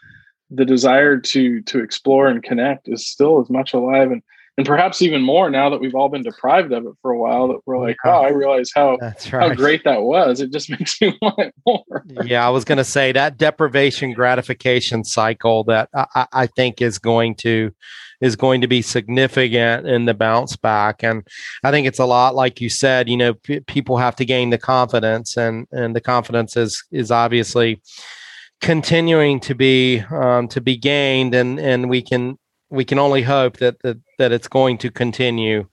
the 0.49 0.65
desire 0.65 1.19
to 1.19 1.61
to 1.61 1.79
explore 1.79 2.27
and 2.27 2.43
connect 2.43 2.87
is 2.87 3.07
still 3.07 3.41
as 3.41 3.49
much 3.49 3.73
alive 3.73 4.11
and 4.11 4.21
and 4.57 4.65
perhaps 4.65 5.01
even 5.01 5.21
more 5.21 5.49
now 5.49 5.69
that 5.69 5.79
we've 5.79 5.95
all 5.95 6.09
been 6.09 6.23
deprived 6.23 6.71
of 6.71 6.85
it 6.85 6.93
for 7.01 7.11
a 7.11 7.17
while 7.17 7.47
that 7.49 7.59
we're 7.65 7.77
like 7.77 7.97
oh 8.05 8.21
i 8.21 8.29
realize 8.29 8.71
how 8.73 8.97
right. 8.97 9.23
how 9.23 9.53
great 9.53 9.83
that 9.83 10.01
was. 10.01 10.39
It 10.39 10.51
just 10.51 10.69
makes 10.79 10.99
me 11.01 11.17
want 11.21 11.39
it 11.39 11.53
more. 11.65 12.05
Yeah 12.23 12.45
i 12.45 12.49
was 12.49 12.65
going 12.65 12.77
to 12.77 12.83
say 12.83 13.11
that 13.11 13.37
deprivation 13.37 14.13
gratification 14.13 15.03
cycle 15.03 15.63
that 15.65 15.89
I, 15.93 16.27
I 16.31 16.47
think 16.47 16.81
is 16.81 16.99
going 16.99 17.35
to 17.35 17.71
is 18.21 18.37
going 18.37 18.61
to 18.61 18.67
be 18.67 18.81
significant 18.81 19.85
in 19.85 20.05
the 20.05 20.13
bounce 20.13 20.55
back. 20.55 21.03
And 21.03 21.27
i 21.63 21.71
think 21.71 21.87
it's 21.87 21.99
a 21.99 22.05
lot 22.05 22.35
like 22.35 22.61
you 22.61 22.69
said 22.69 23.09
you 23.09 23.17
know 23.17 23.33
p- 23.33 23.61
people 23.61 23.97
have 23.97 24.15
to 24.17 24.25
gain 24.25 24.49
the 24.49 24.57
confidence 24.57 25.37
and 25.37 25.67
and 25.71 25.95
the 25.95 26.01
confidence 26.01 26.55
is 26.55 26.83
is 26.91 27.11
obviously 27.11 27.81
continuing 28.61 29.39
to 29.41 29.53
be 29.53 29.99
um, 30.11 30.47
to 30.49 30.61
be 30.61 30.77
gained, 30.77 31.35
and 31.35 31.59
and 31.59 31.89
we 31.89 32.01
can 32.01 32.37
we 32.75 32.85
can 32.85 32.99
only 32.99 33.21
hope 33.21 33.57
that 33.57 33.81
that, 33.81 33.97
that 34.17 34.31
it's 34.31 34.47
going 34.47 34.77
to 34.79 34.91
continue. 34.91 35.67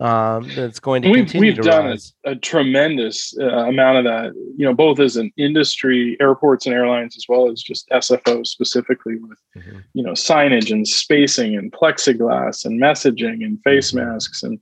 Um, 0.00 0.48
it's 0.50 0.78
going 0.78 1.02
to 1.02 1.10
we've, 1.10 1.24
continue. 1.24 1.54
We've 1.54 1.64
done 1.64 1.88
a, 1.88 2.30
a, 2.30 2.36
tremendous 2.36 3.36
uh, 3.40 3.66
amount 3.66 3.98
of 3.98 4.04
that, 4.04 4.32
you 4.56 4.64
know, 4.64 4.72
both 4.72 5.00
as 5.00 5.16
an 5.16 5.32
industry, 5.36 6.16
airports 6.20 6.66
and 6.66 6.74
airlines, 6.74 7.16
as 7.16 7.24
well 7.28 7.50
as 7.50 7.60
just 7.60 7.88
SFO 7.88 8.46
specifically 8.46 9.16
with, 9.16 9.38
mm-hmm. 9.56 9.78
you 9.94 10.04
know, 10.04 10.12
signage 10.12 10.70
and 10.70 10.86
spacing 10.86 11.56
and 11.56 11.72
plexiglass 11.72 12.64
and 12.64 12.80
messaging 12.80 13.44
and 13.44 13.60
face 13.64 13.90
mm-hmm. 13.90 14.08
masks 14.08 14.42
and 14.42 14.60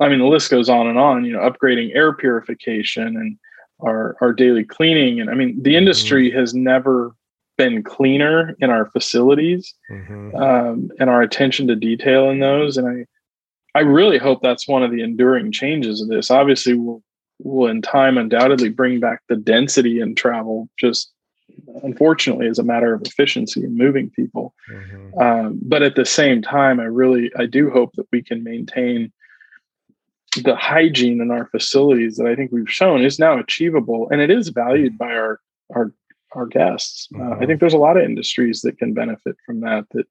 I 0.00 0.08
mean 0.08 0.18
the 0.18 0.26
list 0.26 0.50
goes 0.50 0.68
on 0.68 0.88
and 0.88 0.98
on. 0.98 1.24
You 1.24 1.34
know, 1.34 1.48
upgrading 1.48 1.94
air 1.94 2.12
purification 2.12 3.16
and 3.16 3.38
our 3.80 4.16
our 4.20 4.32
daily 4.32 4.64
cleaning 4.64 5.20
and 5.20 5.30
i 5.30 5.34
mean 5.34 5.60
the 5.62 5.70
mm-hmm. 5.70 5.78
industry 5.78 6.30
mm-hmm. 6.30 6.38
has 6.38 6.54
never 6.54 7.14
been 7.56 7.82
cleaner 7.82 8.56
in 8.60 8.70
our 8.70 8.86
facilities 8.90 9.74
mm-hmm. 9.90 10.34
um, 10.36 10.90
and 10.98 11.08
our 11.08 11.22
attention 11.22 11.66
to 11.68 11.76
detail 11.76 12.30
in 12.30 12.40
those 12.40 12.76
and 12.76 12.88
i 12.88 13.78
i 13.78 13.82
really 13.82 14.18
hope 14.18 14.40
that's 14.42 14.68
one 14.68 14.82
of 14.82 14.90
the 14.90 15.02
enduring 15.02 15.52
changes 15.52 16.00
of 16.00 16.08
this 16.08 16.30
obviously 16.30 16.74
we'll 16.74 17.02
will 17.40 17.68
in 17.68 17.82
time 17.82 18.16
undoubtedly 18.16 18.68
bring 18.68 19.00
back 19.00 19.20
the 19.28 19.36
density 19.36 20.00
in 20.00 20.14
travel 20.14 20.68
just 20.78 21.12
unfortunately 21.82 22.46
as 22.46 22.58
a 22.58 22.64
matter 22.64 22.94
of 22.94 23.02
efficiency 23.02 23.62
and 23.62 23.76
moving 23.76 24.08
people 24.10 24.54
mm-hmm. 24.70 25.18
um, 25.18 25.58
but 25.62 25.82
at 25.82 25.96
the 25.96 26.04
same 26.04 26.40
time 26.42 26.80
i 26.80 26.84
really 26.84 27.30
i 27.36 27.46
do 27.46 27.70
hope 27.70 27.92
that 27.94 28.06
we 28.12 28.22
can 28.22 28.42
maintain 28.42 29.12
the 30.42 30.56
hygiene 30.56 31.20
in 31.20 31.30
our 31.30 31.46
facilities 31.46 32.16
that 32.16 32.26
I 32.26 32.34
think 32.34 32.50
we've 32.50 32.70
shown 32.70 33.04
is 33.04 33.18
now 33.18 33.38
achievable 33.38 34.08
and 34.10 34.20
it 34.20 34.30
is 34.30 34.48
valued 34.48 34.98
by 34.98 35.12
our 35.12 35.40
our 35.74 35.92
our 36.34 36.46
guests. 36.46 37.08
Uh, 37.14 37.18
I 37.18 37.24
mm-hmm. 37.24 37.46
think 37.46 37.60
there's 37.60 37.74
a 37.74 37.78
lot 37.78 37.96
of 37.96 38.04
industries 38.04 38.62
that 38.62 38.78
can 38.78 38.94
benefit 38.94 39.36
from 39.46 39.60
that. 39.60 39.86
That 39.92 40.06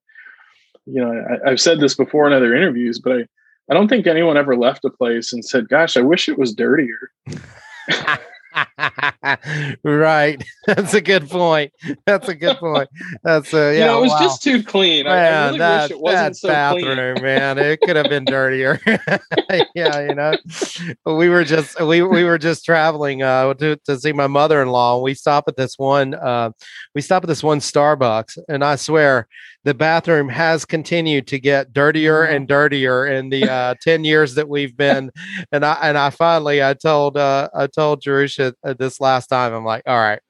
you 0.86 1.00
know, 1.00 1.24
I, 1.44 1.50
have 1.50 1.60
said 1.60 1.80
this 1.80 1.94
before 1.94 2.26
in 2.26 2.32
other 2.32 2.54
interviews, 2.54 2.98
but 2.98 3.12
I 3.12 3.26
I 3.70 3.74
don't 3.74 3.88
think 3.88 4.06
anyone 4.06 4.36
ever 4.36 4.56
left 4.56 4.84
a 4.84 4.90
place 4.90 5.32
and 5.32 5.44
said, 5.44 5.68
"Gosh, 5.68 5.96
I 5.96 6.02
wish 6.02 6.28
it 6.28 6.38
was 6.38 6.54
dirtier." 6.54 7.10
right. 9.84 10.42
That's 10.66 10.94
a 10.94 11.00
good 11.00 11.28
point. 11.28 11.72
That's 12.06 12.28
a 12.28 12.34
good 12.34 12.56
point. 12.58 12.88
That's 13.22 13.52
a 13.52 13.74
yeah. 13.74 13.80
You 13.80 13.84
know, 13.86 13.98
it 13.98 14.02
was 14.02 14.10
wow. 14.12 14.18
just 14.20 14.42
too 14.42 14.62
clean. 14.62 15.04
Man, 15.06 15.14
I, 15.14 15.46
really 15.46 15.58
that, 15.58 15.82
wish 15.82 15.90
it 15.90 16.00
wasn't 16.00 16.36
so 16.36 16.48
bathroom, 16.48 17.14
clean. 17.16 17.24
man. 17.24 17.58
It 17.58 17.80
could 17.80 17.96
have 17.96 18.08
been 18.08 18.24
dirtier. 18.24 18.80
yeah, 19.74 20.00
you 20.00 20.14
know. 20.14 20.36
We 21.06 21.28
were 21.28 21.44
just 21.44 21.80
we 21.80 22.02
we 22.02 22.24
were 22.24 22.38
just 22.38 22.64
traveling 22.64 23.22
uh 23.22 23.54
to, 23.54 23.76
to 23.86 23.98
see 23.98 24.12
my 24.12 24.26
mother-in-law. 24.26 25.00
We 25.00 25.14
stop 25.14 25.44
at 25.48 25.56
this 25.56 25.78
one 25.78 26.14
uh 26.14 26.50
we 26.94 27.00
stop 27.00 27.24
at 27.24 27.28
this 27.28 27.42
one 27.42 27.60
Starbucks 27.60 28.38
and 28.48 28.64
I 28.64 28.76
swear 28.76 29.28
the 29.64 29.74
bathroom 29.74 30.28
has 30.28 30.64
continued 30.64 31.26
to 31.26 31.40
get 31.40 31.72
dirtier 31.72 32.24
mm-hmm. 32.24 32.36
and 32.36 32.48
dirtier 32.48 33.06
in 33.06 33.30
the 33.30 33.50
uh, 33.50 33.74
10 33.80 34.04
years 34.04 34.34
that 34.34 34.48
we've 34.48 34.76
been 34.76 35.10
and 35.52 35.64
i 35.64 35.74
and 35.82 35.96
i 35.98 36.10
finally 36.10 36.62
i 36.62 36.74
told 36.74 37.16
uh, 37.16 37.48
i 37.54 37.66
told 37.66 38.02
jerusha 38.02 38.43
uh, 38.64 38.74
this 38.74 39.00
last 39.00 39.28
time 39.28 39.52
i'm 39.52 39.64
like 39.64 39.82
all 39.86 39.98
right 39.98 40.20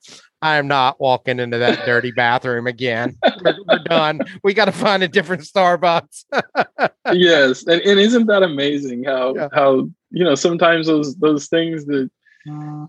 I 0.45 0.57
am 0.57 0.69
not 0.69 1.01
walking 1.01 1.41
into 1.41 1.57
that 1.57 1.87
dirty 1.87 2.11
bathroom 2.11 2.67
again. 2.67 3.17
We're, 3.43 3.57
we're 3.67 3.79
done. 3.79 4.21
We 4.43 4.53
got 4.53 4.67
to 4.67 4.73
find 4.73 5.03
a 5.03 5.09
different 5.09 5.41
Starbucks. 5.41 6.27
yes, 7.15 7.67
and, 7.67 7.81
and 7.81 7.99
isn't 7.99 8.27
that 8.27 8.43
amazing 8.43 9.05
how 9.05 9.35
yeah. 9.35 9.49
how 9.55 9.89
you 10.11 10.23
know 10.23 10.35
sometimes 10.35 10.87
those 10.87 11.17
those 11.17 11.49
things 11.49 11.87
that 11.87 12.11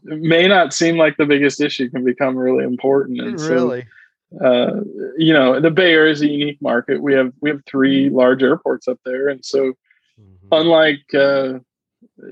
may 0.04 0.48
not 0.50 0.74
seem 0.74 0.98
like 0.98 1.16
the 1.16 1.26
biggest 1.26 1.62
issue 1.62 1.90
can 1.90 2.04
become 2.04 2.36
really 2.38 2.66
important. 2.66 3.22
And 3.22 3.40
really. 3.40 3.88
So, 4.34 4.46
uh, 4.46 4.82
you 5.18 5.32
know, 5.32 5.62
the 5.62 5.72
Bay 5.72 5.94
Area 5.94 6.12
is 6.12 6.22
a 6.22 6.28
unique 6.28 6.62
market. 6.62 7.02
We 7.02 7.14
have 7.14 7.32
we 7.42 7.50
have 7.50 7.62
three 7.66 8.10
large 8.10 8.44
airports 8.44 8.90
up 8.90 9.00
there, 9.06 9.30
and 9.30 9.46
so 9.46 9.72
mm-hmm. 10.20 10.48
unlike 10.52 11.14
uh, 11.14 11.60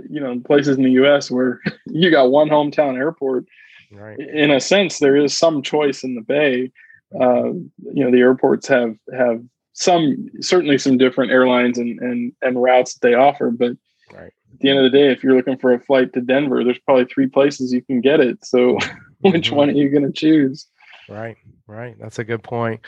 you 0.09 0.19
know 0.19 0.39
places 0.39 0.77
in 0.77 0.83
the 0.83 0.91
U.S. 0.91 1.29
where 1.31 1.61
you 1.87 2.11
got 2.11 2.31
one 2.31 2.49
hometown 2.49 2.95
airport, 2.95 3.45
right. 3.91 4.19
in 4.19 4.51
a 4.51 4.59
sense, 4.59 4.99
there 4.99 5.15
is 5.15 5.37
some 5.37 5.61
choice 5.61 6.03
in 6.03 6.15
the 6.15 6.21
Bay. 6.21 6.71
Uh, 7.19 7.53
you 7.93 8.03
know, 8.03 8.11
the 8.11 8.19
airports 8.19 8.67
have 8.67 8.95
have 9.15 9.43
some 9.73 10.29
certainly 10.39 10.77
some 10.77 10.97
different 10.97 11.31
airlines 11.31 11.77
and 11.77 11.99
and 11.99 12.33
and 12.41 12.61
routes 12.61 12.93
that 12.93 13.07
they 13.07 13.13
offer, 13.13 13.51
but 13.51 13.73
right. 14.13 14.33
at 14.53 14.59
the 14.59 14.69
end 14.69 14.79
of 14.79 14.91
the 14.91 14.97
day, 14.97 15.11
if 15.11 15.23
you're 15.23 15.35
looking 15.35 15.57
for 15.57 15.73
a 15.73 15.79
flight 15.79 16.13
to 16.13 16.21
Denver, 16.21 16.63
there's 16.63 16.79
probably 16.79 17.05
three 17.05 17.27
places 17.27 17.73
you 17.73 17.81
can 17.81 18.01
get 18.01 18.19
it. 18.19 18.43
So, 18.45 18.73
which 19.21 19.47
mm-hmm. 19.47 19.55
one 19.55 19.69
are 19.69 19.73
you 19.73 19.89
going 19.89 20.05
to 20.05 20.11
choose? 20.11 20.67
Right. 21.09 21.37
Right. 21.65 21.95
That's 21.97 22.19
a 22.19 22.25
good 22.25 22.43
point. 22.43 22.81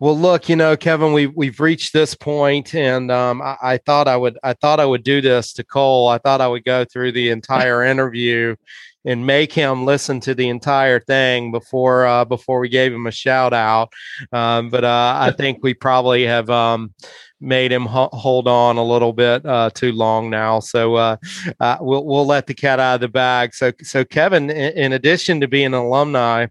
Well, 0.00 0.18
look, 0.18 0.48
you 0.48 0.56
know, 0.56 0.74
Kevin, 0.74 1.12
we 1.12 1.26
we've 1.26 1.60
reached 1.60 1.92
this 1.92 2.14
point, 2.14 2.74
and 2.74 3.10
um, 3.10 3.42
I, 3.42 3.56
I, 3.62 3.76
thought 3.76 4.08
I 4.08 4.16
would 4.16 4.38
I 4.42 4.54
thought 4.54 4.80
I 4.80 4.86
would 4.86 5.04
do 5.04 5.20
this 5.20 5.52
to 5.54 5.64
Cole. 5.64 6.08
I 6.08 6.16
thought 6.16 6.40
I 6.40 6.48
would 6.48 6.64
go 6.64 6.86
through 6.86 7.12
the 7.12 7.28
entire 7.28 7.82
interview 7.84 8.56
and 9.04 9.26
make 9.26 9.52
him 9.52 9.84
listen 9.84 10.20
to 10.20 10.34
the 10.34 10.48
entire 10.48 11.00
thing 11.00 11.52
before 11.52 12.06
uh, 12.06 12.24
before 12.24 12.60
we 12.60 12.70
gave 12.70 12.92
him 12.92 13.06
a 13.06 13.10
shout 13.10 13.52
out. 13.52 13.92
Um, 14.32 14.70
but 14.70 14.84
uh, 14.84 15.14
I 15.20 15.32
think 15.36 15.58
we 15.62 15.74
probably 15.74 16.24
have 16.24 16.48
um, 16.48 16.94
made 17.42 17.72
him 17.72 17.86
ho- 17.86 18.08
hold 18.12 18.46
on 18.48 18.76
a 18.76 18.84
little 18.84 19.12
bit 19.12 19.44
uh, 19.44 19.70
too 19.70 19.92
long 19.92 20.30
now. 20.30 20.60
So 20.60 20.94
uh, 20.94 21.16
uh, 21.60 21.78
we'll 21.80 22.04
we'll 22.04 22.26
let 22.26 22.46
the 22.46 22.54
cat 22.54 22.80
out 22.80 22.96
of 22.96 23.00
the 23.00 23.08
bag. 23.08 23.54
So 23.54 23.72
so 23.82 24.04
Kevin, 24.04 24.50
in, 24.50 24.72
in 24.72 24.92
addition 24.92 25.40
to 25.40 25.48
being 25.48 25.66
an 25.66 25.74
alumni 25.74 26.46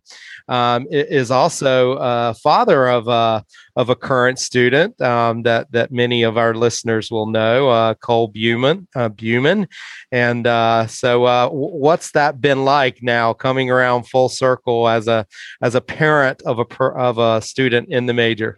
um, 0.47 0.87
is 0.91 1.31
also 1.31 1.97
a 1.99 2.33
father 2.33 2.87
of 2.87 3.07
a 3.07 3.43
of 3.75 3.89
a 3.89 3.95
current 3.95 4.37
student 4.37 4.99
um, 5.01 5.43
that 5.43 5.71
that 5.71 5.91
many 5.91 6.23
of 6.23 6.37
our 6.37 6.53
listeners 6.53 7.09
will 7.09 7.27
know, 7.27 7.69
uh, 7.69 7.93
Cole 7.95 8.31
Bumen. 8.31 8.87
Uh, 8.95 9.09
Bumen, 9.09 9.67
and 10.11 10.45
uh, 10.45 10.87
so 10.87 11.49
what's 11.49 12.11
that 12.11 12.41
been 12.41 12.65
like 12.65 13.01
now, 13.01 13.33
coming 13.33 13.69
around 13.69 14.03
full 14.03 14.29
circle 14.29 14.87
as 14.87 15.07
a 15.07 15.25
as 15.61 15.75
a 15.75 15.81
parent 15.81 16.41
of 16.43 16.59
a 16.59 16.65
per, 16.65 16.91
of 16.91 17.17
a 17.17 17.41
student 17.41 17.89
in 17.89 18.05
the 18.05 18.13
major? 18.13 18.57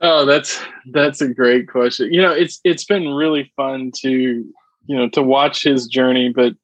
Oh, 0.00 0.24
that's 0.24 0.60
that's 0.92 1.20
a 1.20 1.32
great 1.32 1.68
question. 1.68 2.12
You 2.12 2.22
know, 2.22 2.32
it's 2.32 2.60
it's 2.64 2.84
been 2.84 3.08
really 3.08 3.52
fun 3.56 3.90
to 4.02 4.10
you 4.10 4.96
know 4.96 5.08
to 5.10 5.22
watch 5.22 5.64
his 5.64 5.86
journey, 5.86 6.32
but 6.32 6.54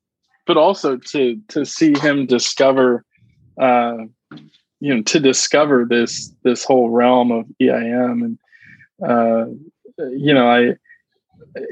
but 0.46 0.56
also 0.56 0.96
to 0.96 1.40
to 1.48 1.64
see 1.64 1.98
him 1.98 2.26
discover 2.26 3.04
uh, 3.60 3.96
you 4.80 4.94
know 4.94 5.02
to 5.02 5.20
discover 5.20 5.84
this 5.84 6.32
this 6.44 6.64
whole 6.64 6.90
realm 6.90 7.32
of 7.32 7.46
EIM 7.60 8.22
and 8.22 8.38
uh, 9.08 9.46
you 10.10 10.32
know 10.32 10.48
I 10.48 10.60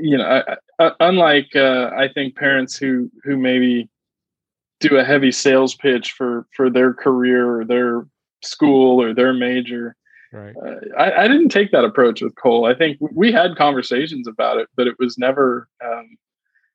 you 0.01 0.19
know 0.19 0.25
I, 0.25 0.57
I, 0.85 0.93
unlike 0.99 1.55
uh, 1.55 1.91
I 1.97 2.09
think 2.13 2.35
parents 2.37 2.77
who 2.77 3.11
who 3.23 3.37
maybe 3.37 3.89
do 4.81 4.97
a 4.97 5.05
heavy 5.05 5.31
sales 5.31 5.77
pitch 5.77 6.13
for 6.13 6.47
for 6.57 6.69
their 6.71 6.93
career 6.93 7.59
or 7.61 7.65
their 7.65 8.07
school 8.43 9.01
or 9.01 9.15
their 9.15 9.33
major. 9.33 9.95
Right. 10.33 10.55
Uh, 10.57 10.77
I, 10.99 11.25
I, 11.25 11.29
didn't 11.29 11.51
take 11.51 11.73
that 11.73 11.85
approach 11.85 12.23
with 12.23 12.35
Cole. 12.37 12.65
I 12.65 12.75
think 12.75 12.97
we 13.01 13.31
had 13.31 13.55
conversations 13.57 14.27
about 14.27 14.57
it, 14.57 14.69
but 14.77 14.87
it 14.87 14.99
was 14.99 15.19
never 15.19 15.69
um, 15.85 16.17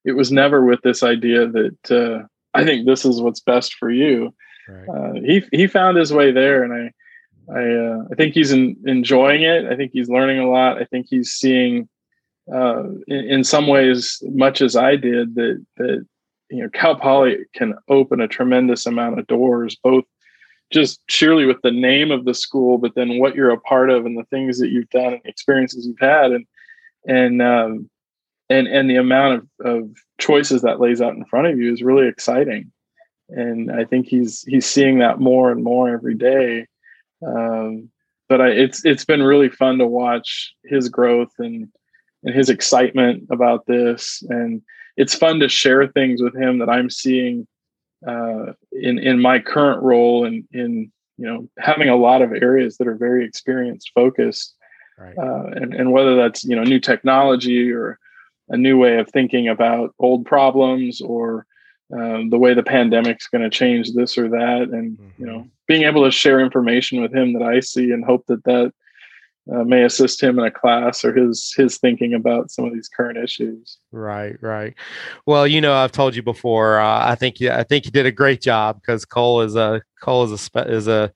it 0.06 0.12
was 0.12 0.32
never 0.32 0.64
with 0.64 0.82
this 0.84 1.02
idea 1.02 1.48
that 1.48 1.92
uh, 1.92 2.28
I 2.54 2.64
think 2.64 2.86
this 2.86 3.04
is 3.04 3.22
what's 3.22 3.40
best 3.40 3.74
for 3.74 3.90
you. 3.90 4.34
Right. 4.70 4.90
Uh, 4.90 5.14
he 5.14 5.44
he 5.52 5.66
found 5.66 5.98
his 5.98 6.14
way 6.14 6.32
there, 6.32 6.64
and 6.64 6.74
I 6.74 6.92
I 7.54 7.64
uh, 7.64 8.04
I 8.12 8.16
think 8.16 8.34
he's 8.34 8.52
in, 8.52 8.78
enjoying 8.86 9.44
it. 9.44 9.66
I 9.66 9.76
think 9.76 9.92
he's 9.92 10.10
learning 10.10 10.40
a 10.40 10.50
lot. 10.50 10.82
I 10.82 10.86
think 10.86 11.08
he's 11.10 11.32
seeing, 11.32 11.88
uh, 12.54 12.84
in, 13.08 13.26
in, 13.26 13.44
some 13.44 13.68
ways, 13.68 14.22
much 14.24 14.62
as 14.62 14.76
I 14.76 14.98
did, 14.98 15.36
that 15.36 15.66
that 15.78 16.06
you 16.52 16.64
know 16.64 16.70
Cal 16.70 16.96
Poly 16.96 17.38
can 17.54 17.76
open 17.90 18.22
a 18.22 18.28
tremendous 18.28 18.86
amount 18.86 19.20
of 19.20 19.28
doors, 19.28 19.78
both 19.82 20.04
just 20.72 21.02
surely 21.08 21.46
with 21.46 21.62
the 21.64 21.72
name 21.72 22.12
of 22.12 22.26
the 22.26 22.34
school, 22.34 22.78
but 22.78 22.96
then 22.96 23.20
what 23.20 23.36
you're 23.36 23.52
a 23.52 23.60
part 23.60 23.90
of 23.90 24.06
and 24.06 24.18
the 24.18 24.26
things 24.26 24.60
that 24.60 24.70
you've 24.70 24.90
done 24.90 25.14
and 25.14 25.22
experiences 25.26 25.86
you've 25.86 26.00
had, 26.00 26.32
and 26.32 26.46
and 27.08 27.42
um, 27.42 27.90
and 28.50 28.68
and 28.68 28.90
the 28.90 28.98
amount 28.98 29.48
of, 29.60 29.66
of 29.66 29.90
choices 30.20 30.62
that 30.62 30.80
lays 30.80 31.02
out 31.02 31.16
in 31.16 31.26
front 31.26 31.48
of 31.48 31.58
you 31.58 31.72
is 31.72 31.82
really 31.82 32.08
exciting 32.08 32.72
and 33.30 33.72
I 33.72 33.84
think 33.86 34.08
he's 34.08 34.44
he's 34.44 34.66
seeing 34.66 35.00
that 35.00 35.20
more 35.20 35.52
and 35.52 35.64
more 35.64 35.90
every 35.90 36.16
day. 36.16 36.68
Um, 37.26 37.90
but 38.30 38.42
I, 38.42 38.50
it's 38.50 38.86
it's 38.86 39.06
been 39.06 39.24
really 39.24 39.50
fun 39.50 39.78
to 39.80 39.88
watch 39.88 40.54
his 40.66 40.90
growth 40.90 41.32
and 41.40 41.68
and 42.24 42.36
his 42.36 42.50
excitement 42.50 43.28
about 43.30 43.66
this, 43.66 44.24
and 44.30 44.62
it's 44.96 45.16
fun 45.16 45.40
to 45.40 45.50
share 45.50 45.88
things 45.88 46.22
with 46.22 46.36
him 46.36 46.60
that 46.60 46.70
I'm 46.70 46.90
seeing 46.90 47.48
uh, 48.06 48.54
in 48.72 49.00
in 49.00 49.22
my 49.22 49.40
current 49.40 49.82
role 49.82 50.26
and 50.26 50.44
in 50.52 50.92
you 51.18 51.26
know 51.26 51.48
having 51.58 51.90
a 51.90 51.96
lot 51.96 52.22
of 52.22 52.32
areas 52.34 52.78
that 52.78 52.88
are 52.88 52.96
very 52.96 53.26
experience 53.26 53.90
focused, 53.94 54.56
right. 54.98 55.18
uh, 55.18 55.48
and 55.56 55.74
and 55.74 55.92
whether 55.92 56.16
that's 56.16 56.44
you 56.44 56.56
know 56.56 56.64
new 56.64 56.80
technology 56.80 57.72
or 57.72 57.98
a 58.50 58.58
new 58.58 58.78
way 58.78 58.98
of 58.98 59.10
thinking 59.10 59.48
about 59.48 59.94
old 60.00 60.26
problems 60.26 61.02
or 61.02 61.46
um, 61.94 62.30
the 62.30 62.38
way 62.38 62.54
the 62.54 62.64
pandemic's 62.64 63.28
going 63.28 63.44
to 63.44 63.50
change 63.50 63.94
this 63.94 64.18
or 64.18 64.30
that 64.30 64.70
and 64.72 64.98
mm-hmm. 64.98 65.22
you 65.22 65.26
know 65.26 65.40
mm-hmm. 65.40 65.48
being 65.68 65.84
able 65.84 66.04
to 66.04 66.12
share 66.12 66.40
information 66.40 67.02
with 67.02 67.14
him 67.14 67.34
that 67.34 67.42
i 67.42 67.60
see 67.60 67.92
and 67.92 68.04
hope 68.04 68.26
that 68.28 68.44
that 68.44 68.74
uh, 69.54 69.64
may 69.64 69.84
assist 69.84 70.22
him 70.22 70.38
in 70.40 70.46
a 70.46 70.52
class 70.52 71.06
or 71.06 71.14
his 71.14 71.54
his 71.56 71.78
thinking 71.78 72.14
about 72.14 72.52
some 72.52 72.66
of 72.66 72.74
these 72.74 72.90
current 72.90 73.18
issues. 73.18 73.78
Right, 73.92 74.36
right. 74.42 74.74
Well, 75.26 75.48
you 75.48 75.62
know, 75.62 75.74
I've 75.74 75.92
told 75.92 76.16
you 76.16 76.24
before. 76.24 76.80
Uh, 76.80 77.08
I 77.08 77.16
think 77.16 77.40
you, 77.40 77.52
I 77.52 77.64
think 77.64 77.86
you 77.86 77.92
did 77.92 78.06
a 78.06 78.12
great 78.12 78.42
job 78.42 78.82
because 78.82 79.06
Cole 79.06 79.42
is 79.42 79.56
a 79.56 79.82
Cole 80.02 80.26
is 80.26 80.32
a 80.32 80.38
spe- 80.38 80.68
is 80.68 80.88
a 80.88 81.12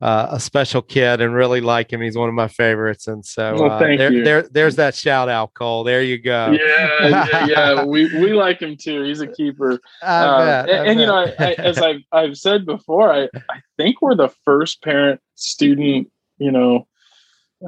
uh, 0.00 0.28
a 0.30 0.40
special 0.40 0.80
kid 0.80 1.20
and 1.20 1.34
really 1.34 1.60
like 1.60 1.92
him. 1.92 2.00
He's 2.00 2.16
one 2.16 2.28
of 2.28 2.34
my 2.34 2.48
favorites, 2.48 3.08
and 3.08 3.24
so 3.24 3.54
well, 3.54 3.72
uh, 3.72 3.78
there, 3.78 4.24
there, 4.24 4.42
there's 4.42 4.76
that 4.76 4.94
shout 4.94 5.28
out, 5.28 5.52
Cole. 5.54 5.84
There 5.84 6.02
you 6.02 6.18
go. 6.18 6.52
Yeah, 6.52 7.08
yeah, 7.08 7.46
yeah. 7.46 7.84
we 7.84 8.04
we 8.20 8.32
like 8.32 8.60
him 8.60 8.76
too. 8.76 9.02
He's 9.02 9.20
a 9.20 9.26
keeper. 9.26 9.80
Uh, 10.02 10.38
bet, 10.38 10.70
and, 10.70 10.88
and 10.88 11.00
you 11.00 11.06
know, 11.06 11.16
I, 11.16 11.34
I, 11.38 11.52
as 11.58 11.78
I've 11.78 12.02
I've 12.12 12.36
said 12.36 12.64
before, 12.64 13.12
I 13.12 13.24
I 13.50 13.60
think 13.76 14.00
we're 14.00 14.14
the 14.14 14.30
first 14.44 14.82
parent 14.82 15.20
student. 15.34 16.10
You 16.38 16.52
know 16.52 16.86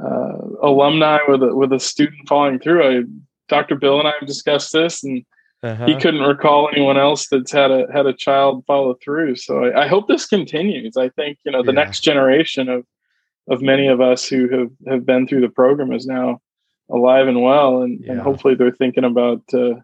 uh, 0.01 0.37
alumni 0.61 1.19
with 1.27 1.43
a, 1.43 1.55
with 1.55 1.73
a 1.73 1.79
student 1.79 2.27
falling 2.27 2.59
through. 2.59 2.83
I, 2.83 3.03
Dr. 3.47 3.75
Bill 3.75 3.99
and 3.99 4.07
I 4.07 4.13
have 4.19 4.27
discussed 4.27 4.73
this, 4.73 5.03
and 5.03 5.23
uh-huh. 5.61 5.85
he 5.85 5.95
couldn't 5.95 6.21
recall 6.21 6.69
anyone 6.71 6.97
else 6.97 7.27
that's 7.27 7.51
had 7.51 7.71
a 7.71 7.85
had 7.93 8.05
a 8.05 8.13
child 8.13 8.63
follow 8.65 8.95
through. 9.03 9.35
So 9.35 9.65
I, 9.65 9.83
I 9.83 9.87
hope 9.87 10.07
this 10.07 10.25
continues. 10.25 10.97
I 10.97 11.09
think 11.09 11.37
you 11.43 11.51
know 11.51 11.61
the 11.61 11.71
yeah. 11.71 11.83
next 11.83 12.01
generation 12.01 12.69
of 12.69 12.85
of 13.47 13.61
many 13.61 13.87
of 13.87 14.01
us 14.01 14.27
who 14.27 14.49
have 14.49 14.71
have 14.87 15.05
been 15.05 15.27
through 15.27 15.41
the 15.41 15.49
program 15.49 15.93
is 15.93 16.05
now 16.05 16.39
alive 16.91 17.27
and 17.27 17.41
well, 17.41 17.81
and, 17.81 17.99
yeah. 18.03 18.13
and 18.13 18.21
hopefully 18.21 18.55
they're 18.55 18.71
thinking 18.71 19.03
about 19.03 19.41
uh, 19.53 19.75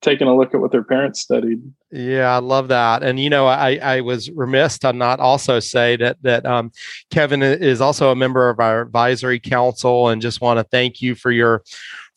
taking 0.00 0.26
a 0.26 0.36
look 0.36 0.54
at 0.54 0.60
what 0.60 0.72
their 0.72 0.82
parents 0.82 1.20
studied. 1.20 1.60
Yeah, 1.90 2.34
I 2.34 2.38
love 2.38 2.68
that. 2.68 3.02
And 3.02 3.20
you 3.20 3.30
know, 3.30 3.46
I 3.46 3.76
I 3.76 4.00
was 4.00 4.30
remiss 4.30 4.78
to 4.80 4.92
not 4.92 5.20
also 5.20 5.60
say 5.60 5.96
that 5.96 6.22
that 6.22 6.46
um, 6.46 6.72
Kevin 7.10 7.42
is 7.42 7.80
also 7.80 8.10
a 8.10 8.16
member 8.16 8.48
of 8.48 8.60
our 8.60 8.82
advisory 8.82 9.40
council, 9.40 10.08
and 10.08 10.22
just 10.22 10.40
want 10.40 10.58
to 10.58 10.64
thank 10.64 11.02
you 11.02 11.14
for 11.14 11.30
your 11.30 11.62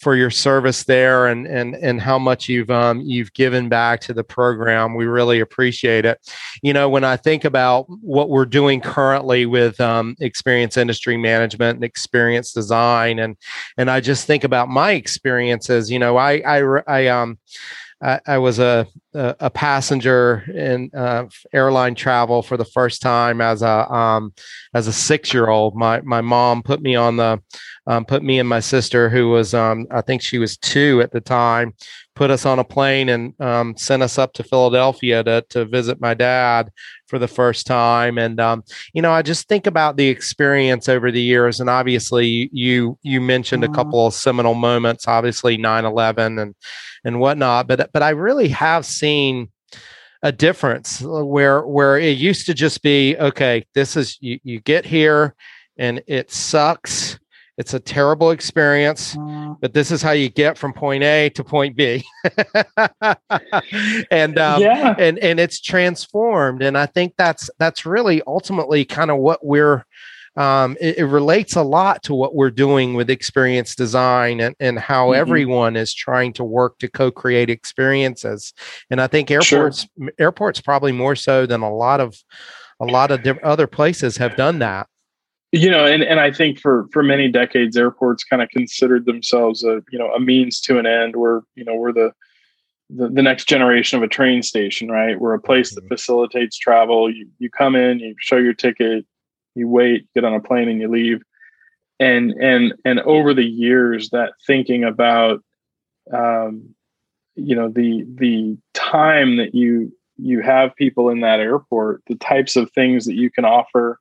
for 0.04 0.16
your 0.16 0.30
service 0.30 0.84
there 0.84 1.28
and 1.28 1.48
and 1.48 1.76
and 1.76 2.02
how 2.02 2.20
much 2.20 2.50
you've 2.50 2.70
um, 2.70 3.02
you've 3.02 3.34
given 3.34 3.70
back 3.70 4.02
to 4.02 4.14
the 4.14 4.24
program. 4.24 4.96
We 4.96 5.06
really 5.06 5.40
appreciate 5.40 6.06
it. 6.06 6.20
You 6.62 6.74
know, 6.74 6.90
when 6.90 7.04
I 7.04 7.18
think 7.18 7.46
about 7.46 7.86
what 7.88 8.30
we're 8.30 8.46
doing 8.46 8.82
currently 8.82 9.46
with 9.46 9.80
um, 9.80 10.16
experience 10.20 10.78
industry 10.78 11.18
management 11.18 11.78
and 11.78 11.84
experience 11.84 12.54
design, 12.54 13.18
and 13.20 13.38
and 13.78 13.90
I 13.90 14.02
just 14.02 14.28
think 14.28 14.44
about 14.44 14.70
my 14.70 14.92
experiences. 14.92 15.90
You 15.90 16.00
know, 16.00 16.18
I 16.18 16.42
I 16.46 16.82
I 16.86 17.08
um 17.08 17.40
I, 18.04 18.20
I 18.28 18.38
was 18.38 18.60
a, 18.60 18.86
a, 19.14 19.36
a 19.42 19.50
passenger 19.50 20.44
in 20.54 20.90
uh, 20.96 21.26
airline 21.54 21.96
travel 21.96 22.42
for 22.42 22.58
the 22.58 22.66
first 22.66 23.02
time 23.02 23.42
as 23.42 23.62
a 23.62 23.92
um, 23.92 24.34
as 24.74 24.88
a 24.88 24.94
six 24.94 25.34
year 25.34 25.50
old. 25.50 25.76
My 25.76 26.02
my 26.02 26.22
mom 26.22 26.64
put 26.64 26.82
me 26.82 26.96
on 26.96 27.18
the 27.18 27.42
um, 27.88 28.06
put 28.06 28.24
me 28.24 28.40
and 28.40 28.48
my 28.48 28.60
sister, 28.60 29.10
who 29.10 29.30
was 29.30 29.54
um, 29.54 29.88
I 29.92 30.02
think 30.02 30.22
she 30.22 30.38
was 30.38 30.58
two 30.58 31.02
at 31.02 31.12
the 31.12 31.22
time, 31.22 31.74
put 32.16 32.32
us 32.32 32.46
on 32.46 32.60
a 32.60 32.64
plane 32.64 33.10
and 33.10 33.40
um, 33.42 33.76
sent 33.76 34.04
us 34.04 34.18
up 34.18 34.34
to 34.34 34.44
Philadelphia 34.44 35.24
to 35.24 35.46
to 35.50 35.66
visit 35.66 36.00
my 36.00 36.14
dad 36.14 36.72
for 37.08 37.20
the 37.20 37.28
first 37.28 37.68
time. 37.68 38.18
And 38.18 38.40
um, 38.40 38.64
you 38.94 39.02
know, 39.02 39.12
I 39.12 39.22
just 39.22 39.48
think 39.48 39.68
about 39.68 39.98
the 39.98 40.08
experience 40.08 40.88
over 40.88 41.12
the 41.12 41.22
years. 41.22 41.60
And 41.60 41.70
obviously, 41.70 42.50
you 42.52 42.98
you 43.02 43.22
mentioned 43.22 43.64
mm-hmm. 43.64 43.74
a 43.74 43.76
couple 43.76 44.08
of 44.08 44.14
seminal 44.14 44.54
moments, 44.54 45.08
obviously 45.08 45.58
9-11 45.58 46.42
and 46.42 46.56
and 47.04 47.20
whatnot. 47.20 47.68
But 47.68 47.92
but 47.92 48.04
I 48.04 48.10
really 48.10 48.48
have 48.50 48.86
seen 48.86 49.03
a 50.22 50.32
difference 50.32 51.02
where 51.02 51.62
where 51.62 51.98
it 51.98 52.18
used 52.18 52.46
to 52.46 52.54
just 52.54 52.82
be 52.82 53.18
okay. 53.18 53.66
This 53.74 53.98
is 53.98 54.18
you, 54.22 54.40
you 54.44 54.60
get 54.62 54.86
here 54.86 55.36
and 55.78 56.02
it 56.08 56.32
sucks 56.32 57.20
it's 57.58 57.74
a 57.76 57.80
terrible 57.80 58.32
experience, 58.32 59.16
mm. 59.16 59.56
but 59.62 59.74
this 59.74 59.92
is 59.92 60.02
how 60.02 60.12
you 60.12 60.30
get 60.30 60.58
from 60.58 60.74
point 60.74 61.04
A 61.04 61.30
to 61.30 61.44
point 61.44 61.76
B. 61.76 62.04
and 64.10 64.40
um, 64.40 64.62
yeah. 64.62 64.96
and 64.98 65.20
and 65.20 65.40
it's 65.40 65.62
transformed. 65.62 66.64
And 66.64 66.76
I 66.76 66.88
think 66.88 67.14
that's 67.16 67.52
that's 67.60 67.86
really 67.86 68.24
ultimately 68.26 68.86
kind 68.86 69.12
of 69.12 69.18
what 69.18 69.46
we're 69.46 69.86
um, 70.36 70.76
it, 70.82 70.98
it, 70.98 71.06
relates 71.06 71.56
a 71.56 71.62
lot 71.62 72.02
to 72.04 72.16
what 72.16 72.34
we're 72.34 72.50
doing 72.50 72.96
with 72.96 73.10
experience 73.10 73.76
design 73.76 74.40
and, 74.40 74.56
and 74.60 74.80
how 74.80 75.08
mm-hmm. 75.08 75.20
everyone 75.20 75.76
is 75.76 75.94
trying 75.94 76.34
to 76.34 76.44
work 76.44 76.80
to 76.80 76.90
co-create 76.90 77.52
experiences. 77.52 78.52
And 78.90 79.00
I 79.00 79.08
think 79.08 79.30
airports 79.30 79.88
sure. 79.98 80.10
airports 80.18 80.60
probably 80.60 80.92
more 80.92 81.16
so 81.16 81.46
than 81.46 81.62
a 81.62 81.72
lot 81.72 82.00
of 82.00 82.16
a 82.80 82.86
lot 82.86 83.12
of 83.12 83.26
other 83.44 83.68
places 83.68 84.18
have 84.18 84.36
done 84.36 84.60
that 84.60 84.88
you 85.54 85.70
know 85.70 85.86
and, 85.86 86.04
and 86.04 86.20
i 86.20 86.32
think 86.32 86.60
for 86.60 86.88
for 86.92 87.04
many 87.04 87.30
decades 87.30 87.78
airports 87.78 88.24
kind 88.24 88.42
of 88.42 88.50
considered 88.50 89.06
themselves 89.06 89.64
a 89.64 89.82
you 89.92 90.00
know 90.00 90.12
a 90.14 90.20
means 90.20 90.60
to 90.60 90.80
an 90.80 90.86
end 90.86 91.16
where 91.16 91.42
you 91.56 91.64
know 91.64 91.76
we're 91.76 91.94
the 91.94 92.12
the, 92.90 93.08
the 93.08 93.22
next 93.22 93.48
generation 93.48 93.98
of 93.98 94.04
a 94.04 94.08
train 94.08 94.44
station 94.44 94.90
right 94.90 95.20
we're 95.20 95.34
a 95.34 95.40
place 95.40 95.74
that 95.74 95.82
mm-hmm. 95.82 95.94
facilitates 95.94 96.58
travel 96.58 97.10
you, 97.10 97.28
you 97.38 97.50
come 97.50 97.76
in 97.76 98.00
you 98.00 98.16
show 98.20 98.38
your 98.38 98.54
ticket 98.54 99.06
you 99.56 99.68
wait 99.68 100.08
get 100.14 100.24
on 100.24 100.34
a 100.34 100.40
plane 100.40 100.70
and 100.70 100.82
you 100.82 100.88
leave 100.88 101.22
and 102.00 102.32
and 102.32 102.74
and 102.86 103.00
over 103.02 103.34
the 103.34 103.46
years 103.46 104.10
that 104.10 104.34
thinking 104.46 104.84
about 104.84 105.44
um 106.14 106.74
you 107.36 107.56
know 107.56 107.70
the 107.70 108.06
the 108.16 108.58
time 108.74 109.38
that 109.38 109.56
you 109.56 109.92
you 110.18 110.42
have 110.42 110.76
people 110.76 111.10
in 111.10 111.22
that 111.22 111.40
airport 111.40 112.02
the 112.08 112.16
types 112.16 112.56
of 112.56 112.72
things 112.72 113.06
that 113.06 113.16
you 113.16 113.30
can 113.30 113.46
offer 113.46 114.00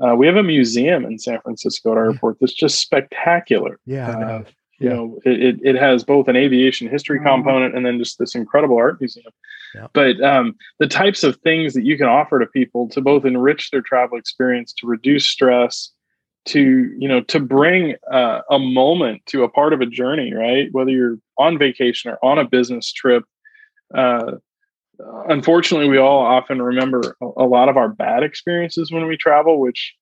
uh, 0.00 0.14
we 0.14 0.26
have 0.26 0.36
a 0.36 0.42
museum 0.42 1.04
in 1.04 1.18
San 1.18 1.40
Francisco 1.40 1.92
at 1.92 1.98
our 1.98 2.12
airport 2.12 2.36
that's 2.40 2.52
just 2.52 2.80
spectacular. 2.80 3.80
Yeah. 3.84 4.10
Uh, 4.10 4.44
you 4.78 4.88
know, 4.88 5.18
it, 5.24 5.58
it 5.62 5.76
has 5.76 6.04
both 6.04 6.28
an 6.28 6.36
aviation 6.36 6.88
history 6.88 7.18
mm-hmm. 7.18 7.28
component 7.28 7.76
and 7.76 7.84
then 7.84 7.98
just 7.98 8.18
this 8.18 8.34
incredible 8.34 8.76
art 8.76 9.00
museum. 9.00 9.32
Yeah. 9.74 9.88
But 9.92 10.22
um, 10.22 10.54
the 10.78 10.86
types 10.86 11.24
of 11.24 11.36
things 11.36 11.74
that 11.74 11.84
you 11.84 11.96
can 11.96 12.06
offer 12.06 12.38
to 12.38 12.46
people 12.46 12.88
to 12.90 13.00
both 13.00 13.24
enrich 13.24 13.70
their 13.70 13.82
travel 13.82 14.18
experience, 14.18 14.72
to 14.74 14.86
reduce 14.86 15.26
stress, 15.26 15.90
to 16.48 16.94
you 16.98 17.08
know 17.08 17.20
to 17.22 17.40
bring 17.40 17.94
uh, 18.10 18.40
a 18.50 18.58
moment 18.58 19.24
to 19.26 19.44
a 19.44 19.48
part 19.48 19.72
of 19.72 19.80
a 19.80 19.86
journey 19.86 20.32
right 20.32 20.68
whether 20.72 20.90
you're 20.90 21.18
on 21.36 21.58
vacation 21.58 22.10
or 22.10 22.24
on 22.24 22.38
a 22.38 22.48
business 22.48 22.90
trip 22.90 23.24
uh, 23.94 24.32
unfortunately 25.28 25.88
we 25.88 25.98
all 25.98 26.20
often 26.20 26.60
remember 26.60 27.16
a 27.36 27.44
lot 27.44 27.68
of 27.68 27.76
our 27.76 27.88
bad 27.88 28.22
experiences 28.22 28.90
when 28.90 29.06
we 29.06 29.16
travel 29.16 29.60
which 29.60 29.94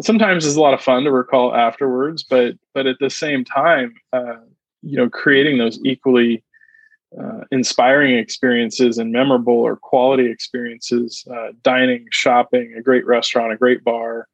sometimes 0.00 0.44
is 0.44 0.56
a 0.56 0.60
lot 0.60 0.74
of 0.74 0.80
fun 0.80 1.04
to 1.04 1.10
recall 1.10 1.54
afterwards 1.54 2.22
but 2.22 2.54
but 2.74 2.86
at 2.86 2.96
the 3.00 3.10
same 3.10 3.44
time 3.44 3.94
uh, 4.12 4.36
you 4.82 4.96
know 4.96 5.08
creating 5.08 5.58
those 5.58 5.78
equally 5.84 6.42
uh, 7.20 7.40
inspiring 7.50 8.16
experiences 8.16 8.96
and 8.96 9.12
memorable 9.12 9.54
or 9.54 9.76
quality 9.76 10.30
experiences 10.30 11.24
uh, 11.30 11.48
dining 11.62 12.06
shopping 12.10 12.74
a 12.76 12.82
great 12.82 13.06
restaurant 13.06 13.52
a 13.52 13.56
great 13.56 13.82
bar 13.84 14.28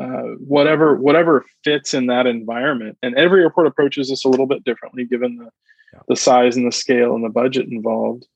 uh, 0.00 0.22
whatever 0.38 0.96
whatever 0.96 1.44
fits 1.62 1.94
in 1.94 2.06
that 2.06 2.26
environment 2.26 2.96
and 3.02 3.14
every 3.16 3.42
airport 3.42 3.66
approaches 3.66 4.08
this 4.08 4.24
a 4.24 4.28
little 4.28 4.46
bit 4.46 4.64
differently 4.64 5.04
given 5.04 5.36
the, 5.36 5.50
yeah. 5.92 6.00
the 6.08 6.16
size 6.16 6.56
and 6.56 6.66
the 6.66 6.72
scale 6.72 7.14
and 7.14 7.24
the 7.24 7.28
budget 7.28 7.68
involved 7.68 8.26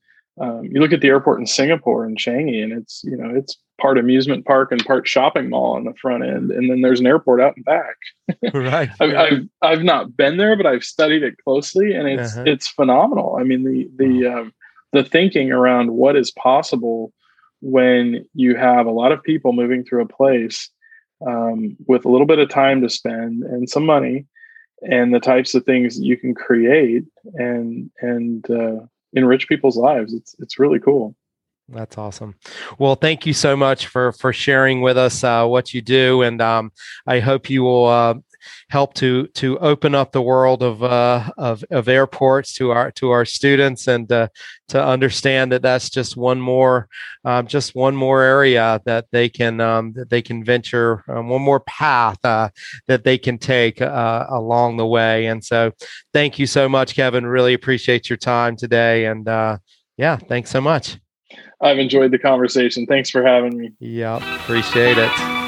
um, 0.40 0.64
you 0.64 0.80
look 0.80 0.92
at 0.92 1.00
the 1.00 1.08
airport 1.08 1.40
in 1.40 1.46
Singapore 1.46 2.04
and 2.04 2.16
Changi, 2.16 2.62
and 2.62 2.72
it's 2.72 3.02
you 3.04 3.16
know 3.16 3.34
it's 3.34 3.56
part 3.78 3.98
amusement 3.98 4.44
park 4.44 4.72
and 4.72 4.84
part 4.84 5.06
shopping 5.06 5.48
mall 5.48 5.74
on 5.74 5.84
the 5.84 5.94
front 5.94 6.24
end, 6.24 6.50
and 6.50 6.70
then 6.70 6.80
there's 6.80 7.00
an 7.00 7.06
airport 7.06 7.40
out 7.40 7.56
and 7.56 7.64
back. 7.64 7.96
right. 8.54 8.90
I've, 9.00 9.14
I've, 9.14 9.48
I've 9.62 9.82
not 9.82 10.16
been 10.16 10.36
there, 10.36 10.56
but 10.56 10.66
I've 10.66 10.84
studied 10.84 11.22
it 11.22 11.36
closely, 11.42 11.94
and 11.94 12.08
it's 12.08 12.34
uh-huh. 12.34 12.44
it's 12.46 12.68
phenomenal. 12.68 13.36
I 13.40 13.44
mean 13.44 13.64
the 13.64 13.88
the 13.96 14.26
um, 14.26 14.52
the 14.92 15.04
thinking 15.04 15.52
around 15.52 15.92
what 15.92 16.16
is 16.16 16.30
possible 16.32 17.12
when 17.60 18.24
you 18.34 18.56
have 18.56 18.86
a 18.86 18.90
lot 18.90 19.12
of 19.12 19.22
people 19.22 19.52
moving 19.52 19.84
through 19.84 20.02
a 20.02 20.08
place 20.08 20.70
um, 21.26 21.76
with 21.86 22.04
a 22.04 22.08
little 22.08 22.26
bit 22.26 22.38
of 22.38 22.48
time 22.48 22.80
to 22.82 22.88
spend 22.88 23.42
and 23.42 23.68
some 23.68 23.84
money, 23.84 24.26
and 24.82 25.14
the 25.14 25.20
types 25.20 25.54
of 25.54 25.64
things 25.64 25.96
that 25.96 26.04
you 26.04 26.16
can 26.16 26.34
create 26.34 27.04
and 27.34 27.90
and 28.00 28.50
uh, 28.50 28.80
enrich 29.12 29.48
people's 29.48 29.76
lives. 29.76 30.12
It's 30.12 30.34
it's 30.38 30.58
really 30.58 30.80
cool. 30.80 31.14
That's 31.70 31.98
awesome. 31.98 32.34
Well, 32.78 32.94
thank 32.94 33.26
you 33.26 33.34
so 33.34 33.54
much 33.54 33.88
for 33.88 34.12
for 34.12 34.32
sharing 34.32 34.80
with 34.80 34.96
us 34.96 35.22
uh, 35.22 35.44
what 35.46 35.74
you 35.74 35.82
do, 35.82 36.22
and 36.22 36.40
um, 36.40 36.72
I 37.06 37.20
hope 37.20 37.50
you 37.50 37.62
will 37.62 37.86
uh, 37.86 38.14
help 38.70 38.94
to 38.94 39.26
to 39.28 39.58
open 39.58 39.94
up 39.94 40.12
the 40.12 40.22
world 40.22 40.62
of 40.62 40.82
uh, 40.82 41.30
of, 41.36 41.64
of 41.70 41.88
airports 41.88 42.54
to 42.54 42.70
our 42.70 42.90
to 42.92 43.10
our 43.10 43.24
students 43.24 43.86
and 43.86 44.10
uh, 44.10 44.28
to 44.68 44.82
understand 44.82 45.52
that 45.52 45.62
that's 45.62 45.90
just 45.90 46.16
one 46.16 46.40
more 46.40 46.88
um, 47.24 47.46
just 47.46 47.74
one 47.74 47.96
more 47.96 48.22
area 48.22 48.80
that 48.84 49.06
they 49.12 49.28
can 49.28 49.60
um, 49.60 49.92
that 49.92 50.10
they 50.10 50.22
can 50.22 50.44
venture 50.44 51.04
um, 51.08 51.28
one 51.28 51.42
more 51.42 51.60
path 51.60 52.18
uh, 52.24 52.48
that 52.86 53.04
they 53.04 53.18
can 53.18 53.38
take 53.38 53.80
uh, 53.80 54.26
along 54.30 54.76
the 54.76 54.86
way. 54.86 55.26
And 55.26 55.44
so, 55.44 55.72
thank 56.12 56.38
you 56.38 56.46
so 56.46 56.68
much, 56.68 56.94
Kevin. 56.94 57.26
Really 57.26 57.54
appreciate 57.54 58.08
your 58.08 58.16
time 58.16 58.56
today. 58.56 59.06
And 59.06 59.28
uh, 59.28 59.58
yeah, 59.96 60.16
thanks 60.16 60.50
so 60.50 60.60
much. 60.60 60.98
I've 61.60 61.78
enjoyed 61.78 62.12
the 62.12 62.18
conversation. 62.18 62.86
Thanks 62.86 63.10
for 63.10 63.22
having 63.22 63.58
me. 63.58 63.72
Yeah, 63.80 64.16
appreciate 64.36 64.98
it. 64.98 65.47